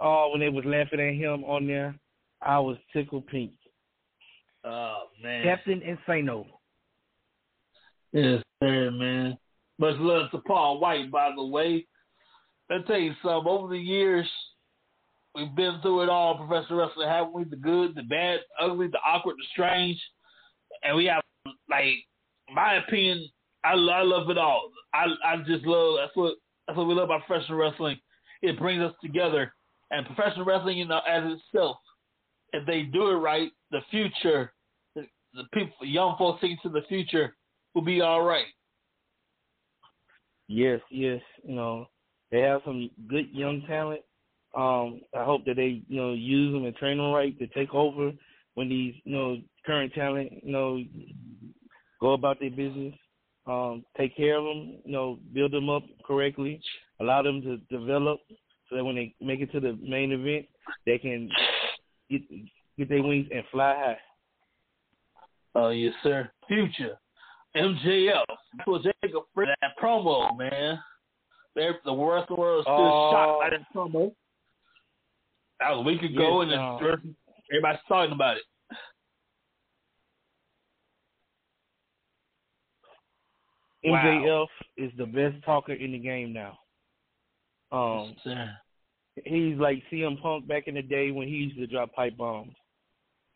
oh 0.01 0.30
when 0.30 0.41
they 0.41 0.49
was 0.49 0.64
laughing 0.64 1.01
at 1.01 1.14
him 1.14 1.45
on 1.45 1.66
there, 1.66 1.95
I 2.43 2.59
was 2.59 2.76
tickled 2.93 3.26
pink. 3.26 3.53
Oh 4.64 5.05
man. 5.22 5.45
Captain 5.45 5.80
Insano. 5.80 6.47
Yes, 8.12 8.43
sir, 8.62 8.91
man. 8.93 9.37
Much 9.78 9.97
love 9.99 10.30
to 10.30 10.39
Paul 10.47 10.78
White, 10.78 11.11
by 11.11 11.32
the 11.35 11.45
way. 11.45 11.85
Let 12.70 12.80
me 12.80 12.85
tell 12.87 12.99
you 12.99 13.12
something. 13.22 13.51
Over 13.51 13.68
the 13.68 13.78
years, 13.78 14.28
we've 15.35 15.55
been 15.55 15.80
through 15.82 16.03
it 16.03 16.09
all, 16.09 16.39
Professor 16.39 16.76
wrestling, 16.76 17.09
haven't 17.09 17.35
we? 17.35 17.45
The 17.45 17.57
good, 17.57 17.95
the 17.95 18.03
bad, 18.03 18.41
the 18.59 18.66
ugly, 18.66 18.87
the 18.87 18.99
awkward, 19.05 19.37
the 19.37 19.45
strange. 19.53 20.01
And 20.82 20.97
we 20.97 21.07
have, 21.07 21.22
like, 21.68 21.97
my 22.53 22.75
opinion, 22.75 23.29
I, 23.65 23.73
I 23.73 24.03
love 24.03 24.31
it 24.31 24.39
all. 24.39 24.71
I 24.93 25.07
I 25.25 25.37
just 25.47 25.65
love 25.65 25.99
that's 26.01 26.17
what 26.17 26.35
that's 26.67 26.77
what 26.77 26.87
we 26.87 26.95
love 26.95 27.05
about 27.05 27.27
professional 27.27 27.59
wrestling. 27.59 27.99
It 28.43 28.59
brings 28.59 28.83
us 28.83 28.95
together. 29.03 29.53
And 29.91 30.07
professional 30.07 30.45
wrestling, 30.45 30.79
you 30.79 30.87
know, 30.87 31.01
as 31.09 31.23
itself, 31.25 31.77
if 32.53 32.67
they 32.67 32.83
do 32.83 33.11
it 33.11 33.15
right, 33.15 33.51
the 33.71 33.81
future, 33.91 34.53
the, 34.95 35.03
the 35.35 35.45
people, 35.53 35.87
young 35.87 36.17
folks 36.19 36.41
thinking 36.41 36.59
to 36.63 36.69
the 36.69 36.83
future, 36.89 37.37
will 37.75 37.83
be 37.83 38.01
all 38.01 38.23
right. 38.23 38.47
Yes, 40.49 40.81
yes. 40.91 41.21
You 41.43 41.55
know, 41.55 41.87
they 42.31 42.41
have 42.41 42.63
some 42.65 42.91
good 43.09 43.29
young 43.31 43.63
talent. 43.67 44.01
Um, 44.57 45.01
I 45.17 45.25
hope 45.25 45.45
that 45.47 45.57
they, 45.57 45.83
you 45.89 46.01
know, 46.01 46.13
use 46.13 46.53
them 46.53 46.65
and 46.65 46.77
train 46.77 46.99
them 46.99 47.13
right 47.13 47.37
to 47.39 47.47
take 47.49 47.75
over 47.75 48.13
when 48.55 48.69
these, 48.69 48.95
you 49.05 49.15
know, 49.17 49.37
current 49.67 49.93
talent, 49.95 50.33
you 50.43 50.53
know, 50.53 50.81
go 52.01 52.13
about 52.13 52.41
their 52.41 52.51
business. 52.51 52.95
Um, 53.47 53.85
take 53.97 54.17
care 54.17 54.39
of 54.39 54.45
them, 54.45 54.79
you 54.87 54.93
know, 54.93 55.19
build 55.35 55.53
them 55.53 55.69
up 55.69 55.83
correctly, 56.07 56.61
allow 57.01 57.21
them 57.23 57.43
to 57.43 57.59
develop 57.77 58.21
so 58.71 58.77
that 58.77 58.85
when 58.85 58.95
they 58.97 59.15
make 59.21 59.41
it 59.41 59.53
to 59.53 59.61
the 59.61 59.79
main 59.83 60.13
event, 60.13 60.47
they 60.87 60.97
can 60.97 61.29
get 62.11 62.23
get 62.79 62.89
their 62.89 63.03
wings 63.03 63.27
and 63.35 63.45
fly 63.53 63.75
high. 63.77 63.99
Oh 65.55 65.69
yes, 65.69 65.93
sir. 66.03 66.31
Future, 66.49 66.99
MJF. 67.55 68.25
That's 68.57 68.67
what 68.67 68.83
Jacob 68.83 69.25
for 69.35 69.45
that 69.47 69.73
promo, 69.83 70.37
man. 70.39 70.79
They're, 71.55 71.79
the 71.85 71.93
worst 71.93 72.29
the 72.29 72.35
world 72.35 72.61
is 72.61 72.65
still 72.65 72.75
Oh. 72.75 73.11
shocked 73.13 73.41
by 73.43 73.51
that 73.51 73.67
promo. 73.75 74.13
That 75.61 75.71
was 75.71 75.81
a 75.81 75.83
week 75.83 76.03
ago, 76.03 76.43
Yes, 76.43 76.53
and 76.53 76.83
it's, 77.05 77.17
everybody's 77.53 77.81
talking 77.87 78.13
about 78.13 78.39
it. 78.39 78.43
Wow. 83.85 84.03
MJF 84.03 84.47
is 84.87 84.93
the 84.97 85.07
best 85.07 85.43
talker 85.45 85.72
in 85.72 85.93
the 85.93 85.99
game 85.99 86.32
now. 86.32 86.59
Um, 87.72 88.14
he's 89.24 89.57
like 89.57 89.82
CM 89.93 90.20
Punk 90.20 90.47
back 90.47 90.68
in 90.68 90.74
the 90.74 90.82
day 90.82 91.11
when 91.11 91.28
he 91.28 91.35
used 91.35 91.59
to 91.59 91.66
drop 91.66 91.93
pipe 91.93 92.16
bombs. 92.16 92.55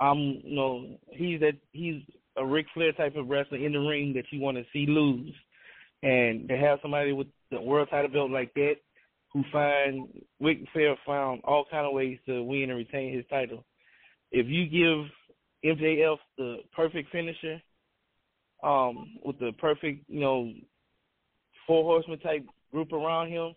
Um, 0.00 0.40
you 0.44 0.54
know, 0.54 0.98
he's 1.10 1.40
that 1.40 1.56
he's 1.72 2.02
a 2.36 2.46
Ric 2.46 2.66
Flair 2.72 2.92
type 2.92 3.16
of 3.16 3.28
wrestler 3.28 3.58
in 3.58 3.72
the 3.72 3.78
ring 3.78 4.12
that 4.14 4.26
you 4.30 4.40
want 4.40 4.56
to 4.56 4.64
see 4.72 4.86
lose, 4.86 5.34
and 6.02 6.48
to 6.48 6.56
have 6.56 6.78
somebody 6.82 7.12
with 7.12 7.26
the 7.50 7.60
world 7.60 7.88
title 7.90 8.10
belt 8.10 8.30
like 8.30 8.54
that, 8.54 8.74
who 9.32 9.42
find 9.52 10.08
Ric 10.40 10.60
Flair 10.72 10.96
found 11.04 11.40
all 11.44 11.64
kind 11.70 11.86
of 11.86 11.92
ways 11.92 12.18
to 12.26 12.42
win 12.42 12.70
and 12.70 12.78
retain 12.78 13.14
his 13.14 13.24
title. 13.28 13.64
If 14.30 14.46
you 14.46 14.66
give 14.66 15.10
MJF 15.64 16.18
the 16.36 16.58
perfect 16.74 17.10
finisher, 17.10 17.60
um, 18.62 19.18
with 19.24 19.38
the 19.38 19.52
perfect 19.58 20.04
you 20.08 20.20
know 20.20 20.52
four 21.66 21.84
horseman 21.84 22.18
type 22.20 22.44
group 22.72 22.92
around 22.92 23.28
him, 23.28 23.54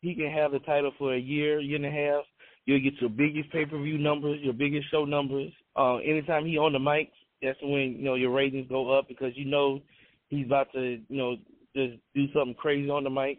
he 0.00 0.14
can 0.14 0.30
have 0.30 0.52
the 0.52 0.58
title 0.60 0.92
for 0.98 1.14
a 1.14 1.18
year, 1.18 1.60
year 1.60 1.76
and 1.76 1.86
a 1.86 1.90
half. 1.90 2.24
You'll 2.64 2.80
get 2.80 3.00
your 3.00 3.10
biggest 3.10 3.50
pay 3.52 3.64
per 3.64 3.80
view 3.80 3.98
numbers, 3.98 4.40
your 4.42 4.52
biggest 4.52 4.90
show 4.90 5.04
numbers. 5.04 5.52
Uh, 5.76 5.96
anytime 5.98 6.44
he 6.46 6.58
on 6.58 6.72
the 6.72 6.78
mic, 6.78 7.10
that's 7.42 7.58
when 7.62 7.96
you 7.98 8.04
know 8.04 8.14
your 8.14 8.32
ratings 8.32 8.68
go 8.68 8.90
up 8.96 9.06
because 9.08 9.32
you 9.36 9.44
know 9.44 9.80
he's 10.28 10.46
about 10.46 10.72
to 10.72 11.00
you 11.08 11.16
know 11.16 11.36
just 11.76 11.94
do 12.14 12.26
something 12.32 12.54
crazy 12.54 12.90
on 12.90 13.04
the 13.04 13.10
mic. 13.10 13.38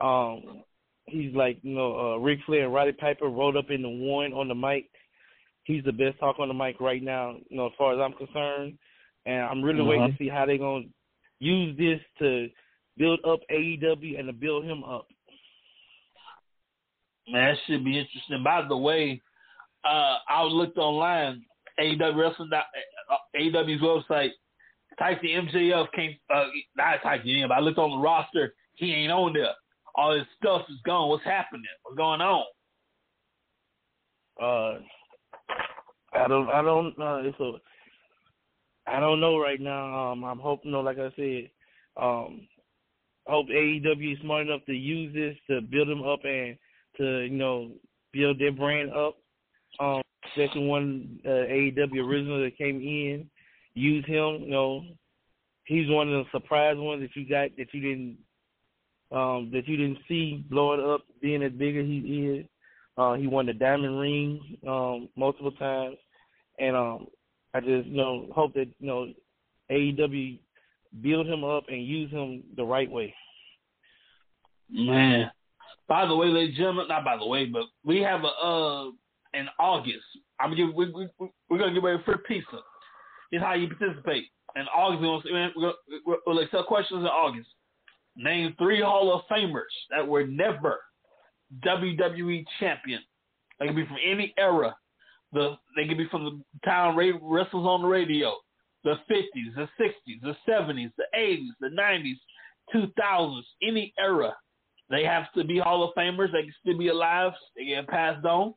Um, 0.00 0.62
he's 1.06 1.34
like 1.34 1.58
you 1.62 1.74
know 1.74 1.98
uh, 1.98 2.16
Ric 2.16 2.40
Flair 2.46 2.64
and 2.64 2.74
Roddy 2.74 2.92
Piper 2.92 3.26
rolled 3.26 3.56
up 3.56 3.70
in 3.70 3.82
the 3.82 3.88
one 3.88 4.32
on 4.32 4.48
the 4.48 4.54
mic. 4.54 4.90
He's 5.64 5.84
the 5.84 5.92
best 5.92 6.18
talk 6.18 6.38
on 6.38 6.48
the 6.48 6.54
mic 6.54 6.80
right 6.80 7.02
now, 7.02 7.36
you 7.48 7.56
know, 7.56 7.66
as 7.66 7.72
far 7.76 7.92
as 7.92 8.00
I'm 8.00 8.16
concerned. 8.16 8.78
And 9.26 9.42
I'm 9.42 9.62
really 9.62 9.82
waiting 9.82 10.04
Uh-huh. 10.04 10.12
to 10.12 10.18
see 10.18 10.28
how 10.28 10.46
they're 10.46 10.56
gonna 10.56 10.86
use 11.40 11.76
this 11.76 12.00
to 12.20 12.48
build 12.96 13.20
up 13.24 13.40
AEW 13.50 14.18
and 14.18 14.28
to 14.28 14.32
build 14.32 14.64
him 14.64 14.82
up. 14.84 15.06
Man, 17.28 17.54
that 17.54 17.58
should 17.66 17.84
be 17.84 17.98
interesting. 17.98 18.42
By 18.44 18.62
the 18.62 18.76
way, 18.76 19.20
uh, 19.84 20.18
I 20.28 20.44
looked 20.44 20.78
online, 20.78 21.44
AEW 21.78 22.14
Wrestling, 22.16 22.50
dot- 22.50 22.66
uh, 23.10 23.16
AEW's 23.34 23.82
website. 23.82 24.30
Typed 24.98 25.20
the 25.22 25.34
MJF 25.34 25.90
came, 25.92 26.16
uh, 26.30 26.46
not 26.76 27.02
typed 27.02 27.26
it 27.26 27.36
in, 27.42 27.48
but 27.48 27.58
I 27.58 27.60
looked 27.60 27.78
on 27.78 27.90
the 27.90 27.98
roster. 27.98 28.54
He 28.76 28.94
ain't 28.94 29.12
on 29.12 29.32
there. 29.34 29.52
All 29.94 30.12
his 30.12 30.26
stuff 30.40 30.62
is 30.70 30.80
gone. 30.86 31.08
What's 31.10 31.24
happening? 31.24 31.64
What's 31.82 31.96
going 31.98 32.20
on? 32.22 32.44
Uh, 34.40 34.78
I 36.12 36.28
don't, 36.28 36.48
I 36.48 36.62
don't, 36.62 36.98
uh, 36.98 37.16
it's 37.24 37.38
a, 37.40 37.52
I 38.86 39.00
don't 39.00 39.20
know 39.20 39.38
right 39.38 39.60
now. 39.60 40.12
Um, 40.12 40.24
I'm 40.24 40.38
hoping, 40.38 40.70
know, 40.70 40.80
like 40.80 40.98
I 40.98 41.10
said, 41.16 41.50
um, 41.96 42.46
hope 43.26 43.46
AEW 43.48 44.12
is 44.12 44.18
smart 44.20 44.46
enough 44.46 44.64
to 44.66 44.72
use 44.72 45.12
this 45.14 45.36
to 45.48 45.60
build 45.60 45.88
them 45.88 46.02
up 46.02 46.20
and 46.24 46.56
to, 46.98 47.20
you 47.22 47.36
know, 47.36 47.70
build 48.12 48.38
their 48.38 48.52
brand 48.52 48.92
up. 48.92 49.16
Um, 49.80 50.02
especially 50.36 50.66
one 50.66 51.20
uh, 51.24 51.28
AEW 51.28 52.06
original 52.06 52.42
that 52.42 52.56
came 52.56 52.76
in, 52.76 53.28
use 53.74 54.04
him. 54.06 54.42
You 54.42 54.50
know, 54.50 54.84
he's 55.64 55.88
one 55.88 56.12
of 56.12 56.24
the 56.24 56.30
surprise 56.30 56.76
ones 56.78 57.02
that 57.02 57.20
you 57.20 57.28
got 57.28 57.50
that 57.56 57.72
you 57.72 57.80
didn't, 57.80 58.18
um, 59.12 59.50
that 59.52 59.66
you 59.66 59.76
didn't 59.76 59.98
see 60.08 60.44
blowing 60.50 60.80
up, 60.80 61.02
being 61.20 61.42
as 61.42 61.52
big 61.52 61.76
as 61.76 61.84
he 61.86 61.98
is. 61.98 62.46
Uh, 62.98 63.14
he 63.14 63.26
won 63.26 63.46
the 63.46 63.52
diamond 63.52 63.98
ring 63.98 64.58
um, 64.66 65.08
multiple 65.16 65.52
times, 65.52 65.96
and 66.58 66.74
um, 66.74 67.06
I 67.56 67.60
just 67.60 67.88
you 67.88 67.96
know 67.96 68.26
hope 68.34 68.52
that 68.54 68.68
you 68.78 68.86
know 68.86 69.12
AEW 69.70 70.38
build 71.00 71.26
him 71.26 71.42
up 71.42 71.64
and 71.68 71.82
use 71.82 72.10
him 72.10 72.42
the 72.54 72.64
right 72.64 72.90
way. 72.90 73.14
Man, 74.70 75.30
by 75.88 76.04
the 76.06 76.14
way, 76.14 76.26
ladies 76.26 76.50
and 76.50 76.58
gentlemen, 76.58 76.88
not 76.88 77.04
by 77.04 77.16
the 77.16 77.26
way, 77.26 77.46
but 77.46 77.62
we 77.82 78.00
have 78.02 78.24
a 78.24 78.46
uh 78.46 78.84
in 79.32 79.46
August. 79.58 80.04
I'm 80.38 80.54
give 80.54 80.74
we, 80.74 80.90
we, 80.90 81.08
we're 81.48 81.58
gonna 81.58 81.72
give 81.72 81.82
away 81.82 81.94
a 81.94 82.02
free 82.04 82.16
pizza. 82.28 82.58
Here's 83.30 83.42
how 83.42 83.54
you 83.54 83.68
participate. 83.68 84.24
In 84.54 84.66
August, 84.74 85.24
we're 85.24 85.50
gonna, 85.50 85.72
we're 86.06 86.16
we'll 86.26 86.38
accept 86.40 86.66
questions 86.66 87.00
in 87.00 87.06
August. 87.06 87.48
Name 88.16 88.54
three 88.58 88.82
Hall 88.82 89.14
of 89.14 89.22
Famers 89.34 89.62
that 89.90 90.06
were 90.06 90.26
never 90.26 90.76
WWE 91.64 92.44
champion. 92.60 93.00
They 93.58 93.66
can 93.66 93.76
be 93.76 93.86
from 93.86 93.96
any 94.06 94.34
era. 94.36 94.76
The 95.32 95.56
they 95.76 95.86
can 95.86 95.96
be 95.96 96.08
from 96.08 96.24
the 96.24 96.42
time 96.64 96.96
wrestlers 96.96 97.66
on 97.66 97.82
the 97.82 97.88
radio, 97.88 98.34
the 98.84 98.94
50s, 99.10 99.54
the 99.54 99.68
60s, 99.80 100.20
the 100.22 100.36
70s, 100.48 100.92
the 100.96 101.04
80s, 101.16 101.48
the 101.60 101.68
90s, 101.68 102.14
2000s, 102.74 103.42
any 103.62 103.92
era. 103.98 104.34
They 104.88 105.04
have 105.04 105.32
to 105.32 105.44
be 105.44 105.58
Hall 105.58 105.82
of 105.82 105.94
Famers. 105.94 106.32
They 106.32 106.42
can 106.42 106.54
still 106.60 106.78
be 106.78 106.88
alive. 106.88 107.32
They 107.56 107.66
get 107.66 107.88
passed 107.88 108.24
on. 108.24 108.54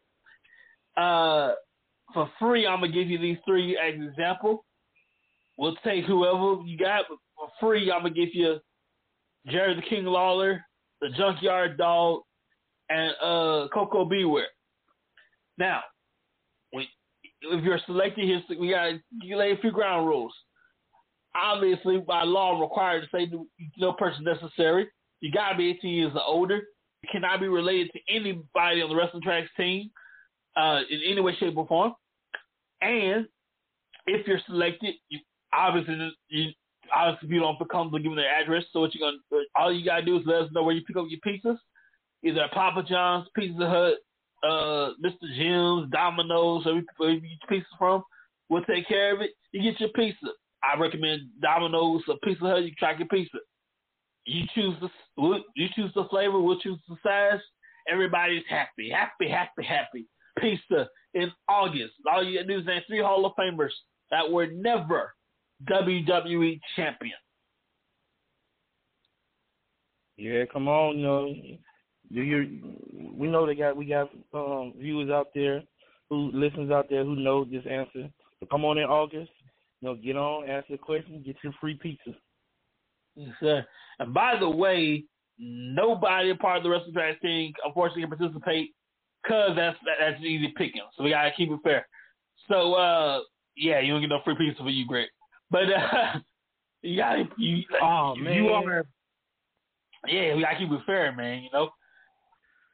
Uh, 0.95 1.53
for 2.13 2.29
free, 2.39 2.67
I'm 2.67 2.81
gonna 2.81 2.91
give 2.91 3.09
you 3.09 3.17
these 3.17 3.37
three 3.45 3.77
as 3.77 3.95
an 3.95 4.03
example. 4.03 4.65
We'll 5.57 5.75
take 5.83 6.05
whoever 6.05 6.61
you 6.65 6.77
got. 6.77 7.05
For 7.07 7.49
free, 7.59 7.91
I'm 7.91 8.03
gonna 8.03 8.13
give 8.13 8.29
you 8.33 8.59
Jerry 9.47 9.75
the 9.75 9.81
King 9.81 10.05
Lawler, 10.05 10.63
the 11.01 11.09
Junkyard 11.09 11.77
Dog, 11.77 12.21
and 12.89 13.11
uh, 13.21 13.67
Koko 13.73 14.05
B. 14.05 14.25
Ware. 14.25 14.47
Now, 15.57 15.81
if 17.41 17.63
you're 17.63 17.79
selected 17.85 18.25
here, 18.25 18.41
we 18.59 18.69
got 18.71 18.93
you 19.21 19.37
lay 19.37 19.51
a 19.51 19.57
few 19.57 19.71
ground 19.71 20.07
rules. 20.07 20.33
Obviously, 21.35 21.99
by 21.99 22.23
law, 22.23 22.59
required 22.59 23.03
to 23.03 23.09
say 23.15 23.31
no 23.77 23.93
person 23.93 24.23
necessary. 24.23 24.87
You 25.21 25.31
gotta 25.31 25.57
be 25.57 25.69
18 25.69 25.91
years 25.91 26.11
or 26.15 26.23
older. 26.23 26.61
You 27.01 27.09
cannot 27.11 27.39
be 27.39 27.47
related 27.47 27.91
to 27.93 27.99
anybody 28.13 28.81
on 28.81 28.89
the 28.89 28.95
wrestling 28.95 29.23
tracks 29.23 29.49
team 29.55 29.89
uh, 30.57 30.81
in 30.89 31.01
any 31.07 31.21
way, 31.21 31.35
shape, 31.39 31.55
or 31.55 31.67
form. 31.67 31.93
And 32.81 33.27
if 34.05 34.27
you're 34.27 34.41
selected, 34.47 34.95
you 35.09 35.19
obviously 35.53 36.11
you 36.29 36.51
obviously 36.95 37.35
you 37.35 37.39
don't 37.39 37.59
become 37.59 37.91
to 37.91 37.99
give 37.99 38.11
them 38.11 38.15
their 38.15 38.33
address. 38.33 38.63
So 38.73 38.81
what 38.81 38.93
you 38.93 38.99
gonna 38.99 39.43
all 39.55 39.71
you 39.71 39.85
gotta 39.85 40.05
do 40.05 40.17
is 40.17 40.23
let 40.25 40.43
us 40.43 40.49
know 40.51 40.63
where 40.63 40.75
you 40.75 40.83
pick 40.83 40.97
up 40.97 41.05
your 41.09 41.19
pizzas, 41.25 41.57
either 42.23 42.43
at 42.43 42.51
Papa 42.51 42.83
John's, 42.87 43.27
Pizza 43.35 43.69
Hut, 43.69 43.95
uh, 44.43 44.91
Mr. 45.03 45.35
Jim's, 45.35 45.91
Domino's, 45.91 46.65
where 46.97 47.11
you 47.11 47.19
get 47.21 47.29
your 47.29 47.49
pizza 47.49 47.69
from. 47.77 48.03
We'll 48.49 48.63
take 48.63 48.87
care 48.87 49.13
of 49.15 49.21
it. 49.21 49.31
You 49.51 49.71
get 49.71 49.79
your 49.79 49.89
pizza. 49.89 50.27
I 50.63 50.77
recommend 50.79 51.29
Domino's 51.41 52.01
or 52.07 52.17
Pizza 52.23 52.45
Hut. 52.45 52.63
You 52.63 52.71
try 52.77 52.97
your 52.97 53.07
pizza. 53.07 53.37
You 54.25 54.45
choose 54.53 54.75
the 54.81 54.89
you 55.55 55.67
choose 55.75 55.91
the 55.95 56.05
flavor. 56.09 56.39
We'll 56.39 56.59
choose 56.59 56.79
the 56.87 56.95
size. 57.03 57.39
Everybody's 57.91 58.43
happy, 58.49 58.89
happy, 58.89 59.29
happy, 59.29 59.63
happy. 59.63 60.05
Pizza 60.39 60.87
in 61.13 61.31
August. 61.47 61.93
All 62.11 62.23
you 62.23 62.45
do 62.45 62.59
is 62.59 62.65
name 62.65 62.81
three 62.87 63.01
Hall 63.01 63.25
of 63.25 63.33
Famers 63.39 63.71
that 64.11 64.29
were 64.29 64.47
never 64.47 65.13
WWE 65.69 66.59
champion. 66.75 67.17
Yeah, 70.17 70.43
come 70.51 70.67
on, 70.67 70.97
you 70.97 71.03
know, 71.03 71.33
do 72.13 72.21
you? 72.21 72.75
We 73.13 73.27
know 73.27 73.45
they 73.45 73.55
got 73.55 73.75
we 73.75 73.85
got 73.85 74.09
um, 74.33 74.73
viewers 74.77 75.09
out 75.09 75.27
there 75.35 75.63
who 76.09 76.31
listens 76.33 76.71
out 76.71 76.87
there 76.89 77.03
who 77.03 77.15
know 77.15 77.45
this 77.45 77.65
answer. 77.69 78.09
So 78.39 78.47
come 78.49 78.65
on 78.65 78.77
in 78.77 78.85
August, 78.85 79.31
you 79.81 79.87
know, 79.87 79.95
get 79.95 80.15
on, 80.15 80.49
ask 80.49 80.67
the 80.67 80.77
question, 80.77 81.23
get 81.25 81.35
your 81.43 81.53
free 81.59 81.75
pizza. 81.75 82.11
Yes, 83.15 83.33
sir. 83.39 83.65
And 83.99 84.13
by 84.13 84.37
the 84.39 84.49
way, 84.49 85.03
nobody 85.37 86.33
part 86.35 86.57
of 86.57 86.63
the 86.63 86.69
wrestling 86.69 86.93
tracks 86.93 87.19
team 87.21 87.53
unfortunately 87.65 88.03
can 88.03 88.17
participate 88.17 88.71
because 89.23 89.51
that's 89.55 89.77
that's 89.99 90.21
easy 90.21 90.53
picking. 90.57 90.81
So 90.97 91.03
we 91.03 91.11
gotta 91.11 91.31
keep 91.35 91.51
it 91.51 91.59
fair. 91.63 91.87
So 92.47 92.73
uh, 92.73 93.19
yeah, 93.55 93.79
you 93.79 93.93
don't 93.93 94.01
get 94.01 94.09
no 94.09 94.21
free 94.23 94.35
pizza 94.37 94.63
for 94.63 94.69
you, 94.69 94.85
Greg. 94.85 95.07
But 95.51 95.63
uh, 95.63 96.19
you 96.81 96.97
gotta 96.97 97.25
you. 97.37 97.63
Oh 97.81 98.15
man, 98.15 98.33
you 98.33 98.49
are. 98.49 98.85
Yeah, 100.07 100.35
we 100.35 100.41
gotta 100.41 100.57
keep 100.57 100.71
it 100.71 100.79
fair, 100.85 101.11
man. 101.15 101.43
You 101.43 101.49
know. 101.53 101.69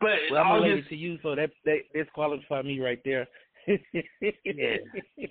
But 0.01 0.19
well, 0.31 0.43
I'm 0.43 0.55
related 0.55 0.79
just, 0.79 0.89
to 0.89 0.95
you, 0.95 1.17
so 1.23 1.35
that 1.35 1.51
that 1.65 1.79
disqualify 1.93 2.61
me 2.61 2.79
right 2.79 2.99
there. 3.05 3.27
yeah. 3.67 4.77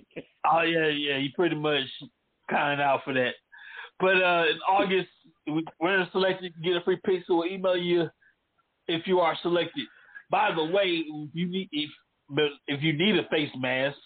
Oh 0.47 0.61
yeah, 0.61 0.87
yeah. 0.87 1.17
You 1.17 1.29
pretty 1.35 1.55
much 1.55 1.87
kind 2.49 2.79
out 2.79 3.01
for 3.03 3.13
that. 3.15 3.33
But 3.99 4.21
uh, 4.21 4.43
in 4.51 4.59
August, 4.69 5.09
we're 5.79 6.07
selected. 6.11 6.53
Get 6.63 6.75
a 6.75 6.81
free 6.81 6.99
pizza. 7.03 7.33
We'll 7.33 7.47
email 7.47 7.75
you 7.75 8.09
if 8.87 9.07
you 9.07 9.19
are 9.19 9.35
selected. 9.41 9.85
By 10.29 10.51
the 10.55 10.63
way, 10.63 11.03
if 11.07 11.29
you 11.33 11.47
need 11.47 11.69
if 11.71 11.89
if 12.67 12.83
you 12.83 12.93
need 12.93 13.17
a 13.17 13.27
face 13.29 13.49
mask 13.57 13.97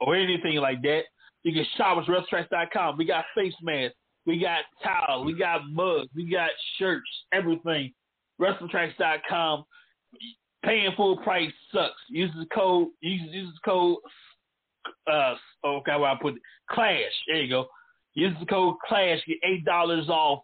or 0.00 0.16
anything 0.16 0.56
like 0.56 0.82
that, 0.82 1.02
you 1.42 1.52
can 1.52 1.66
shop 1.76 1.98
us 1.98 2.08
WrestleTracks.com. 2.08 2.96
We 2.96 3.04
got 3.04 3.24
face 3.34 3.54
masks, 3.62 3.96
we 4.26 4.40
got 4.40 4.64
towels, 4.82 5.26
we 5.26 5.34
got 5.34 5.70
mugs, 5.70 6.08
we 6.14 6.30
got 6.30 6.50
shirts, 6.78 7.08
everything. 7.32 7.92
WrestleTracks.com. 8.40 9.64
Paying 10.64 10.92
full 10.96 11.16
price 11.18 11.52
sucks. 11.72 11.94
Use 12.08 12.30
the 12.38 12.46
code. 12.46 12.88
Use 13.00 13.22
use 13.30 13.54
the 13.54 13.70
code. 13.70 13.98
Uh, 15.10 15.34
okay, 15.64 15.96
where 15.96 16.10
I 16.10 16.18
put 16.20 16.34
it. 16.34 16.42
Clash. 16.70 17.12
There 17.28 17.42
you 17.42 17.48
go. 17.48 17.66
Use 18.14 18.34
the 18.40 18.46
code 18.46 18.76
Clash. 18.88 19.20
Get 19.26 19.38
eight 19.44 19.64
dollars 19.64 20.08
off, 20.08 20.40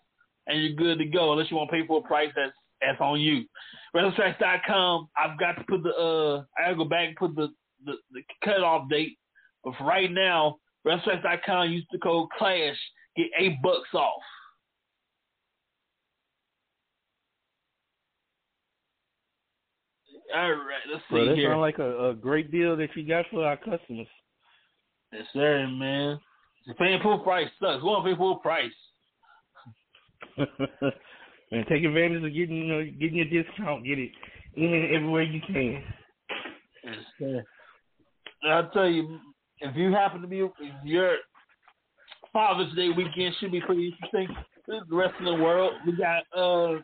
and 0.47 0.63
you're 0.63 0.75
good 0.75 0.99
to 0.99 1.07
go. 1.07 1.33
Unless 1.33 1.51
you 1.51 1.57
want 1.57 1.71
to 1.71 1.77
pay 1.77 1.87
full 1.87 2.03
price, 2.03 2.31
that's 2.37 2.53
that's 2.81 3.01
on 3.01 3.21
you. 3.21 3.45
WrestleTracks.com. 3.97 5.09
I've 5.17 5.39
got 5.39 5.53
to 5.53 5.65
put 5.65 5.83
the 5.83 5.91
uh. 5.91 6.45
I 6.59 6.67
gotta 6.67 6.77
go 6.77 6.85
back 6.85 7.09
and 7.09 7.17
put 7.17 7.35
the 7.35 7.49
the, 7.85 7.95
the 8.13 8.23
cutoff 8.45 8.89
date. 8.89 9.19
But 9.65 9.75
for 9.77 9.85
right 9.85 10.11
now, 10.11 10.59
WrestleTracks.com. 10.87 11.71
Use 11.71 11.87
the 11.91 11.99
code 11.99 12.29
Clash. 12.39 12.77
Get 13.17 13.27
eight 13.39 13.61
bucks 13.63 13.93
off. 13.95 14.23
All 20.35 20.51
right, 20.51 20.81
let's 20.91 21.05
see 21.11 21.15
well, 21.15 21.27
that 21.27 21.37
here. 21.37 21.51
sounds 21.51 21.61
like 21.61 21.79
a, 21.79 22.11
a 22.11 22.15
great 22.15 22.51
deal 22.51 22.77
that 22.77 22.89
you 22.95 23.07
got 23.07 23.27
for 23.31 23.45
our 23.45 23.57
customers. 23.57 24.07
Yes, 25.13 25.27
sir, 25.33 25.67
man. 25.69 26.19
Paying 26.79 27.03
full 27.03 27.19
price 27.19 27.49
sucks. 27.61 27.83
We 27.83 27.89
want 27.89 28.05
to 28.07 28.13
pay 28.13 28.17
full 28.17 28.37
price. 28.37 28.71
and 31.51 31.67
take 31.69 31.85
advantage 31.85 32.25
of 32.25 32.33
getting 32.35 32.57
you 32.57 32.65
know 32.65 32.85
getting 32.99 33.17
your 33.17 33.43
discount. 33.43 33.85
Get 33.85 33.99
it 33.99 34.11
in 34.55 34.91
everywhere 34.95 35.23
you 35.23 35.41
can. 35.47 35.83
Yes, 36.85 36.97
sir. 37.19 37.45
I'll 38.49 38.71
tell 38.71 38.89
you, 38.89 39.19
if 39.61 39.77
you 39.77 39.93
happen 39.93 40.23
to 40.23 40.27
be 40.27 40.49
your 40.85 41.17
Father's 42.33 42.75
Day 42.75 42.89
weekend 42.89 43.35
should 43.39 43.53
be 43.53 43.61
pretty 43.61 43.95
interesting. 43.95 44.35
The 44.67 44.97
rest 44.97 45.15
of 45.19 45.27
the 45.27 45.43
world, 45.43 45.73
we 45.87 45.97
got 45.97 46.23
uh 46.37 46.79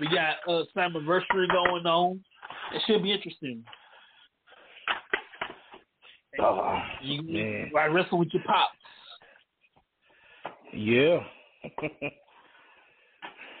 we 0.00 0.08
got 0.08 0.36
uh 0.48 0.64
anniversary 0.78 1.48
going 1.48 1.86
on. 1.86 2.20
It 2.74 2.82
should 2.86 3.02
be 3.02 3.12
interesting. 3.12 3.64
Oh, 6.38 6.78
you, 7.02 7.22
man. 7.22 7.70
I 7.78 7.86
wrestle 7.86 8.18
with 8.18 8.28
your 8.32 8.42
pops. 8.44 8.74
Yeah. 10.72 11.20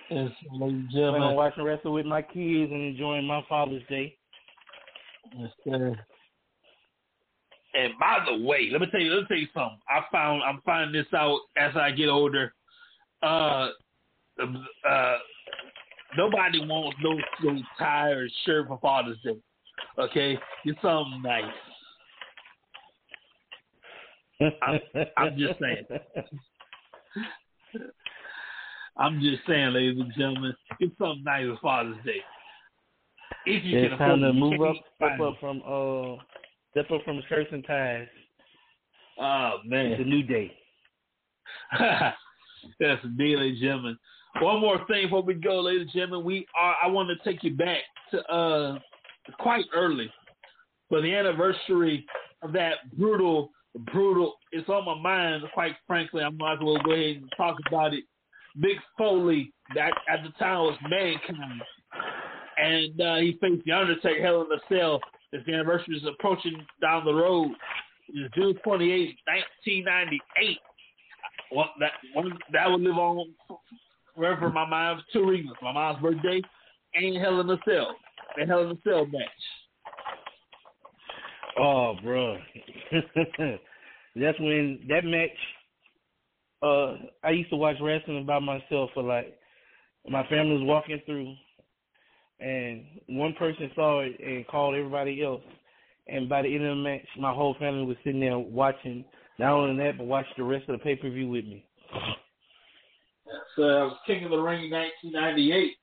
Yes, 0.08 0.30
ladies 0.52 0.82
and 0.82 0.90
gentlemen. 0.90 1.22
I'm 1.22 1.34
watching 1.34 1.64
wrestle 1.64 1.92
with 1.92 2.06
my 2.06 2.22
kids 2.22 2.70
and 2.70 2.82
enjoying 2.82 3.26
my 3.26 3.44
Father's 3.48 3.82
Day. 3.88 4.16
Yes, 5.36 5.50
sir. 5.64 5.96
And 7.74 7.92
by 7.98 8.24
the 8.24 8.44
way, 8.44 8.68
let 8.70 8.80
me 8.80 8.86
tell 8.90 9.00
you, 9.00 9.10
let 9.10 9.22
me 9.22 9.26
tell 9.28 9.36
you 9.36 9.48
something. 9.52 9.80
I 9.88 10.02
found 10.12 10.42
I'm 10.44 10.60
finding 10.64 10.92
this 10.92 11.12
out 11.12 11.40
as 11.56 11.74
I 11.76 11.90
get 11.90 12.08
older. 12.08 12.54
Uh, 13.22 13.70
uh, 14.40 15.16
nobody 16.16 16.60
wants 16.66 16.96
no 17.02 17.18
no 17.42 17.60
tie 17.78 18.10
or 18.10 18.26
shirt 18.44 18.68
for 18.68 18.78
Father's 18.80 19.18
Day. 19.24 19.36
Okay, 19.98 20.38
get 20.64 20.76
something 20.82 21.22
nice. 21.22 21.44
I'm, 24.40 24.80
I'm 25.16 25.38
just 25.38 25.58
saying. 25.60 25.86
I'm 28.98 29.20
just 29.20 29.42
saying, 29.46 29.72
ladies 29.72 30.00
and 30.00 30.12
gentlemen, 30.16 30.54
get 30.80 30.90
something 30.98 31.24
nice 31.24 31.46
for 31.46 31.58
Father's 31.62 31.96
Day. 32.04 32.22
If 33.44 33.64
you 33.64 33.78
it's 33.78 33.90
can 33.90 33.98
time 33.98 34.20
to 34.20 34.32
move 34.32 34.60
up, 34.62 34.76
step 34.96 35.20
up 35.20 35.34
from 35.40 35.62
uh, 35.66 36.22
step 36.72 36.90
up 36.90 37.04
from 37.04 37.22
shirts 37.28 37.50
and 37.52 37.64
ties. 37.66 38.06
Oh 39.20 39.58
man, 39.64 39.86
It's 39.86 40.00
a 40.00 40.04
new 40.04 40.22
day. 40.22 40.52
That's 41.78 43.04
indeed, 43.04 43.38
ladies 43.38 43.60
and 43.60 43.62
gentlemen. 43.62 43.98
One 44.40 44.60
more 44.60 44.84
thing 44.86 45.06
before 45.06 45.22
we 45.22 45.34
go, 45.34 45.60
ladies 45.60 45.82
and 45.82 45.90
gentlemen. 45.92 46.24
We 46.24 46.46
are. 46.58 46.76
I 46.82 46.88
want 46.88 47.08
to 47.08 47.30
take 47.30 47.42
you 47.42 47.54
back 47.54 47.78
to 48.10 48.22
uh 48.26 48.78
quite 49.38 49.64
early, 49.74 50.10
for 50.88 51.00
the 51.00 51.14
anniversary 51.14 52.06
of 52.42 52.52
that 52.52 52.74
brutal, 52.96 53.50
brutal, 53.92 54.34
it's 54.52 54.68
on 54.68 54.84
my 54.84 54.94
mind. 55.00 55.44
Quite 55.54 55.76
frankly, 55.86 56.22
I 56.22 56.30
might 56.30 56.54
as 56.54 56.58
well 56.62 56.78
go 56.84 56.92
ahead 56.92 57.16
and 57.16 57.32
talk 57.36 57.56
about 57.68 57.94
it. 57.94 58.04
Mick 58.58 58.76
Foley, 58.96 59.52
that 59.74 59.92
at 60.08 60.22
the 60.22 60.30
time 60.38 60.60
was 60.60 60.78
Mankind, 60.88 61.62
and 62.56 63.00
uh, 63.00 63.16
he 63.16 63.38
faced 63.40 63.64
the 63.66 63.72
Undertaker, 63.72 64.22
Hell 64.22 64.46
in 64.50 64.52
a 64.52 64.74
Cell. 64.74 65.00
His 65.32 65.42
anniversary 65.48 65.96
is 65.96 66.04
approaching 66.06 66.64
down 66.80 67.04
the 67.04 67.12
road. 67.12 67.50
It's 68.08 68.34
June 68.34 68.54
28, 68.64 69.16
1998. 69.26 70.58
Well, 71.52 71.70
that 71.80 71.92
one 72.14 72.38
that 72.52 72.70
would 72.70 72.80
live 72.80 72.96
on 72.96 73.34
in 74.16 74.52
my 74.54 74.66
for 74.96 75.04
two 75.12 75.28
reasons: 75.28 75.56
my 75.62 75.72
mom's 75.72 76.00
birthday 76.00 76.40
and 76.94 77.16
Hell 77.16 77.40
in 77.40 77.50
a 77.50 77.58
Cell, 77.68 77.96
the 78.36 78.46
Hell 78.46 78.62
in 78.62 78.70
a 78.70 78.78
Cell 78.84 79.06
match. 79.06 79.22
Oh, 81.58 81.94
bro, 82.02 82.36
that's 84.16 84.40
when 84.40 84.80
that 84.88 85.04
match. 85.04 85.30
Uh, 86.62 86.96
I 87.22 87.30
used 87.30 87.50
to 87.50 87.56
watch 87.56 87.76
wrestling 87.80 88.26
by 88.26 88.38
myself 88.38 88.90
for 88.94 89.02
like 89.02 89.38
my 90.08 90.26
family 90.28 90.58
was 90.58 90.66
walking 90.66 91.00
through, 91.06 91.34
and 92.40 92.84
one 93.08 93.34
person 93.34 93.70
saw 93.74 94.00
it 94.00 94.18
and 94.20 94.46
called 94.46 94.74
everybody 94.74 95.22
else. 95.22 95.42
And 96.08 96.28
by 96.28 96.42
the 96.42 96.54
end 96.54 96.64
of 96.64 96.76
the 96.76 96.82
match, 96.82 97.06
my 97.18 97.32
whole 97.32 97.56
family 97.58 97.84
was 97.84 97.96
sitting 98.04 98.20
there 98.20 98.38
watching. 98.38 99.04
Not 99.38 99.52
only 99.52 99.84
that, 99.84 99.98
but 99.98 100.06
watching 100.06 100.32
the 100.38 100.44
rest 100.44 100.68
of 100.68 100.78
the 100.78 100.84
pay 100.84 100.96
per 100.96 101.10
view 101.10 101.28
with 101.28 101.44
me. 101.44 101.64
So 103.56 103.62
I 103.62 103.82
was 103.84 103.96
King 104.06 104.24
of 104.24 104.30
the 104.30 104.38
Ring 104.38 104.64
in 104.64 104.70
1998. 104.70 105.76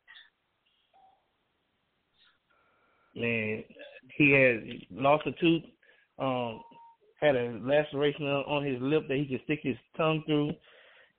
Man, 3.15 3.63
he 4.17 4.31
had 4.31 5.01
lost 5.01 5.27
a 5.27 5.31
tooth, 5.33 5.63
um, 6.19 6.61
had 7.19 7.35
a 7.35 7.59
laceration 7.61 8.25
on 8.25 8.65
his 8.65 8.81
lip 8.81 9.07
that 9.07 9.17
he 9.17 9.25
could 9.25 9.43
stick 9.43 9.59
his 9.63 9.77
tongue 9.95 10.23
through, 10.25 10.51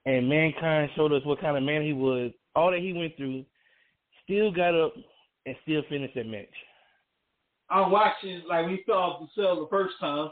and 0.05 0.27
mankind 0.27 0.89
showed 0.95 1.13
us 1.13 1.25
what 1.25 1.39
kind 1.39 1.57
of 1.57 1.63
man 1.63 1.83
he 1.83 1.93
was. 1.93 2.31
All 2.55 2.71
that 2.71 2.79
he 2.79 2.93
went 2.93 3.15
through, 3.17 3.45
still 4.23 4.51
got 4.51 4.75
up 4.75 4.93
and 5.45 5.55
still 5.63 5.83
finished 5.89 6.15
that 6.15 6.27
match. 6.27 6.47
I'm 7.69 7.91
watching 7.91 8.43
like 8.47 8.67
he 8.67 8.83
fell 8.85 8.97
off 8.97 9.21
the 9.21 9.41
cell 9.41 9.61
the 9.61 9.67
first 9.69 9.95
time, 9.99 10.29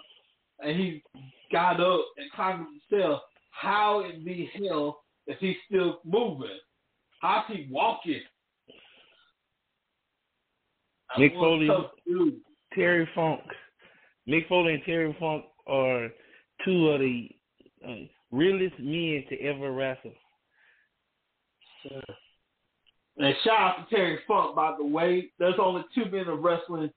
and 0.60 0.78
he 0.78 1.02
got 1.52 1.80
up 1.80 2.06
and 2.18 2.32
climbed 2.36 2.68
the 2.90 2.98
cell. 2.98 3.24
How 3.52 4.04
in 4.04 4.24
the 4.24 4.48
hell 4.58 5.03
is 5.28 5.38
he 5.40 5.56
still 5.68 6.00
moving? 6.06 6.60
How's 7.22 7.46
he 7.48 7.68
walking? 7.72 8.22
Mick 11.18 11.34
Foley, 11.34 11.70
Terry 12.74 13.08
Funk. 13.14 13.42
Mick 14.28 14.48
Foley 14.48 14.74
and 14.74 14.84
Terry 14.84 15.16
Funk 15.20 15.46
are 15.68 16.10
two 16.66 16.90
of 16.90 17.00
the 17.00 17.30
uh, 17.88 18.08
realest 18.32 18.80
men 18.80 19.24
to 19.30 19.40
ever 19.42 19.72
wrestle. 19.72 20.12
And 23.18 23.36
shout 23.44 23.60
out 23.60 23.90
to 23.90 23.96
Terry 23.96 24.20
Funk, 24.28 24.56
by 24.56 24.76
the 24.78 24.86
way. 24.86 25.30
There's 25.38 25.60
only 25.62 25.84
two 25.94 26.10
men 26.10 26.28
of 26.28 26.40
wrestling 26.40 26.90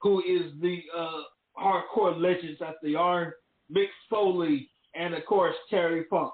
who 0.00 0.20
is 0.20 0.52
the 0.60 0.80
uh, 0.96 1.22
hardcore 1.56 2.20
legends 2.20 2.58
that 2.58 2.76
they 2.82 2.94
are 2.94 3.34
Mick 3.74 3.86
Foley 4.10 4.68
and, 4.94 5.14
of 5.14 5.24
course, 5.24 5.54
Terry 5.70 6.04
Funk. 6.10 6.32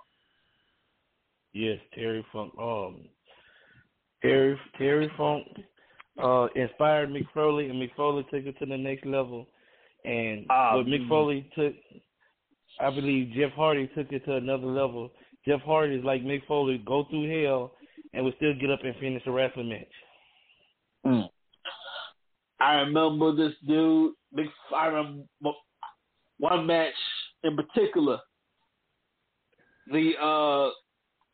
Yes, 1.52 1.78
Terry 1.94 2.24
Funk. 2.32 2.52
Um, 2.60 3.08
Terry 4.22 4.58
Terry 4.76 5.10
Funk 5.16 5.44
uh, 6.22 6.46
inspired 6.54 7.10
Mick 7.10 7.26
Foley, 7.32 7.68
and 7.68 7.80
Mick 7.80 7.94
Foley 7.96 8.24
took 8.30 8.44
it 8.44 8.58
to 8.58 8.66
the 8.66 8.76
next 8.76 9.06
level. 9.06 9.46
And 10.04 10.46
Ah, 10.50 10.76
what 10.76 10.86
Mick 10.86 11.02
mm. 11.02 11.08
Foley 11.08 11.50
took, 11.54 11.74
I 12.80 12.90
believe 12.90 13.32
Jeff 13.34 13.52
Hardy 13.52 13.90
took 13.94 14.12
it 14.12 14.24
to 14.26 14.36
another 14.36 14.66
level. 14.66 15.10
Jeff 15.46 15.60
Hardy 15.62 15.96
is 15.96 16.04
like 16.04 16.22
Mick 16.22 16.46
Foley, 16.46 16.82
go 16.86 17.06
through 17.08 17.42
hell 17.42 17.72
and 18.12 18.24
would 18.24 18.34
still 18.36 18.54
get 18.54 18.70
up 18.70 18.80
and 18.84 18.94
finish 18.96 19.22
a 19.26 19.30
wrestling 19.30 19.68
match. 19.68 19.86
Mm. 21.06 21.28
I 22.60 22.74
remember 22.74 23.34
this 23.34 23.54
dude. 23.66 24.14
Big, 24.34 24.46
I 24.74 24.86
remember 24.86 25.24
one 26.38 26.66
match 26.66 26.94
in 27.44 27.56
particular. 27.56 28.18
The 29.90 30.12
uh, 30.20 30.70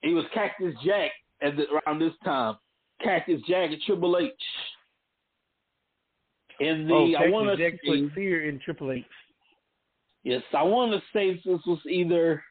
he 0.05 0.13
was 0.13 0.25
Cactus 0.35 0.75
Jack 0.85 1.11
at 1.43 1.57
the, 1.57 1.65
around 1.71 1.99
this 1.99 2.13
time. 2.25 2.57
Cactus 3.03 3.41
Jack 3.49 3.71
and 3.71 3.81
Triple 3.87 4.19
H. 4.19 4.31
In 6.61 6.87
the 6.87 6.95
oh, 6.95 7.13
I 7.19 7.31
want 7.31 7.49
to 7.49 7.57
Jack 7.57 7.81
say 7.85 8.09
fear 8.15 8.49
in 8.49 8.61
Triple 8.61 8.93
H. 8.93 9.05
yes, 10.23 10.43
I 10.57 10.63
want 10.63 10.93
to 10.93 11.01
say 11.13 11.35
this 11.45 11.61
was 11.67 11.81
either 11.91 12.45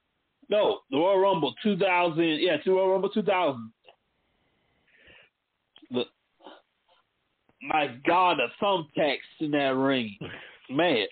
no 0.50 0.80
the 0.92 0.98
Royal 0.98 1.20
Rumble 1.20 1.54
2000. 1.64 2.22
Yeah, 2.22 2.58
Royal 2.66 2.90
Rumble 2.90 3.10
2000. 3.10 3.72
The 5.92 6.04
my 7.62 7.96
God, 8.06 8.40
the 8.40 8.48
thumbtacks 8.62 9.20
in 9.40 9.52
that 9.52 9.76
ring, 9.76 10.18
man. 10.70 11.06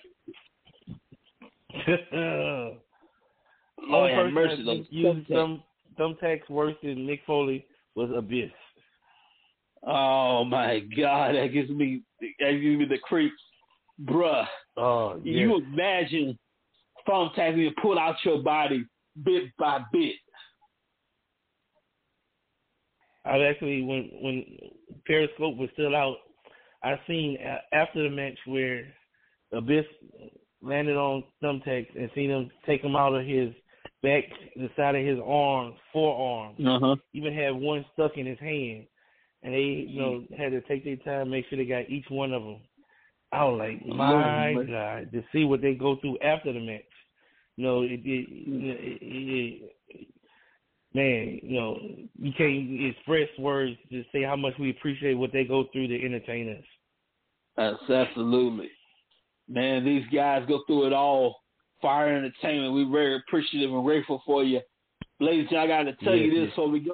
Lord 3.87 4.11
have 4.11 4.33
mercy. 4.33 4.65
those 4.65 4.85
thumbtacks. 4.91 5.27
thumb 5.29 5.63
thumbtacks 5.99 6.49
worse 6.49 6.75
than 6.83 7.07
Mick 7.07 7.21
Foley 7.25 7.65
was 7.95 8.09
Abyss. 8.15 8.51
Oh 9.85 10.43
my 10.43 10.79
God, 10.95 11.35
that 11.35 11.47
gives 11.53 11.69
me 11.69 12.03
that 12.19 12.51
gives 12.51 12.79
me 12.79 12.85
the 12.85 12.99
creeps, 12.99 13.41
bruh. 14.03 14.45
Oh, 14.77 15.15
yes. 15.15 15.25
You 15.25 15.55
imagine 15.57 16.37
thumbtacks 17.07 17.55
being 17.55 17.73
pulled 17.81 17.97
out 17.97 18.15
your 18.23 18.41
body 18.43 18.85
bit 19.23 19.45
by 19.57 19.79
bit. 19.91 20.15
I 23.25 23.39
actually 23.43 23.81
when 23.81 24.09
when 24.21 24.45
Periscope 25.05 25.57
was 25.57 25.69
still 25.73 25.95
out, 25.95 26.17
I 26.83 26.99
seen 27.07 27.37
after 27.73 28.03
the 28.03 28.09
match 28.09 28.37
where 28.45 28.85
Abyss 29.51 29.85
landed 30.61 30.95
on 30.95 31.23
thumbtacks 31.43 31.95
and 31.95 32.09
seen 32.13 32.29
him 32.29 32.51
take 32.65 32.83
him 32.83 32.95
out 32.95 33.15
of 33.15 33.25
his 33.25 33.49
back, 34.01 34.23
the 34.55 34.69
side 34.75 34.95
of 34.95 35.05
his 35.05 35.19
arm, 35.25 35.73
forearm. 35.93 36.55
Uh 36.65 36.79
huh. 36.79 36.95
Even 37.13 37.33
had 37.33 37.51
one 37.51 37.85
stuck 37.93 38.17
in 38.17 38.25
his 38.25 38.39
hand, 38.39 38.85
and 39.43 39.53
they 39.53 39.85
you 39.87 39.99
know 39.99 40.23
had 40.37 40.51
to 40.51 40.61
take 40.61 40.83
their 40.83 40.97
time, 40.97 41.29
make 41.29 41.45
sure 41.49 41.57
they 41.57 41.65
got 41.65 41.89
each 41.89 42.05
one 42.09 42.33
of 42.33 42.43
them. 42.43 42.59
I 43.31 43.45
was 43.45 43.59
like, 43.59 43.85
my. 43.85 44.53
God, 44.53 45.11
to 45.13 45.23
see 45.31 45.45
what 45.45 45.61
they 45.61 45.73
go 45.73 45.95
through 46.01 46.17
after 46.19 46.51
the 46.51 46.59
match. 46.59 46.81
You 47.55 47.65
know, 47.65 47.81
it, 47.83 47.91
it, 47.91 47.99
it, 48.05 48.99
it, 49.01 49.71
it 49.87 50.07
man, 50.93 51.39
you 51.43 51.59
know, 51.59 51.77
you 52.19 52.31
can't 52.37 52.95
express 52.95 53.27
words 53.39 53.75
to 53.91 54.03
say 54.11 54.23
how 54.23 54.35
much 54.35 54.53
we 54.59 54.71
appreciate 54.71 55.13
what 55.13 55.31
they 55.31 55.43
go 55.43 55.65
through 55.71 55.87
to 55.87 56.05
entertain 56.05 56.49
us. 56.57 56.63
That's 57.57 57.89
absolutely. 57.89 58.69
Man, 59.47 59.85
these 59.85 60.03
guys 60.13 60.43
go 60.47 60.63
through 60.67 60.87
it 60.87 60.93
all. 60.93 61.41
Fire 61.81 62.15
entertainment. 62.15 62.73
We're 62.73 62.89
very 62.91 63.15
appreciative 63.17 63.71
and 63.73 63.83
grateful 63.83 64.21
for 64.25 64.43
you. 64.43 64.61
Ladies 65.19 65.41
and 65.41 65.49
gentlemen, 65.49 65.71
I 65.77 65.83
got 65.83 65.99
to 65.99 66.05
tell 66.05 66.15
Yes, 66.15 66.25
you 66.25 66.31
this 66.31 66.39
yes. 66.47 66.49
before 66.49 66.69
we 66.69 66.79
go. 66.79 66.91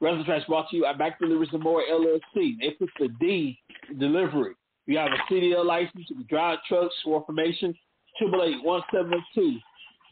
Wrestling 0.00 0.24
Tracks 0.24 0.44
brought 0.46 0.68
to 0.70 0.76
you 0.76 0.82
by 0.82 0.92
Back 0.92 1.18
Deliveries 1.18 1.50
and 1.52 1.62
More 1.62 1.82
LLC. 1.90 2.58
They 2.60 2.70
put 2.78 2.90
the 2.98 3.08
D 3.20 3.58
in 3.90 3.98
delivery. 3.98 4.54
You 4.86 4.98
have 4.98 5.10
a 5.12 5.32
CDL 5.32 5.64
license, 5.64 6.04
you 6.08 6.16
can 6.16 6.26
drive 6.28 6.58
trucks 6.68 6.94
for 7.04 7.18
information. 7.20 7.74
Triple 8.18 8.42
eight 8.44 8.62
one 8.62 8.82
seven 8.92 9.12
two, 9.34 9.56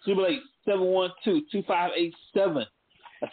triple 0.04 0.26
eight 0.26 0.40
seven 0.64 0.86
one 0.86 1.10
two 1.22 1.42
two 1.52 1.62
five 1.68 1.90
eight 1.96 2.14
seven, 2.34 2.64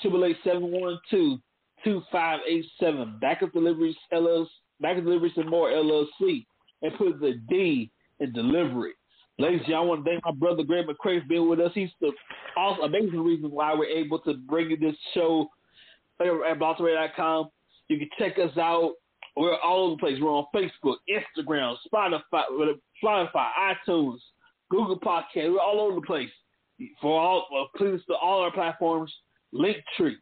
triple 0.02 0.26
eight 0.26 0.38
seven 0.44 0.70
one 0.70 1.00
two 1.10 1.40
two 1.84 2.02
five 2.12 2.42
eight 2.48 2.66
seven. 2.80 3.18
Backup 3.22 3.54
Deliveries 3.54 3.96
LLC, 4.14 4.48
Backup 4.82 5.06
Deliveries 5.06 5.34
and 5.38 5.50
More 5.50 5.70
LLC, 5.70 6.46
and 6.82 6.94
put 6.98 7.20
the 7.22 7.42
D 7.50 7.90
in 8.20 8.34
delivery. 8.34 8.94
Ladies 9.40 9.62
and 9.68 9.76
I 9.76 9.80
want 9.80 10.04
to 10.04 10.12
thank 10.12 10.26
my 10.26 10.32
brother 10.32 10.64
Greg 10.64 10.86
McCray 10.86 11.22
for 11.22 11.28
being 11.30 11.48
with 11.50 11.62
us. 11.62 11.72
He's 11.74 11.90
the 12.02 12.12
also 12.58 12.82
amazing 12.82 13.24
reason 13.24 13.50
why 13.50 13.74
we're 13.74 13.86
able 13.86 14.20
to 14.20 14.34
bring 14.34 14.70
you 14.70 14.76
this 14.76 14.98
show 15.14 15.48
at 16.20 16.28
BlogTalkRadio.com. 16.60 17.50
You 17.88 18.00
can 18.00 18.10
check 18.20 18.38
us 18.38 18.56
out. 18.58 18.96
We're 19.38 19.58
all 19.60 19.86
over 19.86 19.96
the 19.96 20.00
place. 20.00 20.18
We're 20.22 20.30
on 20.30 20.46
Facebook, 20.54 20.98
Instagram, 21.10 21.78
Spotify, 21.90 22.44
Spotify, 23.02 23.48
iTunes, 23.88 24.18
Google 24.70 25.00
Podcast. 25.00 25.54
We're 25.54 25.62
all 25.62 25.80
over 25.80 25.96
the 26.02 26.06
place. 26.06 26.30
For 27.02 27.18
all, 27.18 27.48
well, 27.50 27.70
please 27.78 28.02
to 28.08 28.16
all 28.16 28.42
our 28.42 28.52
platforms. 28.52 29.14
Linktree, 29.54 30.16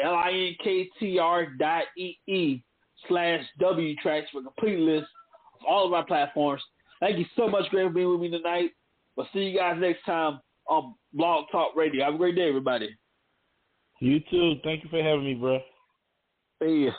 L-I-N-K-T-R 0.00 1.46
dot 1.56 1.84
E-E 1.96 2.62
slash 3.06 3.44
W 3.60 3.94
tracks 4.02 4.26
for 4.32 4.40
a 4.40 4.42
complete 4.42 4.80
list 4.80 5.06
of 5.60 5.66
all 5.68 5.86
of 5.86 5.92
our 5.92 6.04
platforms. 6.04 6.62
Thank 7.00 7.18
you 7.18 7.24
so 7.36 7.48
much, 7.48 7.68
Greg, 7.70 7.86
for 7.86 7.92
being 7.92 8.10
with 8.10 8.20
me 8.20 8.30
tonight. 8.30 8.70
We'll 9.16 9.28
see 9.32 9.40
you 9.40 9.58
guys 9.58 9.76
next 9.80 10.04
time 10.04 10.40
on 10.66 10.94
Blog 11.12 11.46
Talk 11.50 11.74
Radio. 11.74 12.04
Have 12.04 12.14
a 12.14 12.18
great 12.18 12.36
day, 12.36 12.48
everybody. 12.48 12.96
You 14.00 14.20
too. 14.30 14.54
Thank 14.64 14.84
you 14.84 14.90
for 14.90 15.02
having 15.02 15.24
me, 15.24 15.34
bro. 15.34 15.58
See 16.62 16.86
ya. 16.86 16.92